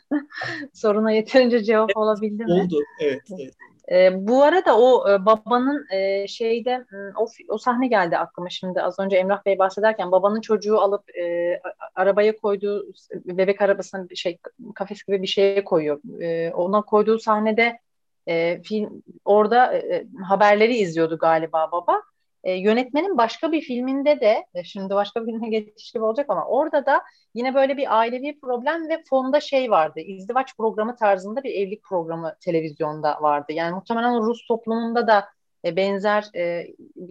Soruna 0.74 1.12
yeterince 1.12 1.64
cevap 1.64 1.96
olabildi 1.96 2.44
mi? 2.44 2.52
Oldu, 2.52 2.78
evet. 3.00 3.22
evet. 3.40 3.54
E, 3.91 4.26
bu 4.26 4.43
arada 4.43 4.78
o 4.78 5.11
e, 5.11 5.26
babanın 5.26 5.87
e, 5.93 6.26
şeyde 6.28 6.84
o, 7.16 7.26
o 7.49 7.59
sahne 7.59 7.87
geldi 7.87 8.18
aklıma 8.18 8.49
şimdi 8.49 8.82
az 8.82 8.99
önce 8.99 9.16
Emrah 9.16 9.45
Bey 9.47 9.59
bahsederken 9.59 10.12
babanın 10.12 10.41
çocuğu 10.41 10.78
alıp 10.78 11.16
e, 11.16 11.61
arabaya 11.95 12.37
koyduğu 12.37 12.87
bebek 13.14 13.62
arabasına 13.62 14.07
şey 14.14 14.39
kafes 14.74 15.03
gibi 15.03 15.22
bir 15.22 15.26
şeye 15.26 15.64
koyuyor. 15.64 16.20
E, 16.22 16.53
ona 16.55 16.82
koyduğu 16.82 17.18
sahnede 17.18 17.78
e, 18.26 18.62
film 18.62 19.03
orada 19.24 19.76
e, 19.76 20.07
haberleri 20.28 20.76
izliyordu 20.76 21.18
galiba 21.18 21.72
baba. 21.72 22.03
E, 22.47 22.53
yönetmenin 22.53 23.18
başka 23.18 23.53
bir 23.53 23.61
filminde 23.61 24.20
de 24.20 24.47
e, 24.55 24.64
şimdi 24.64 24.94
başka 24.94 25.26
bir 25.26 25.32
filme 25.32 25.49
geçiş 25.61 25.92
gibi 25.92 26.05
olacak 26.05 26.26
ama 26.28 26.47
orada 26.47 26.86
da 26.86 27.03
yine 27.34 27.55
böyle 27.55 27.76
bir 27.76 27.99
ailevi 27.99 28.40
problem 28.40 28.88
ve 28.88 29.03
fonda 29.11 29.40
şey 29.40 29.70
vardı. 29.70 30.01
İzdivaç 30.01 30.57
programı 30.57 30.97
tarzında 30.97 31.42
bir 31.44 31.55
evlilik 31.55 31.82
programı 31.84 32.36
televizyonda 32.40 33.22
vardı. 33.22 33.53
Yani 33.53 33.74
muhtemelen 33.74 34.22
Rus 34.22 34.47
toplumunda 34.47 35.07
da 35.07 35.28
e, 35.64 35.76
benzer 35.76 36.24
e, 36.36 36.66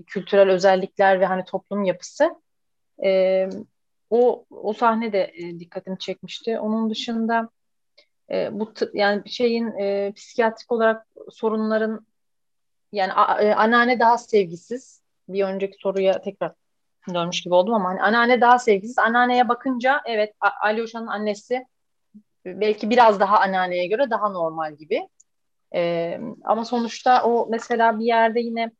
kültürel 0.07 0.49
özellikler 0.49 1.19
ve 1.19 1.25
hani 1.25 1.45
toplum 1.45 1.83
yapısı 1.83 2.35
e, 3.03 3.49
o 4.09 4.45
o 4.49 4.73
sahne 4.73 5.13
de 5.13 5.31
e, 5.33 5.59
dikkatimi 5.59 5.99
çekmişti. 5.99 6.59
Onun 6.59 6.89
dışında 6.89 7.49
e, 8.31 8.59
bu 8.59 8.73
yani 8.93 9.29
şeyin 9.29 9.67
e, 9.67 10.13
psikiyatrik 10.15 10.71
olarak 10.71 11.07
sorunların 11.31 12.05
yani 12.91 13.13
a, 13.13 13.41
e, 13.41 13.55
anneanne 13.55 13.99
daha 13.99 14.17
sevgisiz 14.17 15.04
bir 15.27 15.43
önceki 15.43 15.77
soruya 15.79 16.21
tekrar 16.21 16.51
dönmüş 17.13 17.41
gibi 17.41 17.53
oldum 17.53 17.73
ama 17.73 17.89
hani 17.89 18.01
anneanne 18.01 18.41
daha 18.41 18.59
sevgisiz. 18.59 18.97
Anneanneye 18.99 19.49
bakınca 19.49 20.01
evet 20.05 20.33
Alyosha'nın 20.61 21.07
annesi 21.07 21.65
belki 22.45 22.89
biraz 22.89 23.19
daha 23.19 23.39
anneanneye 23.39 23.87
göre 23.87 24.09
daha 24.09 24.29
normal 24.29 24.75
gibi. 24.75 25.07
Ee, 25.75 26.19
ama 26.43 26.65
sonuçta 26.65 27.23
o 27.23 27.47
mesela 27.49 27.99
bir 27.99 28.05
yerde 28.05 28.39
yine 28.39 28.71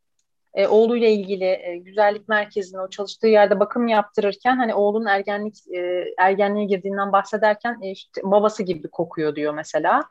e, 0.54 0.68
oğluyla 0.68 1.08
ilgili 1.08 1.44
e, 1.44 1.78
güzellik 1.78 2.30
merkezine 2.30 2.82
o 2.82 2.90
çalıştığı 2.90 3.28
yerde 3.28 3.60
bakım 3.60 3.88
yaptırırken 3.88 4.58
hani 4.58 4.74
oğlunun 4.76 5.06
ergenlik 5.06 5.56
e, 5.76 6.06
ergenliğe 6.18 6.66
girdiğinden 6.66 7.12
bahsederken 7.12 7.80
e, 7.82 7.92
işte 7.92 8.22
babası 8.24 8.64
gibi 8.64 8.88
kokuyor 8.88 9.36
diyor 9.36 9.54
mesela. 9.54 10.04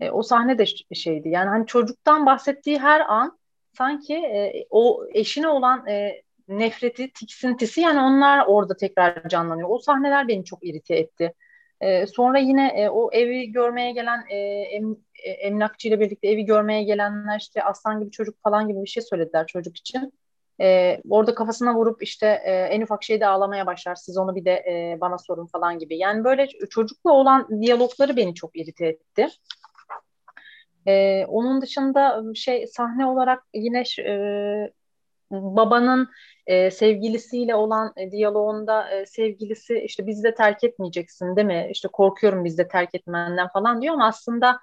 E, 0.00 0.10
o 0.10 0.22
sahne 0.22 0.58
de 0.58 0.66
şeydi. 0.94 1.28
Yani 1.28 1.48
hani 1.48 1.66
çocuktan 1.66 2.26
bahsettiği 2.26 2.78
her 2.78 3.00
an 3.00 3.38
sanki 3.78 4.14
e, 4.14 4.66
o 4.70 5.06
eşine 5.12 5.48
olan 5.48 5.86
e, 5.86 6.22
nefreti, 6.48 7.12
tiksintisi 7.12 7.80
yani 7.80 8.00
onlar 8.00 8.46
orada 8.46 8.76
tekrar 8.76 9.28
canlanıyor. 9.28 9.68
O 9.70 9.78
sahneler 9.78 10.28
beni 10.28 10.44
çok 10.44 10.66
irite 10.66 10.96
etti. 10.96 11.32
E, 11.80 12.06
sonra 12.06 12.38
yine 12.38 12.68
e, 12.68 12.88
o 12.88 13.12
evi 13.12 13.52
görmeye 13.52 13.92
gelen 13.92 14.24
e, 14.30 14.36
em, 14.36 14.96
e, 15.24 15.30
emlakçı 15.30 15.88
ile 15.88 16.00
birlikte 16.00 16.28
evi 16.28 16.44
görmeye 16.44 16.82
gelenler 16.82 17.38
işte 17.38 17.62
aslan 17.62 18.00
gibi 18.00 18.10
çocuk 18.10 18.42
falan 18.42 18.68
gibi 18.68 18.82
bir 18.82 18.88
şey 18.88 19.02
söylediler 19.02 19.46
çocuk 19.46 19.76
için. 19.76 20.12
E, 20.60 20.98
orada 21.10 21.34
kafasına 21.34 21.74
vurup 21.74 22.02
işte 22.02 22.26
e, 22.44 22.52
en 22.52 22.80
ufak 22.80 23.02
şeyde 23.02 23.26
ağlamaya 23.26 23.66
başlar. 23.66 23.94
Siz 23.94 24.18
onu 24.18 24.34
bir 24.34 24.44
de 24.44 24.52
e, 24.52 24.98
bana 25.00 25.18
sorun 25.18 25.46
falan 25.46 25.78
gibi. 25.78 25.98
Yani 25.98 26.24
böyle 26.24 26.48
çocukla 26.70 27.12
olan 27.12 27.62
diyalogları 27.62 28.16
beni 28.16 28.34
çok 28.34 28.56
irite 28.56 28.86
etti. 28.86 29.28
E, 30.86 31.24
onun 31.26 31.60
dışında 31.60 32.22
şey 32.34 32.66
sahne 32.66 33.06
olarak 33.06 33.42
yine 33.54 33.82
e, 33.98 34.72
babanın 35.30 36.08
e, 36.46 36.70
sevgilisiyle 36.70 37.54
olan 37.54 37.92
e, 37.96 38.10
diyaloğunda 38.10 38.90
e, 38.90 39.06
sevgilisi 39.06 39.78
işte 39.78 40.06
bizi 40.06 40.22
de 40.22 40.34
terk 40.34 40.64
etmeyeceksin 40.64 41.36
değil 41.36 41.46
mi? 41.46 41.68
İşte 41.70 41.88
korkuyorum 41.92 42.44
bizi 42.44 42.58
de 42.58 42.68
terk 42.68 42.94
etmenden 42.94 43.48
falan 43.48 43.82
diyor 43.82 43.94
ama 43.94 44.06
aslında 44.06 44.58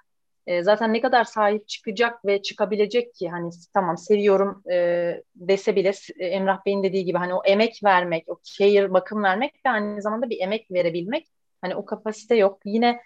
e, 0.46 0.62
zaten 0.62 0.92
ne 0.92 1.00
kadar 1.00 1.24
sahip 1.24 1.68
çıkacak 1.68 2.24
ve 2.24 2.42
çıkabilecek 2.42 3.14
ki 3.14 3.28
hani 3.28 3.50
tamam 3.74 3.98
seviyorum 3.98 4.62
e, 4.72 5.22
dese 5.34 5.76
bile 5.76 5.92
e, 6.18 6.26
Emrah 6.26 6.66
Bey'in 6.66 6.82
dediği 6.82 7.04
gibi 7.04 7.18
hani 7.18 7.34
o 7.34 7.42
emek 7.44 7.80
vermek, 7.84 8.28
o 8.28 8.40
care 8.44 8.92
bakım 8.92 9.22
vermek 9.22 9.54
ve 9.66 9.70
aynı 9.70 10.02
zamanda 10.02 10.30
bir 10.30 10.40
emek 10.40 10.70
verebilmek 10.70 11.26
hani 11.62 11.76
o 11.76 11.84
kapasite 11.84 12.34
yok. 12.34 12.60
Yine 12.64 13.00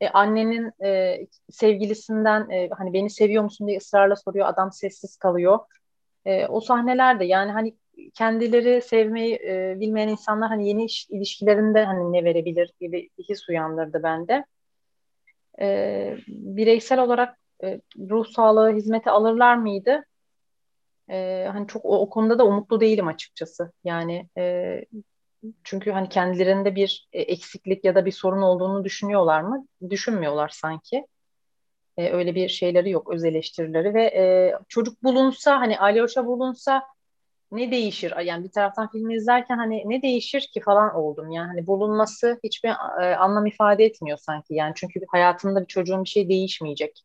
e, 0.00 0.08
annenin 0.08 0.72
e, 0.84 1.20
sevgilisinden 1.50 2.50
e, 2.50 2.68
hani 2.78 2.92
beni 2.92 3.10
seviyor 3.10 3.42
musun 3.42 3.66
diye 3.68 3.78
ısrarla 3.78 4.16
soruyor. 4.16 4.46
Adam 4.46 4.72
sessiz 4.72 5.16
kalıyor. 5.16 5.58
E, 6.24 6.46
o 6.46 6.60
sahnelerde 6.60 7.24
yani 7.24 7.52
hani 7.52 7.74
kendileri 8.14 8.82
sevmeyi 8.82 9.34
e, 9.34 9.76
bilmeyen 9.80 10.08
insanlar 10.08 10.48
hani 10.48 10.68
yeni 10.68 10.84
iş, 10.84 11.06
ilişkilerinde 11.10 11.84
hani 11.84 12.12
ne 12.12 12.24
verebilir 12.24 12.72
gibi 12.80 13.10
his 13.28 13.48
uyandırdı 13.48 14.02
bende. 14.02 14.44
E, 15.60 16.16
bireysel 16.28 17.00
olarak 17.00 17.38
e, 17.64 17.80
ruh 17.98 18.26
sağlığı 18.26 18.72
hizmeti 18.72 19.10
alırlar 19.10 19.56
mıydı? 19.56 20.04
E, 21.10 21.48
hani 21.52 21.66
çok 21.66 21.84
o, 21.84 22.00
o 22.00 22.10
konuda 22.10 22.38
da 22.38 22.46
umutlu 22.46 22.80
değilim 22.80 23.08
açıkçası. 23.08 23.72
Yani 23.84 24.28
e, 24.38 24.84
çünkü 25.64 25.90
hani 25.90 26.08
kendilerinde 26.08 26.74
bir 26.74 27.08
e, 27.12 27.22
eksiklik 27.22 27.84
ya 27.84 27.94
da 27.94 28.06
bir 28.06 28.12
sorun 28.12 28.42
olduğunu 28.42 28.84
düşünüyorlar 28.84 29.40
mı? 29.40 29.66
Düşünmüyorlar 29.90 30.48
sanki. 30.48 31.06
E, 31.96 32.10
öyle 32.10 32.34
bir 32.34 32.48
şeyleri 32.48 32.90
yok, 32.90 33.12
öz 33.14 33.24
eleştirileri 33.24 33.94
ve 33.94 34.04
e, 34.04 34.54
çocuk 34.68 35.02
bulunsa 35.04 35.60
hani 35.60 35.78
Alyosha 35.78 36.26
bulunsa 36.26 36.82
ne 37.52 37.70
değişir? 37.70 38.14
Yani 38.24 38.44
bir 38.44 38.50
taraftan 38.52 38.90
filmi 38.90 39.14
izlerken 39.14 39.58
hani 39.58 39.82
ne 39.86 40.02
değişir 40.02 40.50
ki 40.54 40.60
falan 40.60 40.94
oldum. 40.94 41.30
Yani 41.30 41.46
hani 41.48 41.66
bulunması 41.66 42.40
hiçbir 42.44 42.68
e, 43.02 43.16
anlam 43.16 43.46
ifade 43.46 43.84
etmiyor 43.84 44.18
sanki. 44.18 44.54
Yani 44.54 44.72
çünkü 44.76 45.00
hayatında 45.12 45.60
bir 45.60 45.66
çocuğun 45.66 46.04
bir 46.04 46.08
şey 46.08 46.28
değişmeyecek. 46.28 47.02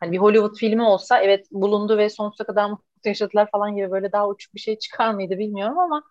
Hani 0.00 0.12
bir 0.12 0.18
Hollywood 0.18 0.56
filmi 0.56 0.82
olsa 0.82 1.20
evet 1.20 1.46
bulundu 1.50 1.98
ve 1.98 2.10
sonsuza 2.10 2.44
kadar 2.44 2.70
mutlu 2.70 2.84
yaşadılar 3.04 3.50
falan 3.52 3.76
gibi 3.76 3.90
böyle 3.90 4.12
daha 4.12 4.28
uçuk 4.28 4.54
bir 4.54 4.60
şey 4.60 4.78
çıkar 4.78 5.14
mıydı 5.14 5.38
bilmiyorum 5.38 5.78
ama 5.78 6.02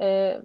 e, 0.00 0.36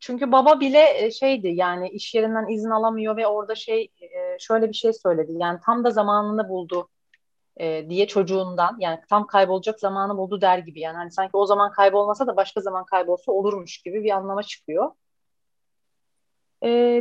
çünkü 0.00 0.32
baba 0.32 0.60
bile 0.60 1.04
e, 1.04 1.10
şeydi 1.10 1.48
yani 1.48 1.88
iş 1.88 2.14
yerinden 2.14 2.48
izin 2.48 2.70
alamıyor 2.70 3.16
ve 3.16 3.26
orada 3.26 3.54
şey 3.54 3.92
e, 4.00 4.38
şöyle 4.38 4.68
bir 4.68 4.74
şey 4.74 4.92
söyledi. 4.92 5.32
Yani 5.36 5.58
tam 5.66 5.84
da 5.84 5.90
zamanını 5.90 6.48
buldu 6.48 6.88
e, 7.56 7.90
diye 7.90 8.06
çocuğundan 8.06 8.76
yani 8.80 9.00
tam 9.10 9.26
kaybolacak 9.26 9.80
zamanı 9.80 10.16
buldu 10.16 10.40
der 10.40 10.58
gibi 10.58 10.80
yani 10.80 10.96
hani 10.96 11.10
sanki 11.10 11.36
o 11.36 11.46
zaman 11.46 11.72
kaybolmasa 11.72 12.26
da 12.26 12.36
başka 12.36 12.60
zaman 12.60 12.84
kaybolsa 12.84 13.32
olurmuş 13.32 13.78
gibi 13.78 14.04
bir 14.04 14.10
anlama 14.10 14.42
çıkıyor. 14.42 14.90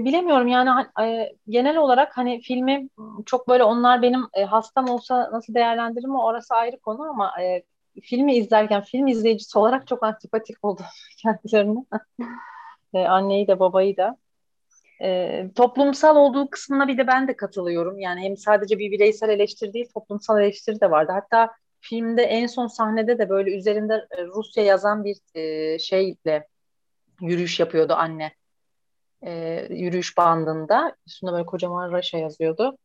Bilemiyorum 0.05 0.47
yani 0.47 0.87
genel 1.49 1.77
olarak 1.77 2.17
hani 2.17 2.41
filmi 2.41 2.89
çok 3.25 3.47
böyle 3.47 3.63
onlar 3.63 4.01
benim 4.01 4.27
hastam 4.49 4.89
olsa 4.89 5.29
nasıl 5.31 5.53
değerlendiririm 5.53 6.15
orası 6.15 6.55
ayrı 6.55 6.79
konu 6.79 7.01
ama 7.03 7.41
e, 7.41 7.63
filmi 8.01 8.35
izlerken 8.35 8.81
film 8.81 9.07
izleyicisi 9.07 9.59
olarak 9.59 9.87
çok 9.87 10.03
antipatik 10.03 10.57
oldum 10.63 10.85
kendilerine. 11.17 11.85
E, 12.93 12.99
anneyi 12.99 13.47
de 13.47 13.59
babayı 13.59 13.97
da. 13.97 14.17
E, 15.01 15.45
toplumsal 15.55 16.15
olduğu 16.15 16.49
kısmına 16.49 16.87
bir 16.87 16.97
de 16.97 17.07
ben 17.07 17.27
de 17.27 17.35
katılıyorum. 17.35 17.99
Yani 17.99 18.21
hem 18.21 18.37
sadece 18.37 18.79
bir 18.79 18.91
bireysel 18.91 19.29
eleştiri 19.29 19.73
değil 19.73 19.89
toplumsal 19.93 20.41
eleştiri 20.41 20.81
de 20.81 20.91
vardı. 20.91 21.11
Hatta 21.11 21.51
filmde 21.79 22.21
en 22.21 22.47
son 22.47 22.67
sahnede 22.67 23.19
de 23.19 23.29
böyle 23.29 23.55
üzerinde 23.57 24.07
e, 24.17 24.25
Rusya 24.25 24.63
yazan 24.63 25.03
bir 25.03 25.17
e, 25.35 25.79
şeyle 25.79 26.47
yürüyüş 27.21 27.59
yapıyordu 27.59 27.93
anne. 27.93 28.31
E, 29.25 29.65
yürüyüş 29.69 30.17
bandında. 30.17 30.95
Üstünde 31.07 31.31
böyle 31.31 31.45
kocaman 31.45 31.91
Raşa 31.91 32.17
yazıyordu. 32.17 32.77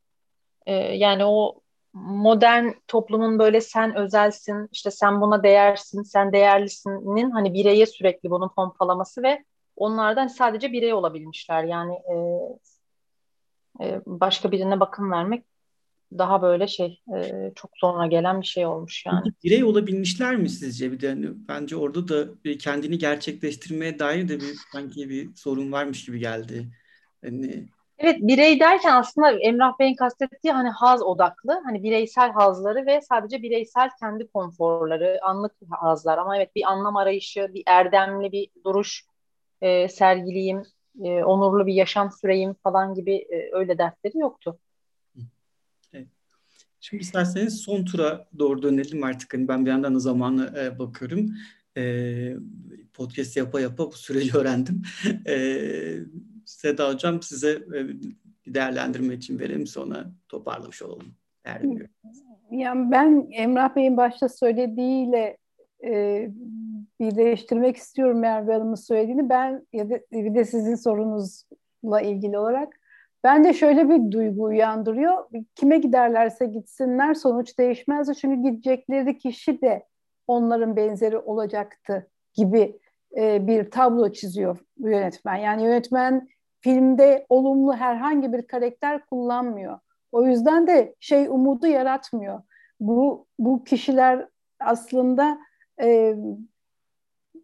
E, 0.66 0.74
yani 0.74 1.24
o 1.24 1.60
modern 1.92 2.70
toplumun 2.88 3.38
böyle 3.38 3.60
sen 3.60 3.96
özelsin, 3.96 4.68
işte 4.72 4.90
sen 4.90 5.20
buna 5.20 5.42
değersin, 5.42 6.02
sen 6.02 6.32
değerlisinin 6.32 7.30
hani 7.30 7.54
bireye 7.54 7.86
sürekli 7.86 8.30
bunun 8.30 8.48
pompalaması 8.48 9.22
ve 9.22 9.44
onlardan 9.78 10.26
sadece 10.26 10.72
birey 10.72 10.94
olabilmişler. 10.94 11.64
Yani 11.64 11.94
e, 11.94 12.14
e, 13.84 14.00
başka 14.06 14.52
birine 14.52 14.80
bakım 14.80 15.10
vermek 15.10 15.44
daha 16.18 16.42
böyle 16.42 16.68
şey 16.68 17.02
e, 17.16 17.52
çok 17.54 17.70
sonra 17.74 18.06
gelen 18.06 18.40
bir 18.40 18.46
şey 18.46 18.66
olmuş 18.66 19.06
yani. 19.06 19.32
Birey 19.44 19.64
olabilmişler 19.64 20.36
mi 20.36 20.48
sizce? 20.48 20.92
Bir 20.92 21.00
de 21.00 21.08
hani 21.08 21.26
bence 21.48 21.76
orada 21.76 22.08
da 22.08 22.26
kendini 22.58 22.98
gerçekleştirmeye 22.98 23.98
dair 23.98 24.28
de 24.28 24.40
bir 24.40 24.56
sanki 24.72 25.08
bir 25.08 25.34
sorun 25.34 25.72
varmış 25.72 26.04
gibi 26.04 26.18
geldi. 26.18 26.68
Hani 27.24 27.68
Evet 27.98 28.16
birey 28.20 28.60
derken 28.60 28.92
aslında 28.92 29.30
Emrah 29.30 29.78
Bey'in 29.78 29.96
kastettiği 29.96 30.52
hani 30.52 30.68
haz 30.68 31.02
odaklı 31.02 31.60
hani 31.64 31.82
bireysel 31.82 32.32
hazları 32.32 32.86
ve 32.86 33.00
sadece 33.00 33.42
bireysel 33.42 33.88
kendi 34.00 34.28
konforları 34.28 35.18
anlık 35.22 35.52
hazlar 35.70 36.18
ama 36.18 36.36
evet 36.36 36.56
bir 36.56 36.70
anlam 36.70 36.96
arayışı 36.96 37.50
bir 37.54 37.62
erdemli 37.66 38.32
bir 38.32 38.48
duruş 38.64 39.04
e, 39.60 39.88
sergileyim 39.88 40.62
e, 41.04 41.24
onurlu 41.24 41.66
bir 41.66 41.74
yaşam 41.74 42.12
süreyim 42.12 42.54
falan 42.62 42.94
gibi 42.94 43.14
e, 43.16 43.50
öyle 43.52 43.78
dertleri 43.78 44.18
yoktu. 44.18 44.58
Şimdi 46.80 47.02
isterseniz 47.02 47.60
son 47.60 47.84
tura 47.84 48.28
doğru 48.38 48.62
dönelim 48.62 49.04
artık. 49.04 49.34
Hani 49.34 49.48
ben 49.48 49.66
bir 49.66 49.70
yandan 49.70 49.94
da 49.94 49.98
zamanı 49.98 50.54
e, 50.58 50.78
bakıyorum. 50.78 51.30
E, 51.76 52.34
podcast 52.92 53.36
yapa 53.36 53.60
yapa 53.60 53.86
bu 53.86 53.92
süreci 53.92 54.36
öğrendim. 54.36 54.82
E, 55.26 55.36
Seda 56.44 56.92
Hocam 56.92 57.22
size 57.22 57.50
e, 57.50 57.88
bir 57.88 58.16
değerlendirme 58.46 59.14
için 59.14 59.38
verelim 59.38 59.66
sonra 59.66 60.10
toparlamış 60.28 60.82
olalım. 60.82 61.14
Yani 62.50 62.90
ben 62.90 63.28
Emrah 63.32 63.76
Bey'in 63.76 63.96
başta 63.96 64.28
söylediğiyle 64.28 65.36
e, 65.84 66.30
birleştirmek 67.00 67.76
istiyorum 67.76 68.18
Merve 68.18 68.52
Hanım'ın 68.52 68.74
söylediğini. 68.74 69.28
Ben 69.28 69.66
ya 69.72 69.90
da 69.90 70.00
bir 70.12 70.34
de 70.34 70.44
sizin 70.44 70.74
sorunuzla 70.74 72.00
ilgili 72.00 72.38
olarak 72.38 72.74
ben 73.24 73.44
de 73.44 73.52
şöyle 73.52 73.88
bir 73.88 74.10
duygu 74.12 74.42
uyandırıyor. 74.42 75.24
Kime 75.54 75.78
giderlerse 75.78 76.46
gitsinler 76.46 77.14
sonuç 77.14 77.58
değişmez. 77.58 78.18
Çünkü 78.20 78.50
gidecekleri 78.50 79.18
kişi 79.18 79.60
de 79.60 79.86
onların 80.26 80.76
benzeri 80.76 81.18
olacaktı 81.18 82.10
gibi 82.34 82.78
e, 83.16 83.46
bir 83.46 83.70
tablo 83.70 84.12
çiziyor 84.12 84.58
yönetmen. 84.78 85.36
Yani 85.36 85.62
yönetmen 85.62 86.28
filmde 86.60 87.26
olumlu 87.28 87.76
herhangi 87.76 88.32
bir 88.32 88.42
karakter 88.42 89.06
kullanmıyor. 89.06 89.78
O 90.12 90.26
yüzden 90.26 90.66
de 90.66 90.94
şey 91.00 91.26
umudu 91.26 91.66
yaratmıyor. 91.66 92.42
Bu 92.80 93.26
bu 93.38 93.64
kişiler 93.64 94.28
aslında 94.60 95.38
e, 95.82 96.16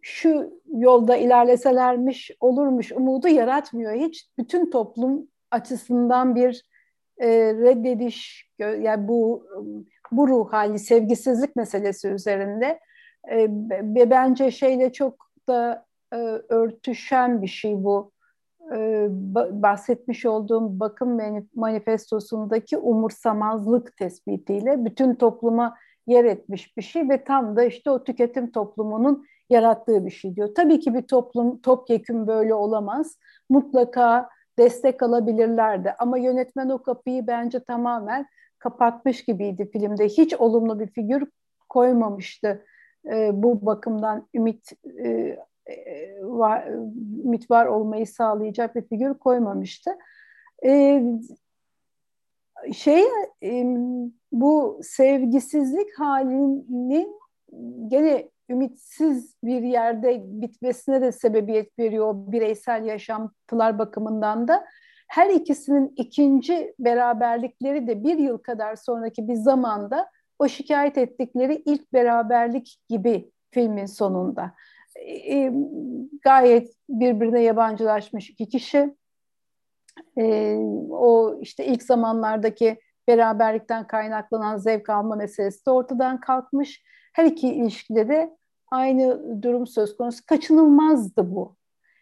şu 0.07 0.61
yolda 0.73 1.17
ilerleselermiş 1.17 2.31
olurmuş 2.39 2.91
umudu 2.91 3.27
yaratmıyor. 3.27 3.93
Hiç 3.93 4.29
bütün 4.37 4.71
toplum 4.71 5.27
açısından 5.51 6.35
bir 6.35 6.63
e, 7.17 7.29
reddediş 7.53 8.49
yani 8.59 9.07
bu 9.07 9.47
bu 10.11 10.27
ruh 10.27 10.53
hali 10.53 10.79
sevgisizlik 10.79 11.55
meselesi 11.55 12.07
üzerinde 12.07 12.79
e, 13.31 13.47
bence 14.09 14.51
şeyle 14.51 14.93
çok 14.93 15.29
da 15.47 15.85
e, 16.13 16.17
örtüşen 16.49 17.41
bir 17.41 17.47
şey 17.47 17.83
bu 17.83 18.11
e, 18.75 19.07
bahsetmiş 19.51 20.25
olduğum 20.25 20.79
bakım 20.79 21.19
manifestosundaki 21.55 22.77
umursamazlık 22.77 23.97
tespitiyle 23.97 24.85
bütün 24.85 25.15
topluma 25.15 25.75
yer 26.07 26.25
etmiş 26.25 26.77
bir 26.77 26.81
şey 26.81 27.09
ve 27.09 27.23
tam 27.23 27.55
da 27.55 27.63
işte 27.63 27.89
o 27.91 28.03
tüketim 28.03 28.51
toplumunun 28.51 29.25
yarattığı 29.49 30.05
bir 30.05 30.11
şey 30.11 30.35
diyor. 30.35 30.55
Tabii 30.55 30.79
ki 30.79 30.93
bir 30.93 31.01
toplum 31.01 31.61
topyekün 31.61 32.27
böyle 32.27 32.53
olamaz. 32.53 33.17
Mutlaka 33.49 34.29
destek 34.57 35.03
alabilirlerdi 35.03 35.95
ama 35.99 36.17
yönetmen 36.17 36.69
o 36.69 36.83
kapıyı 36.83 37.27
bence 37.27 37.59
tamamen 37.59 38.27
kapatmış 38.59 39.25
gibiydi 39.25 39.69
filmde. 39.73 40.07
Hiç 40.07 40.33
olumlu 40.33 40.79
bir 40.79 40.87
figür 40.87 41.23
koymamıştı. 41.69 42.65
E, 43.11 43.43
bu 43.43 43.65
bakımdan 43.65 44.27
ümit 44.35 44.71
e, 45.03 45.37
e, 45.67 46.17
var, 46.21 46.67
ümit 47.23 47.51
var 47.51 47.65
olmayı 47.65 48.07
sağlayacak 48.07 48.75
bir 48.75 48.87
figür 48.87 49.13
koymamıştı. 49.13 49.91
E, 50.65 51.03
şey 52.73 53.03
e, 53.43 53.65
bu 54.31 54.79
sevgisizlik 54.83 55.99
halinin 55.99 57.19
gene 57.87 58.29
ümitsiz 58.49 59.35
bir 59.43 59.61
yerde 59.61 60.21
bitmesine 60.25 61.01
de 61.01 61.11
sebebiyet 61.11 61.79
veriyor 61.79 62.13
bireysel 62.15 62.85
yaşantılar 62.85 63.79
bakımından 63.79 64.47
da. 64.47 64.65
Her 65.07 65.29
ikisinin 65.29 65.93
ikinci 65.95 66.73
beraberlikleri 66.79 67.87
de 67.87 68.03
bir 68.03 68.17
yıl 68.17 68.37
kadar 68.37 68.75
sonraki 68.75 69.27
bir 69.27 69.35
zamanda 69.35 70.09
o 70.39 70.47
şikayet 70.47 70.97
ettikleri 70.97 71.61
ilk 71.65 71.93
beraberlik 71.93 72.77
gibi 72.89 73.31
filmin 73.51 73.85
sonunda 73.85 74.51
e, 75.29 75.51
gayet 76.23 76.75
birbirine 76.89 77.41
yabancılaşmış 77.41 78.29
iki 78.29 78.49
kişi. 78.49 78.95
E, 80.17 80.55
o 80.89 81.39
işte 81.41 81.65
ilk 81.65 81.83
zamanlardaki 81.83 82.79
beraberlikten 83.07 83.87
kaynaklanan 83.87 84.57
zevk 84.57 84.89
alma 84.89 85.15
meselesi 85.15 85.65
de 85.65 85.71
ortadan 85.71 86.19
kalkmış. 86.19 86.83
Her 87.15 87.25
iki 87.25 87.47
ilişkide 87.47 88.07
de 88.07 88.37
aynı 88.71 89.41
durum 89.41 89.67
söz 89.67 89.97
konusu. 89.97 90.25
Kaçınılmazdı 90.25 91.35
bu. 91.35 91.55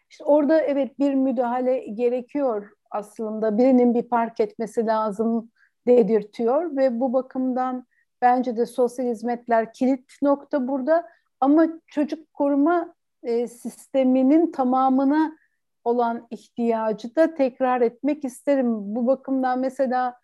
İşte 0.10 0.24
orada 0.24 0.62
evet 0.62 1.00
bir 1.00 1.14
müdahale 1.14 1.80
gerekiyor 1.80 2.70
aslında. 2.92 3.58
Birinin 3.58 3.94
bir 3.94 4.04
park 4.04 4.40
etmesi 4.40 4.86
lazım 4.86 5.52
dedirtiyor 5.88 6.78
ve 6.78 7.00
bu 7.00 7.14
bakımdan 7.14 7.86
bence 8.22 8.58
de 8.58 8.66
sosyal 8.66 9.06
hizmetler 9.06 9.74
kilit 9.74 10.22
nokta 10.22 10.68
burada. 10.68 11.10
Ama 11.42 11.68
çocuk 11.88 12.34
koruma 12.34 12.94
e, 13.24 13.48
sisteminin 13.48 14.52
tamamına 14.52 15.38
olan 15.84 16.28
ihtiyacı 16.30 17.16
da 17.16 17.36
tekrar 17.36 17.82
etmek 17.82 18.26
isterim. 18.26 18.96
Bu 18.96 19.08
bakımdan 19.08 19.60
mesela 19.60 20.16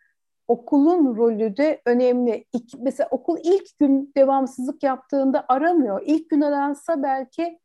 okulun 0.49 1.17
rolü 1.17 1.57
de 1.57 1.81
önemli. 1.85 2.45
İlk, 2.53 2.73
mesela 2.79 3.07
okul 3.11 3.37
ilk 3.43 3.79
gün 3.79 4.11
devamsızlık 4.17 4.83
yaptığında 4.83 5.45
aramıyor. 5.47 6.01
İlk 6.05 6.29
gün 6.29 6.41
aransa 6.41 7.03
belki 7.03 7.59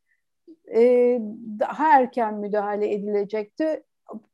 e, 0.74 0.80
daha 1.60 1.98
erken 1.98 2.34
müdahale 2.34 2.92
edilecekti. 2.94 3.84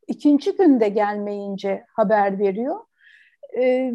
İkinci 0.08 0.56
günde 0.56 0.88
gelmeyince 0.88 1.84
haber 1.96 2.38
veriyor. 2.38 2.80
E, 3.56 3.92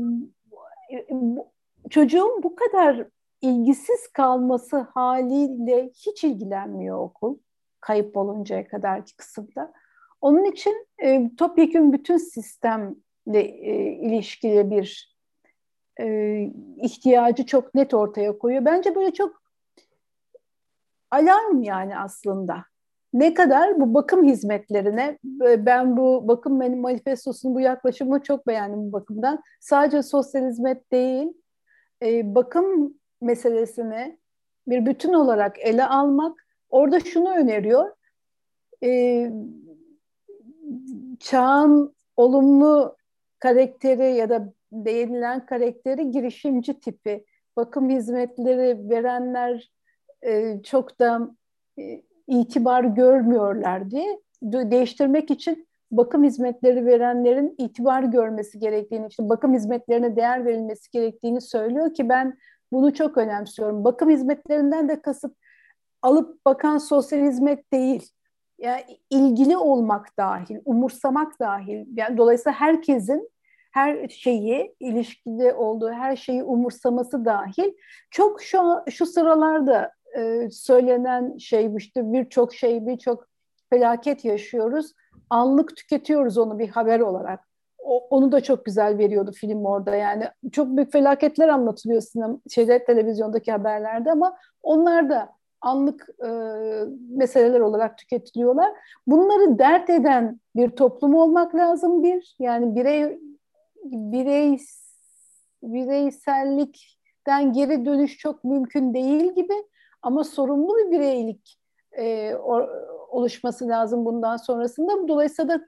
çocuğun 1.90 2.44
bu 2.44 2.56
kadar 2.56 3.08
ilgisiz 3.42 4.08
kalması 4.14 4.78
haliyle 4.78 5.90
hiç 5.96 6.24
ilgilenmiyor 6.24 7.00
okul 7.00 7.38
kayıp 7.80 8.18
oluncaya 8.18 8.68
kadarki 8.68 9.18
kısımda. 9.18 9.74
Onun 10.22 10.44
için 10.44 10.88
e, 11.04 11.36
topyekun 11.36 11.94
bütün 11.94 12.18
sistemle 12.18 13.05
e, 13.34 13.72
ilişkili 13.92 14.72
bir 14.72 15.16
e, 16.00 16.06
ihtiyacı 16.78 17.46
çok 17.46 17.76
net 17.76 17.94
ortaya 17.94 18.38
koyuyor. 18.38 18.66
Bence 18.66 18.96
böyle 18.96 19.14
çok 19.14 19.42
alarm 21.12 21.64
yani 21.64 21.98
aslında. 21.98 22.66
ne 23.14 23.34
kadar 23.34 23.80
bu 23.80 23.94
bakım 23.94 24.26
hizmetlerine 24.26 25.18
ben 25.58 25.98
bu 25.98 26.28
bakım 26.28 26.58
manifestosunun 26.82 27.56
bu 27.56 27.60
yaklaşımını 27.60 28.24
çok 28.24 28.48
beğendim 28.48 28.88
bu 28.88 28.92
bakımdan. 28.92 29.44
Sadece 29.60 30.04
sosyal 30.04 30.48
hizmet 30.48 30.92
değil, 30.92 31.28
e, 32.04 32.36
bakım 32.36 32.94
meselesini 33.22 34.20
bir 34.68 34.86
bütün 34.86 35.14
olarak 35.14 35.60
ele 35.60 35.86
almak. 35.86 36.48
Orada 36.70 37.00
şunu 37.00 37.30
öneriyor. 37.36 37.92
E, 38.84 39.32
çağın 41.20 41.96
olumlu 42.18 42.96
karakteri 43.46 44.16
ya 44.16 44.30
da 44.30 44.54
değinilen 44.72 45.46
karakteri 45.46 46.12
girişimci 46.12 46.80
tipi. 46.80 47.26
Bakım 47.58 47.90
hizmetleri 47.90 48.90
verenler 48.90 49.72
e, 50.22 50.62
çok 50.64 51.00
da 51.00 51.30
e, 51.80 52.02
itibar 52.28 52.84
görmüyorlar 52.84 53.92
diye 53.92 54.20
değiştirmek 54.42 55.32
için 55.32 55.68
bakım 55.92 56.24
hizmetleri 56.24 56.86
verenlerin 56.86 57.56
itibar 57.58 58.04
görmesi 58.04 58.60
gerektiğini, 58.60 59.08
işte 59.08 59.30
bakım 59.30 59.54
hizmetlerine 59.54 60.16
değer 60.16 60.46
verilmesi 60.46 60.92
gerektiğini 60.92 61.42
söylüyor 61.42 61.94
ki 61.94 62.10
ben 62.10 62.38
bunu 62.72 62.94
çok 62.94 63.18
önemsiyorum. 63.18 63.84
Bakım 63.84 64.10
hizmetlerinden 64.10 64.90
de 64.90 65.02
kasıt 65.02 65.36
alıp 66.02 66.46
bakan 66.46 66.78
sosyal 66.78 67.20
hizmet 67.20 67.74
değil. 67.74 68.12
Yani 68.60 68.82
ilgili 69.10 69.58
olmak 69.58 70.18
dahil, 70.18 70.60
umursamak 70.66 71.40
dahil. 71.40 71.86
Yani 71.96 72.18
dolayısıyla 72.18 72.60
herkesin 72.60 73.35
her 73.76 74.08
şeyi, 74.08 74.76
ilişkide 74.80 75.54
olduğu 75.54 75.92
her 75.92 76.16
şeyi 76.16 76.44
umursaması 76.44 77.26
dahil. 77.26 77.74
Çok 78.12 78.42
şu 78.42 78.60
şu 78.90 79.06
sıralarda 79.06 79.92
e, 80.18 80.50
söylenen 80.52 81.38
şey 81.38 81.76
işte 81.78 82.14
birçok 82.14 82.54
şey, 82.54 82.88
birçok 82.88 83.28
felaket 83.70 84.26
yaşıyoruz. 84.26 84.94
Anlık 85.30 85.78
tüketiyoruz 85.78 86.38
onu 86.38 86.60
bir 86.60 86.70
haber 86.70 87.00
olarak. 87.00 87.40
O, 87.80 88.08
onu 88.10 88.32
da 88.32 88.42
çok 88.42 88.66
güzel 88.66 88.98
veriyordu 88.98 89.32
film 89.32 89.66
orada 89.66 89.96
yani. 89.96 90.24
Çok 90.52 90.68
büyük 90.68 90.92
felaketler 90.92 91.48
anlatılıyor 91.48 92.02
sinema, 92.02 92.40
şeyde, 92.50 92.84
televizyondaki 92.84 93.52
haberlerde 93.52 94.12
ama 94.12 94.38
onlar 94.64 95.10
da 95.10 95.30
anlık 95.62 96.10
e, 96.26 96.30
meseleler 97.10 97.60
olarak 97.60 97.98
tüketiliyorlar. 97.98 98.72
Bunları 99.08 99.60
dert 99.60 99.90
eden 99.90 100.40
bir 100.56 100.70
toplum 100.70 101.16
olmak 101.16 101.56
lazım 101.56 102.04
bir. 102.04 102.36
Yani 102.40 102.76
birey 102.76 103.20
birey 103.92 104.60
bireysellikten 105.64 107.54
geri 107.54 107.86
dönüş 107.86 108.18
çok 108.18 108.44
mümkün 108.44 108.94
değil 108.94 109.36
gibi 109.36 109.54
ama 110.02 110.24
sorumlu 110.24 110.78
bir 110.78 110.92
bireylik 110.92 111.60
e, 111.92 112.36
o, 112.36 112.70
oluşması 113.10 113.68
lazım 113.68 114.06
bundan 114.06 114.38
sonrasında. 114.38 115.08
Dolayısıyla 115.08 115.60
da 115.60 115.68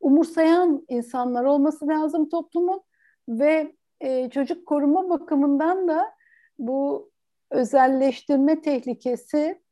umursayan 0.00 0.84
insanlar 0.88 1.44
olması 1.44 1.88
lazım 1.88 2.28
toplumun 2.28 2.82
ve 3.28 3.74
e, 4.00 4.30
çocuk 4.30 4.66
koruma 4.66 5.10
bakımından 5.10 5.88
da 5.88 6.14
bu 6.58 7.10
özelleştirme 7.50 8.60
tehlikesi 8.60 9.62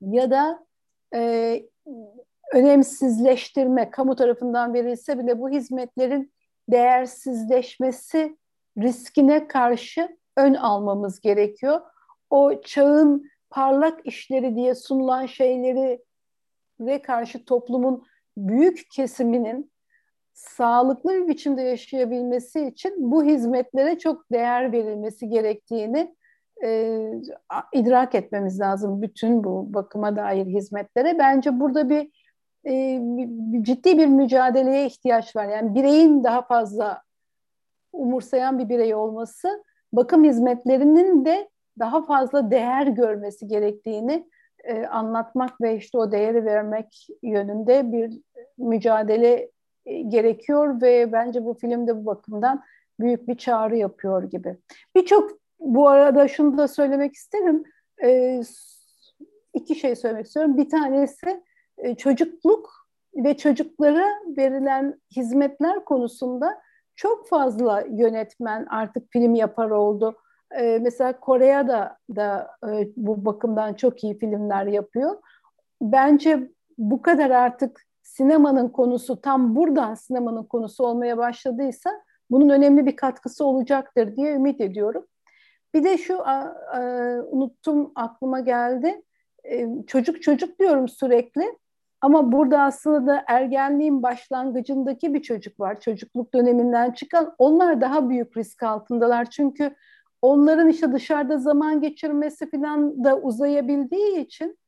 ya 0.00 0.30
da 0.30 0.66
e, 1.14 1.62
önemsizleştirme 2.54 3.90
kamu 3.90 4.16
tarafından 4.16 4.74
verilse 4.74 5.18
bile 5.18 5.40
bu 5.40 5.50
hizmetlerin 5.50 6.32
değersizleşmesi 6.70 8.36
riskine 8.78 9.48
karşı 9.48 10.16
ön 10.36 10.54
almamız 10.54 11.20
gerekiyor. 11.20 11.80
O 12.30 12.60
çağın 12.62 13.30
parlak 13.50 14.06
işleri 14.06 14.56
diye 14.56 14.74
sunulan 14.74 15.26
şeyleri 15.26 16.02
ve 16.80 17.02
karşı 17.02 17.44
toplumun 17.44 18.04
büyük 18.36 18.90
kesiminin 18.92 19.70
sağlıklı 20.32 21.12
bir 21.12 21.28
biçimde 21.28 21.62
yaşayabilmesi 21.62 22.66
için 22.66 23.10
bu 23.10 23.24
hizmetlere 23.24 23.98
çok 23.98 24.32
değer 24.32 24.72
verilmesi 24.72 25.28
gerektiğini 25.28 26.16
e, 26.64 26.98
idrak 27.72 28.14
etmemiz 28.14 28.60
lazım 28.60 29.02
bütün 29.02 29.44
bu 29.44 29.74
bakıma 29.74 30.16
dair 30.16 30.46
hizmetlere. 30.46 31.18
Bence 31.18 31.60
burada 31.60 31.90
bir, 31.90 32.10
e, 32.66 33.02
ciddi 33.62 33.98
bir 33.98 34.06
mücadeleye 34.06 34.86
ihtiyaç 34.86 35.36
var. 35.36 35.44
Yani 35.44 35.74
bireyin 35.74 36.24
daha 36.24 36.42
fazla 36.42 37.02
umursayan 37.92 38.58
bir 38.58 38.68
birey 38.68 38.94
olması, 38.94 39.64
bakım 39.92 40.24
hizmetlerinin 40.24 41.24
de 41.24 41.48
daha 41.78 42.02
fazla 42.02 42.50
değer 42.50 42.86
görmesi 42.86 43.48
gerektiğini 43.48 44.28
e, 44.64 44.86
anlatmak 44.86 45.60
ve 45.60 45.76
işte 45.76 45.98
o 45.98 46.12
değeri 46.12 46.44
vermek 46.44 47.06
yönünde 47.22 47.92
bir 47.92 48.20
mücadele 48.58 49.50
e, 49.86 50.02
gerekiyor 50.02 50.82
ve 50.82 51.12
bence 51.12 51.44
bu 51.44 51.54
filmde 51.54 51.96
bu 51.96 52.06
bakımdan 52.06 52.62
büyük 53.00 53.28
bir 53.28 53.34
çağrı 53.34 53.76
yapıyor 53.76 54.22
gibi. 54.22 54.56
Birçok 54.96 55.30
bu 55.60 55.88
arada 55.88 56.28
şunu 56.28 56.58
da 56.58 56.68
söylemek 56.68 57.14
isterim. 57.14 57.64
E, 58.02 58.40
iki 59.54 59.74
şey 59.74 59.96
söylemek 59.96 60.26
istiyorum. 60.26 60.56
Bir 60.56 60.68
tanesi 60.68 61.42
e, 61.82 61.94
çocukluk 61.94 62.86
ve 63.14 63.36
çocuklara 63.36 64.06
verilen 64.36 65.00
hizmetler 65.16 65.84
konusunda 65.84 66.60
çok 66.96 67.28
fazla 67.28 67.84
yönetmen 67.90 68.66
artık 68.70 69.12
film 69.12 69.34
yapar 69.34 69.70
oldu. 69.70 70.16
E, 70.50 70.78
mesela 70.82 71.20
Kore'ye 71.20 71.68
da, 71.68 71.98
da 72.16 72.50
e, 72.68 72.88
bu 72.96 73.24
bakımdan 73.24 73.74
çok 73.74 74.04
iyi 74.04 74.18
filmler 74.18 74.66
yapıyor. 74.66 75.16
Bence 75.82 76.50
bu 76.78 77.02
kadar 77.02 77.30
artık 77.30 77.86
sinemanın 78.02 78.68
konusu 78.68 79.20
tam 79.20 79.56
buradan 79.56 79.94
sinemanın 79.94 80.42
konusu 80.42 80.86
olmaya 80.86 81.18
başladıysa 81.18 81.90
bunun 82.30 82.48
önemli 82.48 82.86
bir 82.86 82.96
katkısı 82.96 83.44
olacaktır 83.44 84.16
diye 84.16 84.34
ümit 84.34 84.60
ediyorum. 84.60 85.06
Bir 85.74 85.84
de 85.84 85.98
şu 85.98 86.22
unuttum 87.30 87.92
aklıma 87.94 88.40
geldi. 88.40 89.02
Çocuk 89.86 90.22
çocuk 90.22 90.58
diyorum 90.58 90.88
sürekli. 90.88 91.58
Ama 92.00 92.32
burada 92.32 92.60
aslında 92.60 93.06
da 93.06 93.24
ergenliğin 93.26 94.02
başlangıcındaki 94.02 95.14
bir 95.14 95.22
çocuk 95.22 95.60
var. 95.60 95.80
Çocukluk 95.80 96.34
döneminden 96.34 96.90
çıkan. 96.90 97.34
Onlar 97.38 97.80
daha 97.80 98.08
büyük 98.08 98.36
risk 98.36 98.62
altındalar. 98.62 99.30
Çünkü 99.30 99.74
onların 100.22 100.68
işte 100.68 100.92
dışarıda 100.92 101.38
zaman 101.38 101.80
geçirmesi 101.80 102.50
falan 102.50 103.04
da 103.04 103.16
uzayabildiği 103.16 104.18
için 104.18 104.58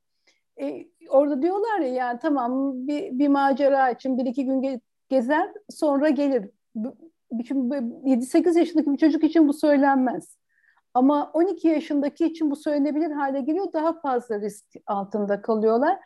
e, 0.60 0.86
orada 1.08 1.42
diyorlar 1.42 1.80
ya 1.80 1.88
yani 1.88 2.18
tamam 2.22 2.72
bir, 2.86 3.18
bir 3.18 3.28
macera 3.28 3.90
için 3.90 4.18
bir 4.18 4.26
iki 4.26 4.44
gün 4.44 4.62
ge- 4.62 4.80
gezer 5.08 5.50
sonra 5.70 6.08
gelir. 6.08 6.50
7-8 7.30 8.58
yaşındaki 8.58 8.92
bir 8.92 8.98
çocuk 8.98 9.24
için 9.24 9.48
bu 9.48 9.52
söylenmez. 9.52 10.36
Ama 10.94 11.30
12 11.32 11.68
yaşındaki 11.68 12.26
için 12.26 12.50
bu 12.50 12.56
söylenebilir 12.56 13.10
hale 13.10 13.40
geliyor. 13.40 13.72
Daha 13.72 14.00
fazla 14.00 14.40
risk 14.40 14.66
altında 14.86 15.42
kalıyorlar. 15.42 15.98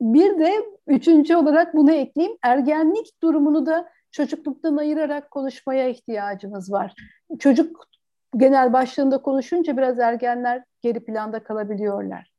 Bir 0.00 0.38
de 0.38 0.54
üçüncü 0.86 1.36
olarak 1.36 1.74
bunu 1.74 1.92
ekleyeyim. 1.92 2.38
Ergenlik 2.42 3.22
durumunu 3.22 3.66
da 3.66 3.88
çocukluktan 4.10 4.76
ayırarak 4.76 5.30
konuşmaya 5.30 5.88
ihtiyacımız 5.88 6.72
var. 6.72 6.94
Çocuk 7.38 7.88
genel 8.36 8.72
başlığında 8.72 9.22
konuşunca 9.22 9.76
biraz 9.76 9.98
ergenler 9.98 10.64
geri 10.82 11.04
planda 11.04 11.42
kalabiliyorlar. 11.42 12.32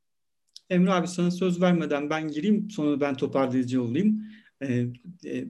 Emre 0.70 0.92
abi 0.92 1.08
sana 1.08 1.32
söz 1.32 1.62
vermeden 1.62 2.10
ben 2.10 2.28
gireyim 2.28 2.70
sonra 2.70 3.02
ben 3.02 3.16
toparlayıcı 3.16 3.84
olayım. 3.84 4.24
Ee, 4.62 4.86
e, 5.26 5.46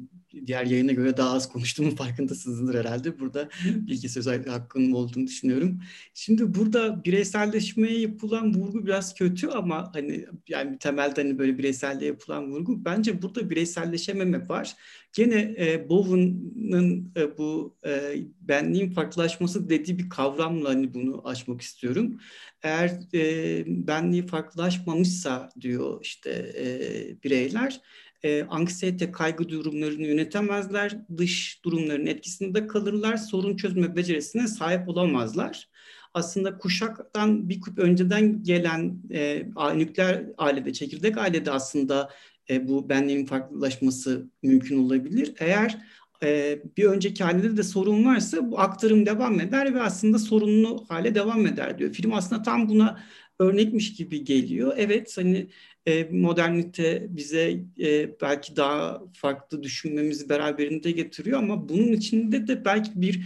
diğer 0.46 0.66
yayına 0.66 0.92
göre 0.92 1.18
daha 1.18 1.32
az 1.32 1.52
konuştuğumun 1.52 1.90
farkındasınızdır 1.96 2.80
herhalde. 2.80 3.20
Burada 3.20 3.50
bilgi 3.66 4.10
söz 4.10 4.28
hakkının 4.28 4.92
olduğunu 4.92 5.28
düşünüyorum. 5.28 5.80
Şimdi 6.14 6.56
burada 6.56 7.04
bireyselleşmeye 7.04 8.00
yapılan 8.00 8.54
vurgu 8.54 8.86
biraz 8.86 9.14
kötü 9.14 9.48
ama 9.48 9.92
hani 9.94 10.26
yani 10.48 10.78
temelde 10.78 11.22
hani 11.22 11.40
böyle 11.40 11.58
bireyselliğe 11.58 12.12
yapılan 12.12 12.52
vurgu 12.52 12.86
bence 12.86 13.22
burada 13.22 13.50
bireyselleşememek 13.50 14.50
var. 14.50 14.76
Gene 15.14 15.56
e, 15.60 15.90
Bowen'ın 15.90 17.12
e, 17.18 17.38
bu 17.38 17.78
e, 17.86 18.16
benliğin 18.42 18.92
farklılaşması 18.92 19.70
dediği 19.70 20.00
bir 20.00 20.10
kavramla 20.10 20.70
hani 20.70 20.94
bunu 20.94 21.28
açmak 21.28 21.62
istiyorum. 21.62 22.20
Eğer 22.64 23.00
e, 23.14 23.64
benliği 23.88 24.28
farklılaşmamışsa 24.28 25.50
diyor 25.62 26.00
işte 26.02 26.30
e, 26.58 27.24
bireyler 27.24 27.82
e, 28.24 28.44
anksiyete, 28.44 29.12
kaygı 29.12 29.50
durumlarını 29.50 30.08
yönetemezler, 30.08 30.98
dış 31.18 31.62
durumların 31.66 32.06
etkisinde 32.06 32.68
kalırlar, 32.68 33.18
sorun 33.18 33.58
çözme 33.58 33.96
becerisine 33.96 34.48
sahip 34.48 34.90
olamazlar. 34.90 35.70
Aslında 36.14 36.58
kuşaktan 36.58 37.50
bir 37.50 37.62
küp 37.62 37.80
önceden 37.80 38.44
gelen 38.44 39.02
e, 39.12 39.46
nükleer 39.76 40.26
ailede, 40.38 40.74
çekirdek 40.74 41.18
ailede 41.18 41.52
aslında 41.52 42.10
e, 42.50 42.68
bu 42.68 42.90
benliğin 42.90 43.26
farklılaşması 43.26 44.30
mümkün 44.44 44.86
olabilir. 44.86 45.34
Eğer 45.40 45.78
e, 46.24 46.60
bir 46.78 46.84
önceki 46.84 47.24
halde 47.24 47.58
de 47.58 47.64
sorun 47.64 48.06
varsa 48.06 48.52
bu 48.52 48.60
aktarım 48.60 49.06
devam 49.06 49.40
eder 49.40 49.74
ve 49.74 49.82
aslında 49.82 50.20
sorunlu 50.20 50.86
hale 50.90 51.16
devam 51.16 51.46
eder 51.46 51.80
diyor. 51.80 51.94
Film 51.94 52.14
aslında 52.14 52.42
tam 52.42 52.70
buna 52.70 53.00
örnekmiş 53.40 53.94
gibi 53.94 54.24
geliyor. 54.24 54.74
Evet 54.78 55.18
hani 55.18 55.50
e, 55.90 56.08
modernite 56.12 57.08
bize 57.10 57.60
e, 57.80 58.22
belki 58.22 58.56
daha 58.56 59.02
farklı 59.14 59.64
düşünmemizi 59.64 60.30
beraberinde 60.30 60.92
getiriyor 60.92 61.40
ama 61.40 61.70
bunun 61.70 61.92
içinde 61.92 62.48
de 62.48 62.66
belki 62.66 63.02
bir 63.02 63.22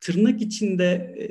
tırnak 0.00 0.42
içinde 0.42 1.14
e, 1.18 1.24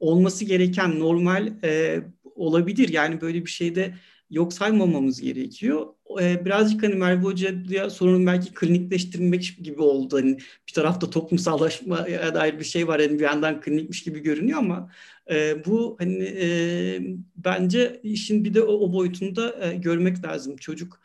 olması 0.00 0.44
gereken 0.44 1.00
normal 1.00 1.52
e, 1.64 2.00
olabilir. 2.34 2.88
Yani 2.88 3.20
böyle 3.20 3.44
bir 3.44 3.50
şeyde 3.50 3.94
yok 4.30 4.52
saymamamız 4.52 5.20
gerekiyor. 5.20 5.86
E, 6.20 6.44
birazcık 6.44 6.82
hani 6.82 6.94
Merve 6.94 7.22
Hoca'ya 7.22 7.90
sorunun 7.90 8.26
belki 8.26 8.54
klinikleştirmek 8.54 9.56
gibi 9.62 9.82
oldu. 9.82 10.16
Hani 10.16 10.38
bir 10.68 10.72
tarafta 10.72 11.10
toplumsallaşmaya 11.10 12.34
dair 12.34 12.58
bir 12.58 12.64
şey 12.64 12.88
var. 12.88 13.00
Hani 13.00 13.18
bir 13.18 13.24
yandan 13.24 13.60
klinikmiş 13.60 14.02
gibi 14.02 14.20
görünüyor 14.20 14.58
ama 14.58 14.90
e, 15.30 15.64
bu 15.64 15.96
hani 15.98 16.24
e, 16.24 17.00
bence 17.36 18.00
işin 18.02 18.44
bir 18.44 18.54
de 18.54 18.62
o, 18.62 18.72
o 18.72 18.92
boyutunda 18.92 19.66
e, 19.66 19.76
görmek 19.76 20.24
lazım. 20.24 20.56
Çocuk 20.56 21.00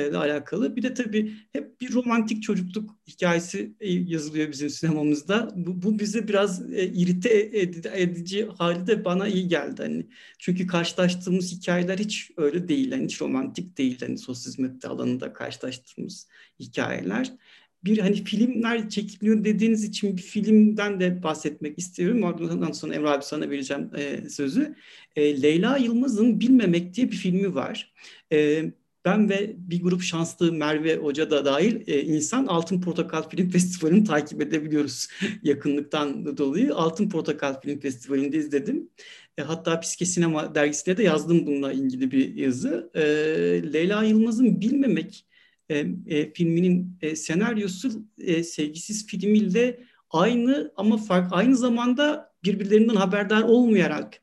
ile 0.00 0.16
alakalı. 0.16 0.76
Bir 0.76 0.82
de 0.82 0.94
tabii 0.94 1.32
hep 1.52 1.80
bir 1.80 1.92
romantik 1.92 2.42
çocukluk 2.42 2.96
hikayesi 3.08 3.74
e, 3.80 3.92
yazılıyor 3.92 4.52
bizim 4.52 4.70
sinemamızda. 4.70 5.50
Bu, 5.56 5.82
bu 5.82 5.98
bize 5.98 6.28
biraz 6.28 6.72
e, 6.72 6.86
irite 6.86 7.50
edici 7.94 8.48
hali 8.58 8.86
de 8.86 9.04
bana 9.04 9.28
iyi 9.28 9.48
geldi. 9.48 9.82
Hani 9.82 10.06
çünkü 10.38 10.66
karşılaştığımız 10.66 11.52
hikayeler 11.52 11.98
hiç 11.98 12.30
öyle 12.36 12.68
değil. 12.68 12.92
Yani 12.92 13.04
hiç 13.04 13.20
romantik 13.20 13.78
değil. 13.78 14.00
Hani 14.00 14.18
sosyal 14.18 14.52
hizmet 14.52 14.84
alanında 14.84 15.32
karşılaştığımız 15.32 16.28
hikayeler 16.60 17.32
bir 17.86 17.98
hani 17.98 18.24
filmler 18.24 18.88
çekiliyor 18.88 19.44
dediğiniz 19.44 19.84
için 19.84 20.16
bir 20.16 20.22
filmden 20.22 21.00
de 21.00 21.22
bahsetmek 21.22 21.78
istiyorum. 21.78 22.22
Ondan 22.22 22.72
sonra 22.72 22.94
Emre 22.94 23.08
abi 23.08 23.24
sana 23.24 23.50
vereceğim 23.50 23.90
e, 23.96 24.28
sözü. 24.28 24.74
E, 25.16 25.42
Leyla 25.42 25.76
Yılmaz'ın 25.76 26.40
Bilmemek 26.40 26.94
diye 26.94 27.10
bir 27.10 27.16
filmi 27.16 27.54
var. 27.54 27.94
E, 28.32 28.64
ben 29.04 29.28
ve 29.28 29.54
bir 29.58 29.82
grup 29.82 30.02
şanslı 30.02 30.52
Merve 30.52 30.96
Hoca 30.96 31.30
da 31.30 31.44
dahil 31.44 31.88
e, 31.88 32.02
insan 32.02 32.46
Altın 32.46 32.80
Portakal 32.80 33.28
Film 33.28 33.50
Festivali'ni 33.50 34.04
takip 34.04 34.42
edebiliyoruz 34.42 35.08
yakınlıktan 35.42 36.36
dolayı. 36.36 36.74
Altın 36.74 37.08
Portakal 37.08 37.60
Film 37.60 37.80
Festivali'nde 37.80 38.36
izledim. 38.36 38.90
E, 39.38 39.42
hatta 39.42 39.80
Piske 39.80 40.04
Sinema 40.04 40.54
dergisine 40.54 40.96
de 40.96 41.02
yazdım 41.02 41.46
bununla 41.46 41.72
ilgili 41.72 42.10
bir 42.10 42.34
yazı. 42.34 42.90
E, 42.94 43.02
Leyla 43.72 44.02
Yılmaz'ın 44.02 44.60
Bilmemek 44.60 45.26
e, 45.68 45.86
e, 46.06 46.32
filminin 46.32 46.98
e, 47.02 47.16
senaryosu 47.16 47.90
e, 48.18 48.42
Sevgisiz 48.42 49.06
filmiyle 49.06 49.80
aynı 50.10 50.72
ama 50.76 50.96
fark 50.96 51.32
aynı 51.32 51.56
zamanda 51.56 52.32
birbirlerinden 52.44 52.94
haberdar 52.94 53.42
olmayarak 53.42 54.22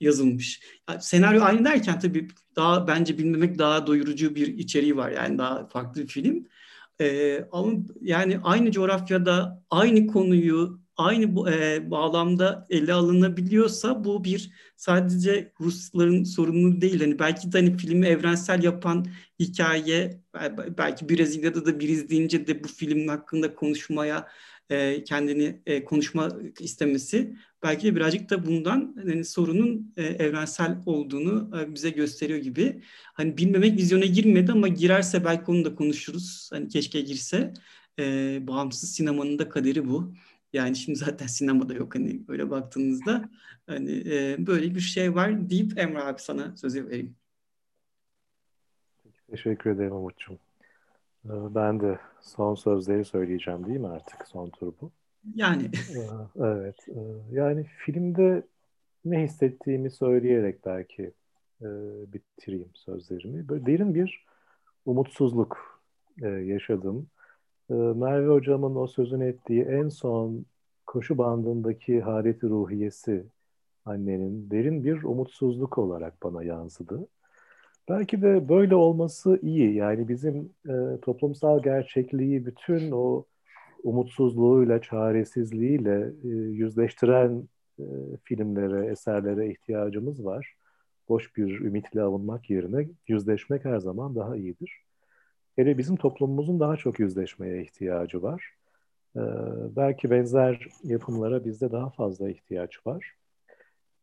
yazılmış. 0.00 0.60
Yani 0.88 1.02
senaryo 1.02 1.42
aynı 1.42 1.64
derken 1.64 1.98
tabii 1.98 2.28
daha 2.56 2.86
bence 2.86 3.18
bilmemek 3.18 3.58
daha 3.58 3.86
doyurucu 3.86 4.34
bir 4.34 4.46
içeriği 4.46 4.96
var. 4.96 5.10
Yani 5.10 5.38
daha 5.38 5.66
farklı 5.66 6.02
bir 6.02 6.06
film. 6.06 6.46
Ee, 7.00 7.44
ama 7.52 7.72
yani 8.00 8.38
aynı 8.42 8.72
coğrafyada 8.72 9.64
aynı 9.70 10.06
konuyu 10.06 10.79
aynı 11.00 11.36
bu, 11.36 11.50
e, 11.50 11.90
bağlamda 11.90 12.66
ele 12.70 12.92
alınabiliyorsa 12.92 14.04
bu 14.04 14.24
bir 14.24 14.50
sadece 14.76 15.52
Rusların 15.60 16.24
sorunu 16.24 16.80
değil. 16.80 17.00
Hani 17.00 17.18
belki 17.18 17.52
de 17.52 17.58
hani 17.58 17.76
filmi 17.76 18.06
evrensel 18.06 18.62
yapan 18.62 19.06
hikaye 19.40 20.20
belki 20.78 21.08
Brezilya'da 21.08 21.66
da 21.66 21.80
bir 21.80 21.88
izleyince 21.88 22.46
de 22.46 22.64
bu 22.64 22.68
filmin 22.68 23.08
hakkında 23.08 23.54
konuşmaya 23.54 24.28
e, 24.70 25.04
kendini 25.04 25.60
e, 25.66 25.84
konuşma 25.84 26.28
istemesi 26.60 27.36
belki 27.62 27.86
de 27.86 27.96
birazcık 27.96 28.30
da 28.30 28.46
bundan 28.46 28.96
yani 29.06 29.24
sorunun 29.24 29.92
e, 29.96 30.02
evrensel 30.02 30.82
olduğunu 30.86 31.50
e, 31.60 31.74
bize 31.74 31.90
gösteriyor 31.90 32.38
gibi. 32.38 32.82
Hani 33.14 33.36
bilmemek 33.36 33.78
vizyona 33.78 34.04
girmedi 34.04 34.52
ama 34.52 34.68
girerse 34.68 35.24
belki 35.24 35.50
onu 35.50 35.64
da 35.64 35.74
konuşuruz. 35.74 36.50
Hani 36.52 36.68
keşke 36.68 37.00
girse. 37.00 37.54
E, 37.98 38.38
bağımsız 38.46 38.90
sinemanın 38.90 39.38
da 39.38 39.48
kaderi 39.48 39.88
bu. 39.88 40.14
Yani 40.52 40.76
şimdi 40.76 40.98
zaten 40.98 41.26
sinemada 41.26 41.74
yok 41.74 41.94
hani 41.94 42.22
öyle 42.28 42.50
baktığınızda 42.50 43.30
hani 43.66 44.02
e, 44.06 44.46
böyle 44.46 44.74
bir 44.74 44.80
şey 44.80 45.14
var 45.14 45.50
deyip 45.50 45.78
Emre 45.78 46.02
abi 46.02 46.20
sana 46.20 46.56
sözü 46.56 46.86
vereyim. 46.86 47.16
Teşekkür 49.30 49.70
ederim 49.70 49.92
Umut'cum. 49.92 50.38
Ee, 51.24 51.54
ben 51.54 51.80
de 51.80 51.98
son 52.20 52.54
sözleri 52.54 53.04
söyleyeceğim 53.04 53.66
değil 53.66 53.80
mi 53.80 53.88
artık 53.88 54.28
son 54.28 54.50
tur 54.50 54.72
bu? 54.80 54.90
Yani. 55.34 55.70
Ee, 55.96 56.42
evet. 56.44 56.88
E, 56.88 57.00
yani 57.32 57.64
filmde 57.64 58.42
ne 59.04 59.22
hissettiğimi 59.22 59.90
söyleyerek 59.90 60.66
belki 60.66 61.12
e, 61.62 61.66
bitireyim 62.12 62.70
sözlerimi. 62.74 63.48
Böyle 63.48 63.66
derin 63.66 63.94
bir 63.94 64.24
umutsuzluk 64.86 65.82
e, 66.22 66.28
yaşadım. 66.28 67.06
Merve 67.74 68.28
hocamın 68.28 68.76
o 68.76 68.86
sözünü 68.86 69.26
ettiği 69.26 69.62
en 69.62 69.88
son 69.88 70.44
koşu 70.86 71.18
bandındaki 71.18 72.00
hareti 72.00 72.48
ruhiyesi 72.48 73.26
annenin 73.84 74.50
derin 74.50 74.84
bir 74.84 75.02
umutsuzluk 75.02 75.78
olarak 75.78 76.22
bana 76.22 76.42
yansıdı. 76.42 77.08
Belki 77.88 78.22
de 78.22 78.48
böyle 78.48 78.74
olması 78.74 79.38
iyi. 79.42 79.74
Yani 79.74 80.08
bizim 80.08 80.52
e, 80.68 81.00
toplumsal 81.02 81.62
gerçekliği 81.62 82.46
bütün 82.46 82.90
o 82.90 83.24
umutsuzluğuyla, 83.82 84.82
çaresizliğiyle 84.82 86.12
e, 86.24 86.28
yüzleştiren 86.28 87.48
e, 87.78 87.84
filmlere, 88.24 88.86
eserlere 88.86 89.50
ihtiyacımız 89.50 90.24
var. 90.24 90.54
Boş 91.08 91.36
bir 91.36 91.60
ümitle 91.60 92.02
avunmak 92.02 92.50
yerine 92.50 92.88
yüzleşmek 93.08 93.64
her 93.64 93.78
zaman 93.78 94.14
daha 94.14 94.36
iyidir. 94.36 94.89
Hele 95.56 95.78
bizim 95.78 95.96
toplumumuzun 95.96 96.60
daha 96.60 96.76
çok 96.76 97.00
yüzleşmeye 97.00 97.62
ihtiyacı 97.62 98.22
var. 98.22 98.54
E, 99.16 99.20
belki 99.76 100.10
benzer 100.10 100.68
yapımlara 100.84 101.44
bizde 101.44 101.72
daha 101.72 101.90
fazla 101.90 102.30
ihtiyaç 102.30 102.86
var. 102.86 103.14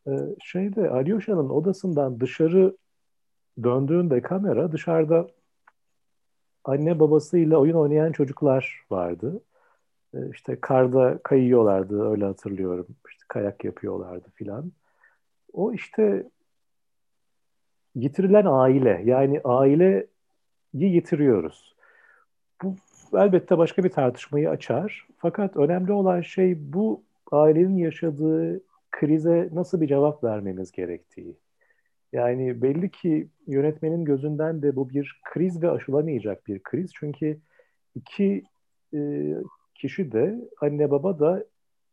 E, 0.07 0.11
şeyde 0.43 0.89
Alyosha'nın 0.89 1.49
odasından 1.49 2.19
dışarı 2.19 2.77
döndüğünde 3.63 4.21
kamera 4.21 4.71
dışarıda 4.71 5.27
anne 6.63 6.99
babasıyla 6.99 7.57
oyun 7.57 7.75
oynayan 7.75 8.11
çocuklar 8.11 8.81
vardı. 8.91 9.41
E, 10.13 10.17
işte 10.33 10.59
karda 10.61 11.19
kayıyorlardı 11.23 12.09
öyle 12.09 12.25
hatırlıyorum. 12.25 12.87
İşte 13.09 13.23
kayak 13.27 13.63
yapıyorlardı 13.63 14.29
filan. 14.35 14.71
O 15.53 15.73
işte 15.73 16.29
yitirilen 17.95 18.45
aile 18.45 19.01
yani 19.05 19.41
aileyi 19.43 20.07
yitiriyoruz. 20.85 21.75
Bu 22.63 22.75
elbette 23.13 23.57
başka 23.57 23.83
bir 23.83 23.89
tartışmayı 23.89 24.49
açar. 24.49 25.07
Fakat 25.17 25.57
önemli 25.57 25.91
olan 25.91 26.21
şey 26.21 26.73
bu 26.73 27.03
ailenin 27.31 27.77
yaşadığı 27.77 28.61
krize 28.91 29.49
nasıl 29.53 29.81
bir 29.81 29.87
cevap 29.87 30.23
vermemiz 30.23 30.71
gerektiği. 30.71 31.37
Yani 32.13 32.61
belli 32.61 32.91
ki 32.91 33.27
yönetmenin 33.47 34.05
gözünden 34.05 34.61
de 34.61 34.75
bu 34.75 34.89
bir 34.89 35.21
kriz 35.23 35.63
ve 35.63 35.71
aşılamayacak 35.71 36.47
bir 36.47 36.63
kriz. 36.63 36.91
Çünkü 36.95 37.37
iki 37.95 38.43
e, 38.93 39.33
kişi 39.75 40.11
de 40.11 40.49
anne 40.61 40.91
baba 40.91 41.19
da 41.19 41.45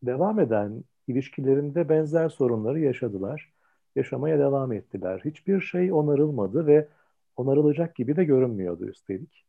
devam 0.03 0.41
eden 0.41 0.85
ilişkilerinde 1.09 1.89
benzer 1.89 2.29
sorunları 2.29 2.81
yaşadılar. 2.81 3.53
Yaşamaya 3.97 4.39
devam 4.39 4.73
ettiler. 4.73 5.21
Hiçbir 5.25 5.61
şey 5.61 5.93
onarılmadı 5.93 6.67
ve 6.67 6.89
onarılacak 7.37 7.95
gibi 7.95 8.17
de 8.17 8.25
görünmüyordu 8.25 8.87
üstelik. 8.87 9.45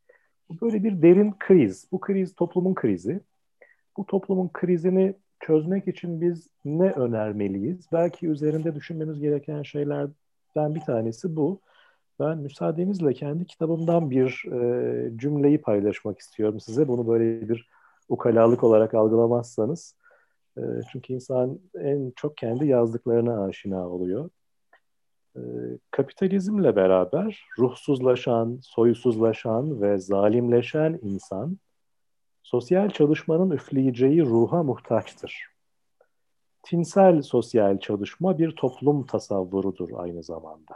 Bu 0.50 0.62
böyle 0.62 0.84
bir 0.84 1.02
derin 1.02 1.34
kriz. 1.40 1.88
Bu 1.92 2.00
kriz 2.00 2.36
toplumun 2.36 2.74
krizi. 2.74 3.20
Bu 3.98 4.06
toplumun 4.06 4.50
krizini 4.54 5.14
çözmek 5.40 5.88
için 5.88 6.22
biz 6.22 6.48
ne 6.66 6.92
önermeliyiz? 6.92 7.88
Belki 7.94 8.28
üzerinde 8.28 8.76
düşünmemiz 8.76 9.20
gereken 9.20 9.64
şeylerden 9.64 10.76
bir 10.76 10.82
tanesi 10.82 11.36
bu. 11.36 11.62
Ben 12.20 12.38
müsaadenizle 12.38 13.14
kendi 13.14 13.46
kitabımdan 13.46 14.10
bir 14.10 14.44
e, 14.52 15.18
cümleyi 15.18 15.62
paylaşmak 15.62 16.20
istiyorum 16.20 16.60
size. 16.60 16.88
Bunu 16.88 17.08
böyle 17.08 17.50
bir 17.50 17.70
ukalalık 18.10 18.64
olarak 18.64 18.94
algılamazsanız. 18.94 19.96
E, 20.58 20.62
çünkü 20.92 21.14
insan 21.14 21.60
en 21.80 22.14
çok 22.16 22.38
kendi 22.38 22.68
yazdıklarına 22.68 23.44
aşina 23.44 23.90
oluyor. 23.90 24.30
E, 25.36 25.42
kapitalizmle 25.92 26.76
beraber 26.76 27.46
ruhsuzlaşan, 27.60 28.60
soysuzlaşan 28.62 29.82
ve 29.82 29.98
zalimleşen 29.98 31.00
insan 31.02 31.58
sosyal 32.44 32.90
çalışmanın 32.90 33.52
üfleyeceği 33.52 34.22
ruha 34.22 34.64
muhtaçtır. 34.64 35.44
Tinsel 36.64 37.22
sosyal 37.22 37.80
çalışma 37.80 38.40
bir 38.40 38.52
toplum 38.52 39.06
tasavvurudur 39.06 39.90
aynı 39.96 40.24
zamanda. 40.24 40.76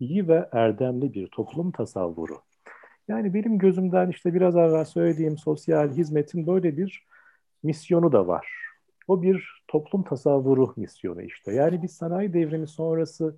İyi 0.00 0.28
ve 0.28 0.48
erdemli 0.52 1.14
bir 1.14 1.26
toplum 1.26 1.72
tasavvuru. 1.72 2.38
Yani 3.08 3.34
benim 3.34 3.58
gözümden 3.58 4.10
işte 4.10 4.34
biraz 4.34 4.56
evvel 4.56 4.84
söylediğim 4.84 5.38
sosyal 5.38 5.90
hizmetin 5.90 6.46
böyle 6.46 6.76
bir 6.76 7.06
misyonu 7.62 8.12
da 8.12 8.26
var. 8.26 8.46
O 9.08 9.22
bir 9.22 9.62
toplum 9.68 10.02
tasavvuru 10.02 10.72
misyonu 10.76 11.22
işte. 11.22 11.52
Yani 11.52 11.82
biz 11.82 11.92
sanayi 11.92 12.32
devrimi 12.32 12.66
sonrası 12.66 13.36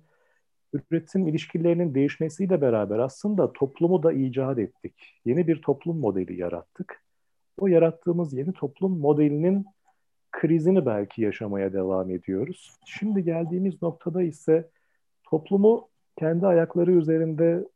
üretim 0.91 1.27
ilişkilerinin 1.27 1.95
değişmesiyle 1.95 2.61
beraber 2.61 2.99
aslında 2.99 3.53
toplumu 3.53 4.03
da 4.03 4.13
icat 4.13 4.59
ettik. 4.59 4.93
Yeni 5.25 5.47
bir 5.47 5.61
toplum 5.61 5.99
modeli 5.99 6.39
yarattık. 6.39 7.03
O 7.57 7.67
yarattığımız 7.67 8.33
yeni 8.33 8.53
toplum 8.53 8.99
modelinin 8.99 9.65
krizini 10.31 10.85
belki 10.85 11.21
yaşamaya 11.21 11.73
devam 11.73 12.09
ediyoruz. 12.09 12.77
Şimdi 12.85 13.23
geldiğimiz 13.23 13.81
noktada 13.81 14.23
ise 14.23 14.69
toplumu 15.23 15.89
kendi 16.17 16.47
ayakları 16.47 16.91
üzerinde 16.91 17.67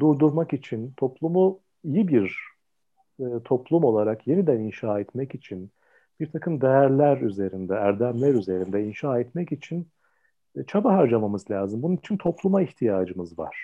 durdurmak 0.00 0.52
için, 0.52 0.92
toplumu 0.96 1.60
iyi 1.84 2.08
bir 2.08 2.38
e, 3.20 3.24
toplum 3.44 3.84
olarak 3.84 4.26
yeniden 4.26 4.60
inşa 4.60 5.00
etmek 5.00 5.34
için, 5.34 5.70
bir 6.20 6.32
takım 6.32 6.60
değerler 6.60 7.20
üzerinde, 7.20 7.74
erdemler 7.74 8.34
üzerinde 8.34 8.84
inşa 8.84 9.20
etmek 9.20 9.52
için 9.52 9.88
çaba 10.66 10.92
harcamamız 10.92 11.50
lazım. 11.50 11.82
Bunun 11.82 11.96
için 11.96 12.16
topluma 12.16 12.62
ihtiyacımız 12.62 13.38
var. 13.38 13.56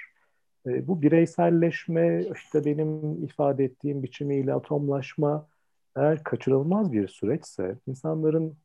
E, 0.67 0.89
bu 0.89 1.03
bireyselleşme, 1.03 2.25
işte 2.35 2.65
benim 2.65 3.25
ifade 3.25 3.65
ettiğim 3.65 4.03
biçimiyle 4.03 4.55
atomlaşma 4.55 5.47
eğer 5.97 6.25
kaçırılmaz 6.25 6.93
bir 6.93 7.09
süreçse, 7.09 7.77
insanların 7.87 8.57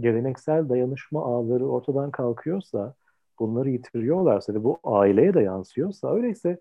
geleneksel 0.00 0.68
dayanışma 0.68 1.24
ağları 1.24 1.68
ortadan 1.68 2.10
kalkıyorsa, 2.10 2.94
bunları 3.38 3.70
yitiriyorlarsa 3.70 4.54
ve 4.54 4.64
bu 4.64 4.78
aileye 4.84 5.34
de 5.34 5.40
yansıyorsa, 5.40 6.14
öyleyse 6.14 6.60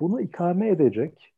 bunu 0.00 0.20
ikame 0.20 0.68
edecek, 0.68 1.34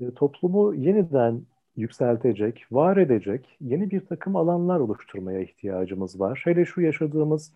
e, 0.00 0.14
toplumu 0.14 0.74
yeniden 0.74 1.42
yükseltecek, 1.76 2.66
var 2.70 2.96
edecek 2.96 3.56
yeni 3.60 3.90
bir 3.90 4.06
takım 4.06 4.36
alanlar 4.36 4.80
oluşturmaya 4.80 5.40
ihtiyacımız 5.40 6.20
var. 6.20 6.42
Hele 6.44 6.64
şu 6.64 6.80
yaşadığımız 6.80 7.52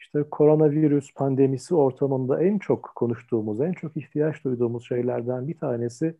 işte 0.00 0.24
koronavirüs 0.30 1.14
pandemisi 1.14 1.74
ortamında 1.74 2.42
en 2.42 2.58
çok 2.58 2.92
konuştuğumuz, 2.94 3.60
en 3.60 3.72
çok 3.72 3.96
ihtiyaç 3.96 4.44
duyduğumuz 4.44 4.88
şeylerden 4.88 5.48
bir 5.48 5.58
tanesi 5.58 6.16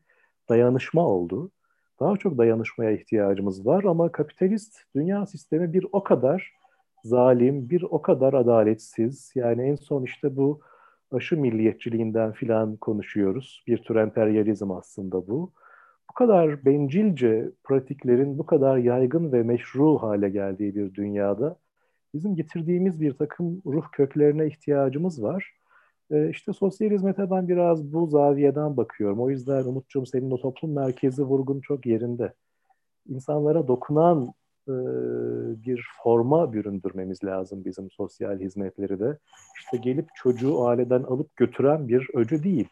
dayanışma 0.49 1.09
oldu. 1.09 1.51
Daha 2.01 2.17
çok 2.17 2.39
dayanışmaya 2.39 2.91
ihtiyacımız 2.91 3.67
var 3.67 3.85
ama 3.85 4.13
kapitalist 4.13 4.77
dünya 4.95 5.27
sistemi 5.27 5.73
bir 5.73 5.87
o 5.93 6.03
kadar 6.03 6.53
zalim, 7.05 7.71
bir 7.71 7.83
o 7.83 8.03
kadar 8.03 8.35
adaletsiz. 8.35 9.33
Yani 9.35 9.63
en 9.63 9.77
son 9.77 10.03
işte 10.03 10.37
bu 10.37 10.61
aşı 11.13 11.37
milliyetçiliğinden 11.37 12.33
filan 12.33 12.77
konuşuyoruz. 12.77 13.65
Bir 13.67 13.79
tür 13.79 13.97
emperyalizm 13.97 14.71
aslında 14.71 15.29
bu. 15.29 15.53
Bu 16.11 16.15
kadar 16.15 16.65
bencilce 16.65 17.51
pratiklerin 17.65 18.39
bu 18.39 18.47
kadar 18.47 18.77
yaygın 18.77 19.33
ve 19.33 19.43
meşru 19.43 19.99
hale 19.99 20.29
geldiği 20.29 20.75
bir 20.75 20.95
dünyada 20.95 21.57
bizim 22.17 22.37
getirdiğimiz 22.37 23.01
bir 23.01 23.13
takım 23.13 23.63
ruh 23.67 23.85
köklerine 23.93 24.47
ihtiyacımız 24.47 25.23
var. 25.23 25.53
E, 26.11 26.31
işte 26.31 26.53
sosyal 26.53 26.91
hizmete 26.91 27.31
ben 27.31 27.49
biraz 27.49 27.93
bu 27.93 28.07
zaviyeden 28.07 28.77
bakıyorum. 28.77 29.21
O 29.21 29.31
yüzden 29.31 29.65
Umut'cum 29.65 30.07
senin 30.07 30.31
o 30.31 30.41
toplum 30.41 30.75
merkezi 30.75 31.23
vurgun 31.23 31.61
çok 31.61 31.87
yerinde. 31.87 32.33
İnsanlara 33.09 33.69
dokunan 33.69 34.33
e, 34.69 34.75
bir 35.67 35.87
forma 36.03 36.53
büründürmemiz 36.53 37.25
lazım 37.25 37.65
bizim 37.65 37.91
sosyal 37.91 38.41
hizmetleri 38.41 39.01
de. 39.01 39.19
İşte 39.59 39.77
gelip 39.77 40.09
çocuğu 40.15 40.65
aileden 40.65 41.03
alıp 41.03 41.37
götüren 41.37 41.89
bir 41.89 42.09
öcü 42.15 42.43
değil. 42.43 42.69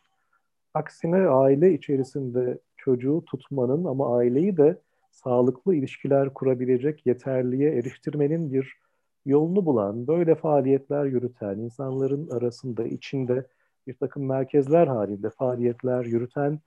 Aksine 0.74 1.16
aile 1.16 1.72
içerisinde 1.72 2.58
çocuğu 2.76 3.24
tutmanın 3.26 3.84
ama 3.84 4.16
aileyi 4.16 4.56
de 4.56 4.78
sağlıklı 5.10 5.74
ilişkiler 5.74 6.34
kurabilecek 6.34 7.06
yeterliğe 7.06 7.72
eriştirmenin 7.72 8.52
bir 8.52 8.83
yolunu 9.26 9.66
bulan, 9.66 10.06
böyle 10.06 10.34
faaliyetler 10.34 11.04
yürüten, 11.04 11.58
insanların 11.58 12.30
arasında, 12.30 12.84
içinde 12.84 13.46
bir 13.86 13.94
takım 13.94 14.26
merkezler 14.26 14.86
halinde 14.86 15.30
faaliyetler 15.30 16.04
yürüten 16.04 16.60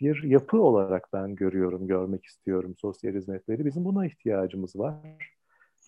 bir 0.00 0.22
yapı 0.22 0.60
olarak 0.62 1.08
ben 1.12 1.34
görüyorum, 1.34 1.86
görmek 1.86 2.24
istiyorum 2.24 2.74
sosyal 2.78 3.14
hizmetleri. 3.14 3.64
Bizim 3.64 3.84
buna 3.84 4.06
ihtiyacımız 4.06 4.76
var. 4.78 4.96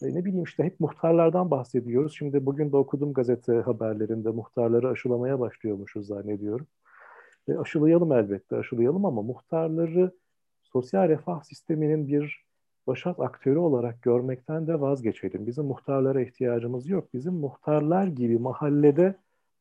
E, 0.03 0.15
ne 0.15 0.25
bileyim 0.25 0.45
işte 0.45 0.65
hep 0.65 0.81
muhtarlardan 0.81 1.51
bahsediyoruz. 1.51 2.17
Şimdi 2.19 2.47
bugün 2.47 2.73
de 2.73 2.77
okudum 2.77 3.13
gazete 3.13 3.53
haberlerinde 3.53 4.31
muhtarları 4.31 4.89
aşılamaya 4.89 5.41
başlıyormuşuz 5.41 6.07
zannediyorum. 6.07 6.67
E, 7.49 7.55
aşılayalım 7.55 8.13
elbette, 8.13 8.57
aşılayalım 8.57 9.05
ama 9.05 9.23
muhtarları 9.23 10.13
sosyal 10.63 11.09
refah 11.09 11.43
sisteminin 11.43 12.09
bir 12.09 12.45
başat 12.87 13.21
aktörü 13.21 13.59
olarak 13.59 14.03
görmekten 14.03 14.67
de 14.67 14.81
vazgeçelim. 14.81 15.47
Bizim 15.47 15.65
muhtarlara 15.65 16.21
ihtiyacımız 16.23 16.89
yok. 16.89 17.15
Bizim 17.15 17.35
muhtarlar 17.35 18.07
gibi 18.07 18.39
mahallede 18.39 19.15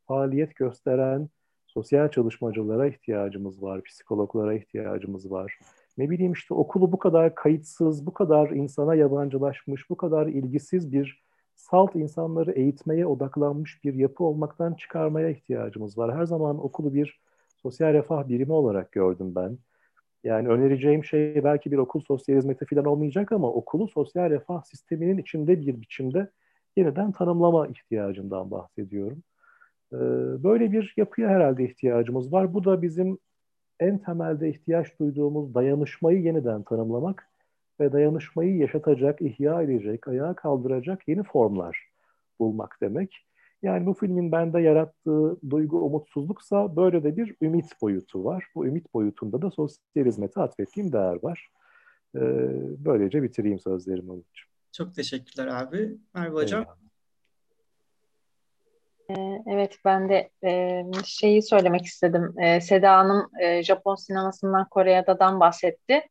faaliyet 0.08 0.56
gösteren 0.56 1.30
sosyal 1.68 2.12
çalışmacılara 2.12 2.88
ihtiyacımız 2.88 3.64
var, 3.64 3.84
psikologlara 3.84 4.54
ihtiyacımız 4.54 5.32
var. 5.32 5.60
Ne 5.98 6.10
bileyim 6.10 6.34
işte 6.34 6.54
okulu 6.54 6.92
bu 6.92 7.00
kadar 7.00 7.36
kayıtsız, 7.36 8.06
bu 8.06 8.14
kadar 8.14 8.50
insana 8.50 8.96
yabancılaşmış, 8.96 9.90
bu 9.90 9.98
kadar 9.98 10.28
ilgisiz 10.28 10.92
bir 10.92 11.24
salt 11.56 11.96
insanları 11.96 12.52
eğitmeye 12.52 13.06
odaklanmış 13.06 13.84
bir 13.84 13.94
yapı 13.94 14.24
olmaktan 14.24 14.74
çıkarmaya 14.74 15.30
ihtiyacımız 15.30 15.98
var. 15.98 16.16
Her 16.16 16.26
zaman 16.26 16.66
okulu 16.66 16.94
bir 16.94 17.22
sosyal 17.62 17.94
refah 17.94 18.28
birimi 18.28 18.54
olarak 18.54 18.92
gördüm 18.92 19.36
ben. 19.36 19.58
Yani 20.24 20.48
önereceğim 20.48 21.04
şey 21.04 21.44
belki 21.44 21.72
bir 21.72 21.78
okul 21.78 22.02
sosyal 22.02 22.38
hizmeti 22.38 22.66
falan 22.66 22.86
olmayacak 22.86 23.32
ama 23.32 23.52
okulu 23.54 23.88
sosyal 23.88 24.30
refah 24.30 24.64
sisteminin 24.64 25.18
içinde 25.18 25.62
bir 25.62 25.82
biçimde 25.82 26.32
yeniden 26.78 27.12
tanımlama 27.12 27.68
ihtiyacından 27.68 28.52
bahsediyorum. 28.52 29.24
Ee, 29.94 29.98
böyle 30.44 30.72
bir 30.72 30.94
yapıya 30.98 31.30
herhalde 31.30 31.64
ihtiyacımız 31.66 32.34
var. 32.34 32.54
Bu 32.54 32.66
da 32.66 32.82
bizim 32.82 33.18
en 33.80 33.98
temelde 33.98 34.50
ihtiyaç 34.50 35.00
duyduğumuz 35.00 35.54
dayanışmayı 35.54 36.22
yeniden 36.22 36.64
tanımlamak 36.64 37.30
ve 37.80 37.92
dayanışmayı 37.92 38.58
yaşatacak, 38.58 39.22
ihya 39.22 39.62
edecek, 39.62 40.08
ayağa 40.08 40.34
kaldıracak 40.34 41.08
yeni 41.08 41.24
formlar 41.24 41.88
bulmak 42.40 42.78
demek. 42.82 43.26
Yani 43.64 43.86
bu 43.86 43.94
filmin 43.94 44.32
bende 44.32 44.62
yarattığı 44.62 45.38
duygu 45.50 45.80
umutsuzluksa 45.86 46.76
böyle 46.76 47.04
de 47.04 47.18
bir 47.18 47.36
ümit 47.42 47.82
boyutu 47.82 48.24
var. 48.24 48.46
Bu 48.56 48.66
ümit 48.66 48.94
boyutunda 48.94 49.42
da 49.42 49.52
sosyal 49.52 50.06
hizmete 50.06 50.42
atfettiğim 50.42 50.92
değer 50.92 51.24
var. 51.24 51.50
Ee, 52.16 52.20
böylece 52.86 53.24
bitireyim 53.24 53.60
sözlerimi 53.60 54.12
Umut'cum. 54.12 54.50
Çok 54.72 54.96
teşekkürler 54.96 55.48
abi. 55.48 55.98
Merhaba 56.14 56.36
hocam. 56.36 56.66
Ee, 59.10 59.44
evet 59.48 59.78
ben 59.86 60.10
de 60.10 60.30
e, 60.44 60.84
şeyi 61.06 61.42
söylemek 61.42 61.86
istedim. 61.86 62.40
E, 62.40 62.62
Seda 62.62 62.98
Hanım 62.98 63.30
e, 63.42 63.64
Japon 63.64 63.96
sinemasından 63.96 64.68
Kore'den 64.70 65.40
bahsetti. 65.40 66.02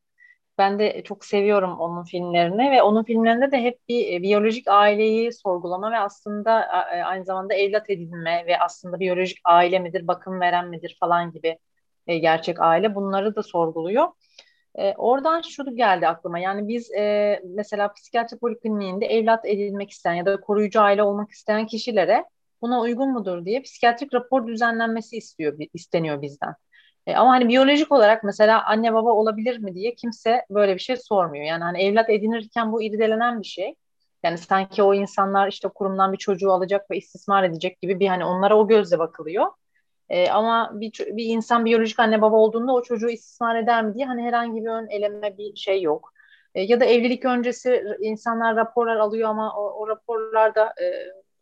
Ben 0.58 0.78
de 0.78 1.02
çok 1.04 1.24
seviyorum 1.24 1.80
onun 1.80 2.04
filmlerini 2.04 2.70
ve 2.70 2.82
onun 2.82 3.04
filmlerinde 3.04 3.52
de 3.52 3.62
hep 3.62 3.88
bir 3.88 4.12
e, 4.12 4.22
biyolojik 4.22 4.68
aileyi 4.68 5.32
sorgulama 5.32 5.92
ve 5.92 5.98
aslında 5.98 6.60
e, 6.94 7.02
aynı 7.04 7.24
zamanda 7.24 7.54
evlat 7.54 7.90
edinme 7.90 8.44
ve 8.46 8.58
aslında 8.58 9.00
biyolojik 9.00 9.38
aile 9.44 9.78
midir, 9.78 10.06
bakım 10.06 10.40
veren 10.40 10.68
midir 10.68 10.96
falan 11.00 11.32
gibi 11.32 11.58
e, 12.06 12.18
gerçek 12.18 12.60
aile 12.60 12.94
bunları 12.94 13.36
da 13.36 13.42
sorguluyor. 13.42 14.08
Oradan 14.96 15.40
şu 15.40 15.76
geldi 15.76 16.08
aklıma 16.08 16.38
yani 16.38 16.68
biz 16.68 16.90
mesela 17.44 17.92
psikiyatri 17.92 18.38
polikliniğinde 18.38 19.06
evlat 19.06 19.46
edinmek 19.46 19.90
isteyen 19.90 20.14
ya 20.14 20.26
da 20.26 20.40
koruyucu 20.40 20.80
aile 20.80 21.02
olmak 21.02 21.30
isteyen 21.30 21.66
kişilere 21.66 22.24
buna 22.62 22.80
uygun 22.80 23.12
mudur 23.12 23.44
diye 23.44 23.62
psikiyatrik 23.62 24.14
rapor 24.14 24.46
düzenlenmesi 24.46 25.16
istiyor 25.16 25.58
isteniyor 25.74 26.22
bizden. 26.22 26.54
E, 27.06 27.14
ama 27.16 27.30
hani 27.30 27.48
biyolojik 27.48 27.92
olarak 27.92 28.24
mesela 28.24 28.64
anne 28.66 28.94
baba 28.94 29.10
olabilir 29.12 29.58
mi 29.58 29.74
diye 29.74 29.94
kimse 29.94 30.46
böyle 30.50 30.74
bir 30.74 30.80
şey 30.80 30.96
sormuyor. 30.96 31.44
Yani 31.44 31.64
hani 31.64 31.82
evlat 31.82 32.10
edinirken 32.10 32.72
bu 32.72 32.82
irdelenen 32.82 33.40
bir 33.40 33.46
şey. 33.46 33.74
Yani 34.22 34.38
sanki 34.38 34.82
o 34.82 34.94
insanlar 34.94 35.48
işte 35.48 35.68
kurumdan 35.68 36.12
bir 36.12 36.18
çocuğu 36.18 36.52
alacak 36.52 36.90
ve 36.90 36.96
istismar 36.96 37.44
edecek 37.44 37.80
gibi 37.80 38.00
bir 38.00 38.08
hani 38.08 38.24
onlara 38.24 38.58
o 38.58 38.68
gözle 38.68 38.98
bakılıyor. 38.98 39.46
E, 40.08 40.30
ama 40.30 40.70
bir, 40.74 40.92
bir 40.98 41.24
insan 41.24 41.64
biyolojik 41.64 42.00
anne 42.00 42.22
baba 42.22 42.36
olduğunda 42.36 42.72
o 42.72 42.82
çocuğu 42.82 43.10
istismar 43.10 43.56
eder 43.56 43.84
mi 43.84 43.94
diye 43.94 44.06
hani 44.06 44.22
herhangi 44.22 44.64
bir 44.64 44.70
ön 44.70 44.88
eleme 44.90 45.38
bir 45.38 45.56
şey 45.56 45.82
yok. 45.82 46.12
E, 46.54 46.62
ya 46.62 46.80
da 46.80 46.84
evlilik 46.84 47.24
öncesi 47.24 47.84
insanlar 48.00 48.56
raporlar 48.56 48.96
alıyor 48.96 49.28
ama 49.28 49.56
o, 49.56 49.82
o 49.82 49.88
raporlarda 49.88 50.66
e, 50.66 50.86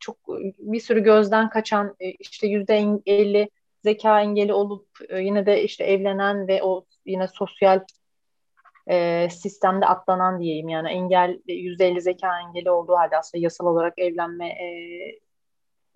çok 0.01 0.17
bir 0.59 0.81
sürü 0.81 1.01
gözden 1.01 1.51
kaçan 1.51 1.97
e, 2.01 2.11
işte 2.11 2.47
yüzde 2.47 2.77
elli 3.07 3.51
zeka 3.85 4.21
engeli 4.21 4.53
olup 4.53 4.89
e, 5.09 5.19
yine 5.21 5.47
de 5.47 5.63
işte 5.63 5.85
evlenen 5.85 6.49
ve 6.49 6.63
o 6.63 6.85
yine 7.07 7.29
sosyal 7.29 7.85
e, 8.91 9.29
sistemde 9.31 9.87
atlanan 9.87 10.41
diyeyim. 10.41 10.69
Yani 10.69 10.89
engel 10.89 11.41
%50 11.47 12.01
zeka 12.01 12.41
engeli 12.41 12.71
olduğu 12.71 12.95
halde 12.97 13.17
aslında 13.17 13.43
yasal 13.43 13.67
olarak 13.67 13.99
evlenme 13.99 14.49
e, 14.49 14.67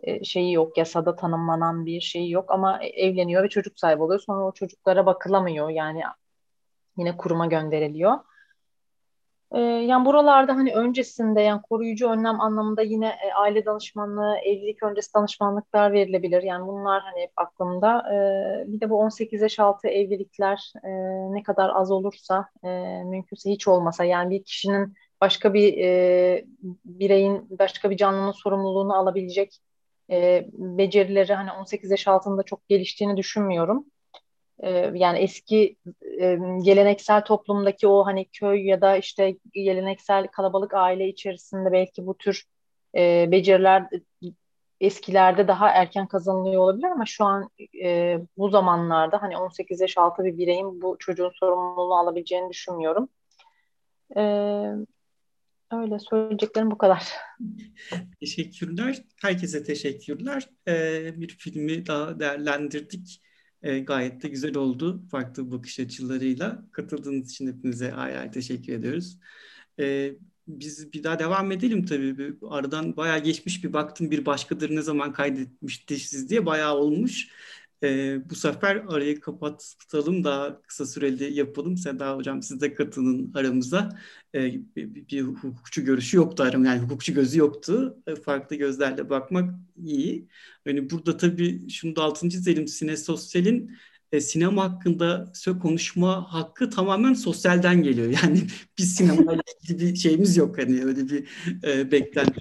e, 0.02 0.24
şeyi 0.24 0.52
yok 0.52 0.78
yasada 0.78 1.16
tanımlanan 1.16 1.86
bir 1.86 2.00
şey 2.00 2.30
yok. 2.30 2.50
Ama 2.50 2.78
evleniyor 2.82 3.44
ve 3.44 3.48
çocuk 3.48 3.78
sahibi 3.78 4.02
oluyor. 4.02 4.20
Sonra 4.20 4.44
o 4.46 4.52
çocuklara 4.52 5.06
bakılamıyor. 5.06 5.70
Yani 5.70 6.02
yine 6.96 7.16
kuruma 7.16 7.46
gönderiliyor. 7.46 8.18
Ee, 9.54 9.60
yani 9.60 10.04
buralarda 10.04 10.56
hani 10.56 10.74
öncesinde 10.74 11.40
yani 11.40 11.62
koruyucu 11.62 12.08
önlem 12.10 12.40
anlamında 12.40 12.82
yine 12.82 13.06
e, 13.08 13.32
aile 13.34 13.64
danışmanlığı, 13.66 14.36
evlilik 14.38 14.82
öncesi 14.82 15.14
danışmanlıklar 15.14 15.92
verilebilir. 15.92 16.42
Yani 16.42 16.66
bunlar 16.66 17.02
hani 17.02 17.22
hep 17.22 17.32
aklımda. 17.36 18.02
Ee, 18.14 18.72
bir 18.72 18.80
de 18.80 18.90
bu 18.90 18.98
18 18.98 19.42
yaş 19.42 19.58
altı 19.58 19.88
evlilikler 19.88 20.72
e, 20.84 20.88
ne 21.34 21.42
kadar 21.42 21.70
az 21.74 21.90
olursa 21.90 22.48
e, 22.64 22.68
mümkünse 23.04 23.50
hiç 23.50 23.68
olmasa 23.68 24.04
yani 24.04 24.30
bir 24.30 24.44
kişinin 24.44 24.94
başka 25.20 25.54
bir 25.54 25.78
e, 25.78 26.44
bireyin 26.84 27.58
başka 27.58 27.90
bir 27.90 27.96
canlının 27.96 28.32
sorumluluğunu 28.32 28.94
alabilecek 28.94 29.58
e, 30.10 30.46
becerileri 30.52 31.34
hani 31.34 31.52
18 31.52 31.90
yaş 31.90 32.08
altında 32.08 32.42
çok 32.42 32.68
geliştiğini 32.68 33.16
düşünmüyorum. 33.16 33.86
E, 34.58 34.70
yani 34.94 35.18
eski 35.18 35.76
e, 36.20 36.38
geleneksel 36.64 37.24
toplumdaki 37.24 37.88
o 37.88 38.06
hani 38.06 38.28
köy 38.32 38.66
ya 38.66 38.80
da 38.80 38.96
işte 38.96 39.36
geleneksel 39.52 40.26
kalabalık 40.26 40.74
aile 40.74 41.08
içerisinde 41.08 41.72
belki 41.72 42.06
bu 42.06 42.18
tür 42.18 42.44
e, 42.96 43.30
beceriler 43.30 43.88
eskilerde 44.80 45.48
daha 45.48 45.68
erken 45.68 46.06
kazanılıyor 46.06 46.62
olabilir 46.62 46.86
ama 46.86 47.06
şu 47.06 47.24
an 47.24 47.50
e, 47.84 48.18
bu 48.36 48.48
zamanlarda 48.48 49.22
hani 49.22 49.36
18 49.36 49.80
yaş 49.80 49.98
altı 49.98 50.24
bir 50.24 50.38
bireyin 50.38 50.82
bu 50.82 50.96
çocuğun 50.98 51.32
sorumluluğunu 51.34 51.94
alabileceğini 51.94 52.50
düşünmüyorum. 52.50 53.08
E, 54.16 54.22
öyle 55.72 55.98
söyleyeceklerim 55.98 56.70
bu 56.70 56.78
kadar. 56.78 57.12
Teşekkürler. 58.20 59.04
Herkese 59.22 59.62
teşekkürler. 59.62 60.48
Ee, 60.68 61.20
bir 61.20 61.28
filmi 61.28 61.86
daha 61.86 62.20
değerlendirdik. 62.20 63.22
E, 63.64 63.80
gayet 63.80 64.22
de 64.22 64.28
güzel 64.28 64.56
oldu 64.56 65.02
farklı 65.10 65.52
bakış 65.52 65.80
açılarıyla. 65.80 66.64
Katıldığınız 66.72 67.30
için 67.32 67.46
hepinize 67.48 67.94
ayrı 67.94 68.18
ayrı 68.20 68.32
teşekkür 68.32 68.72
ediyoruz. 68.72 69.18
E, 69.80 70.12
biz 70.48 70.92
bir 70.92 71.04
daha 71.04 71.18
devam 71.18 71.52
edelim 71.52 71.86
tabii. 71.86 72.36
Aradan 72.50 72.96
bayağı 72.96 73.18
geçmiş 73.18 73.64
bir 73.64 73.72
baktım 73.72 74.10
bir 74.10 74.26
başkadır 74.26 74.70
ne 74.76 74.82
zaman 74.82 75.12
kaydetmişti 75.12 75.96
siz 76.00 76.30
diye 76.30 76.46
bayağı 76.46 76.74
olmuş. 76.76 77.28
E, 77.84 78.20
bu 78.30 78.34
sefer 78.34 78.76
arayı 78.76 79.20
kapatalım 79.20 80.24
daha 80.24 80.62
kısa 80.62 80.86
süreli 80.86 81.34
yapalım. 81.34 81.76
Seda 81.76 82.16
Hocam 82.16 82.42
siz 82.42 82.60
de 82.60 82.74
katılın 82.74 83.32
aramıza. 83.34 83.98
E, 84.34 84.52
bir, 84.76 84.94
bir 84.94 85.22
hukukçu 85.22 85.84
görüşü 85.84 86.16
yoktu 86.16 86.42
aram 86.42 86.64
yani 86.64 86.80
hukukçu 86.82 87.14
gözü 87.14 87.38
yoktu. 87.38 87.98
E, 88.06 88.14
farklı 88.14 88.56
gözlerle 88.56 89.10
bakmak 89.10 89.54
iyi. 89.84 90.28
Yani 90.66 90.90
burada 90.90 91.16
tabii 91.16 91.70
şunu 91.70 91.96
da 91.96 92.02
altını 92.02 92.30
çizelim. 92.30 92.68
Sine 92.68 92.96
Sosyal'in 92.96 93.76
e, 94.12 94.20
sinema 94.20 94.64
hakkında 94.64 95.32
konuşma 95.62 96.32
hakkı 96.32 96.70
tamamen 96.70 97.14
sosyalden 97.14 97.82
geliyor. 97.82 98.14
Yani 98.22 98.42
biz 98.78 98.94
sinema 98.94 99.34
ilgili 99.62 99.92
bir 99.92 99.96
şeyimiz 99.96 100.36
yok 100.36 100.58
hani 100.58 100.84
öyle 100.84 101.08
bir 101.08 101.28
e, 101.64 101.90
beklenti 101.92 102.40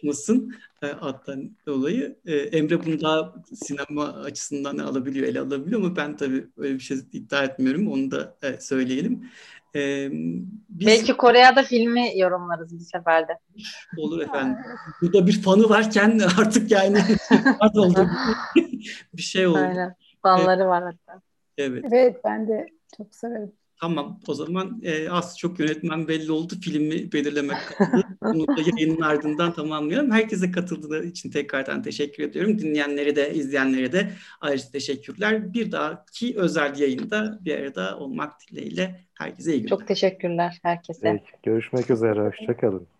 konuşmasın 0.00 0.54
e, 0.82 0.86
alttan 0.86 1.50
dolayı. 1.66 2.16
E, 2.26 2.36
Emre 2.36 2.86
bunu 2.86 3.00
daha 3.00 3.34
sinema 3.54 4.04
açısından 4.04 4.78
alabiliyor, 4.78 5.26
ele 5.26 5.40
alabiliyor 5.40 5.80
ama 5.80 5.96
ben 5.96 6.16
tabii 6.16 6.46
öyle 6.56 6.74
bir 6.74 6.80
şey 6.80 6.98
iddia 7.12 7.44
etmiyorum. 7.44 7.92
Onu 7.92 8.10
da 8.10 8.36
e, 8.42 8.60
söyleyelim. 8.60 9.30
Ee, 9.76 10.08
biz... 10.68 10.86
Belki 10.86 11.16
Kore'de 11.16 11.62
filmi 11.62 12.18
yorumlarız 12.18 12.78
bir 12.78 12.84
seferde. 12.84 13.38
Olur 13.98 14.20
efendim. 14.20 14.56
Burada 15.02 15.26
bir 15.26 15.42
fanı 15.42 15.68
varken 15.68 16.20
artık 16.38 16.70
yani 16.70 16.98
oldu 17.74 18.08
bir 19.14 19.22
şey 19.22 19.46
oldu. 19.46 19.58
Aynen. 19.58 19.94
Fanları 20.22 20.60
evet. 20.60 20.68
var 20.68 20.84
hatta. 20.84 21.22
Evet. 21.58 21.84
Evet 21.92 22.20
ben 22.24 22.48
de 22.48 22.66
çok 22.96 23.14
severim. 23.14 23.52
Tamam 23.80 24.20
o 24.26 24.34
zaman 24.34 24.80
e, 24.82 25.10
az 25.10 25.38
çok 25.38 25.60
yönetmen 25.60 26.08
belli 26.08 26.32
oldu. 26.32 26.54
Filmi 26.62 27.12
belirlemek 27.12 27.56
kaldı. 27.56 28.02
Bunu 28.22 28.46
da 28.46 28.60
yayının 28.60 29.00
ardından 29.00 29.52
tamamlayalım. 29.52 30.10
Herkese 30.10 30.50
katıldığı 30.50 31.04
için 31.04 31.30
tekrardan 31.30 31.82
teşekkür 31.82 32.22
ediyorum. 32.22 32.58
Dinleyenlere 32.58 33.16
de 33.16 33.34
izleyenlere 33.34 33.92
de 33.92 34.10
ayrıca 34.40 34.70
teşekkürler. 34.72 35.54
Bir 35.54 35.72
dahaki 35.72 36.34
özel 36.36 36.78
yayında 36.78 37.38
bir 37.44 37.58
arada 37.58 37.98
olmak 37.98 38.32
dileğiyle 38.50 39.00
herkese 39.14 39.52
iyi 39.52 39.62
günler. 39.62 39.68
Çok 39.68 39.88
teşekkürler 39.88 40.58
herkese. 40.62 41.00
Peki, 41.02 41.42
görüşmek 41.42 41.90
üzere. 41.90 42.20
Hoşçakalın. 42.20 42.88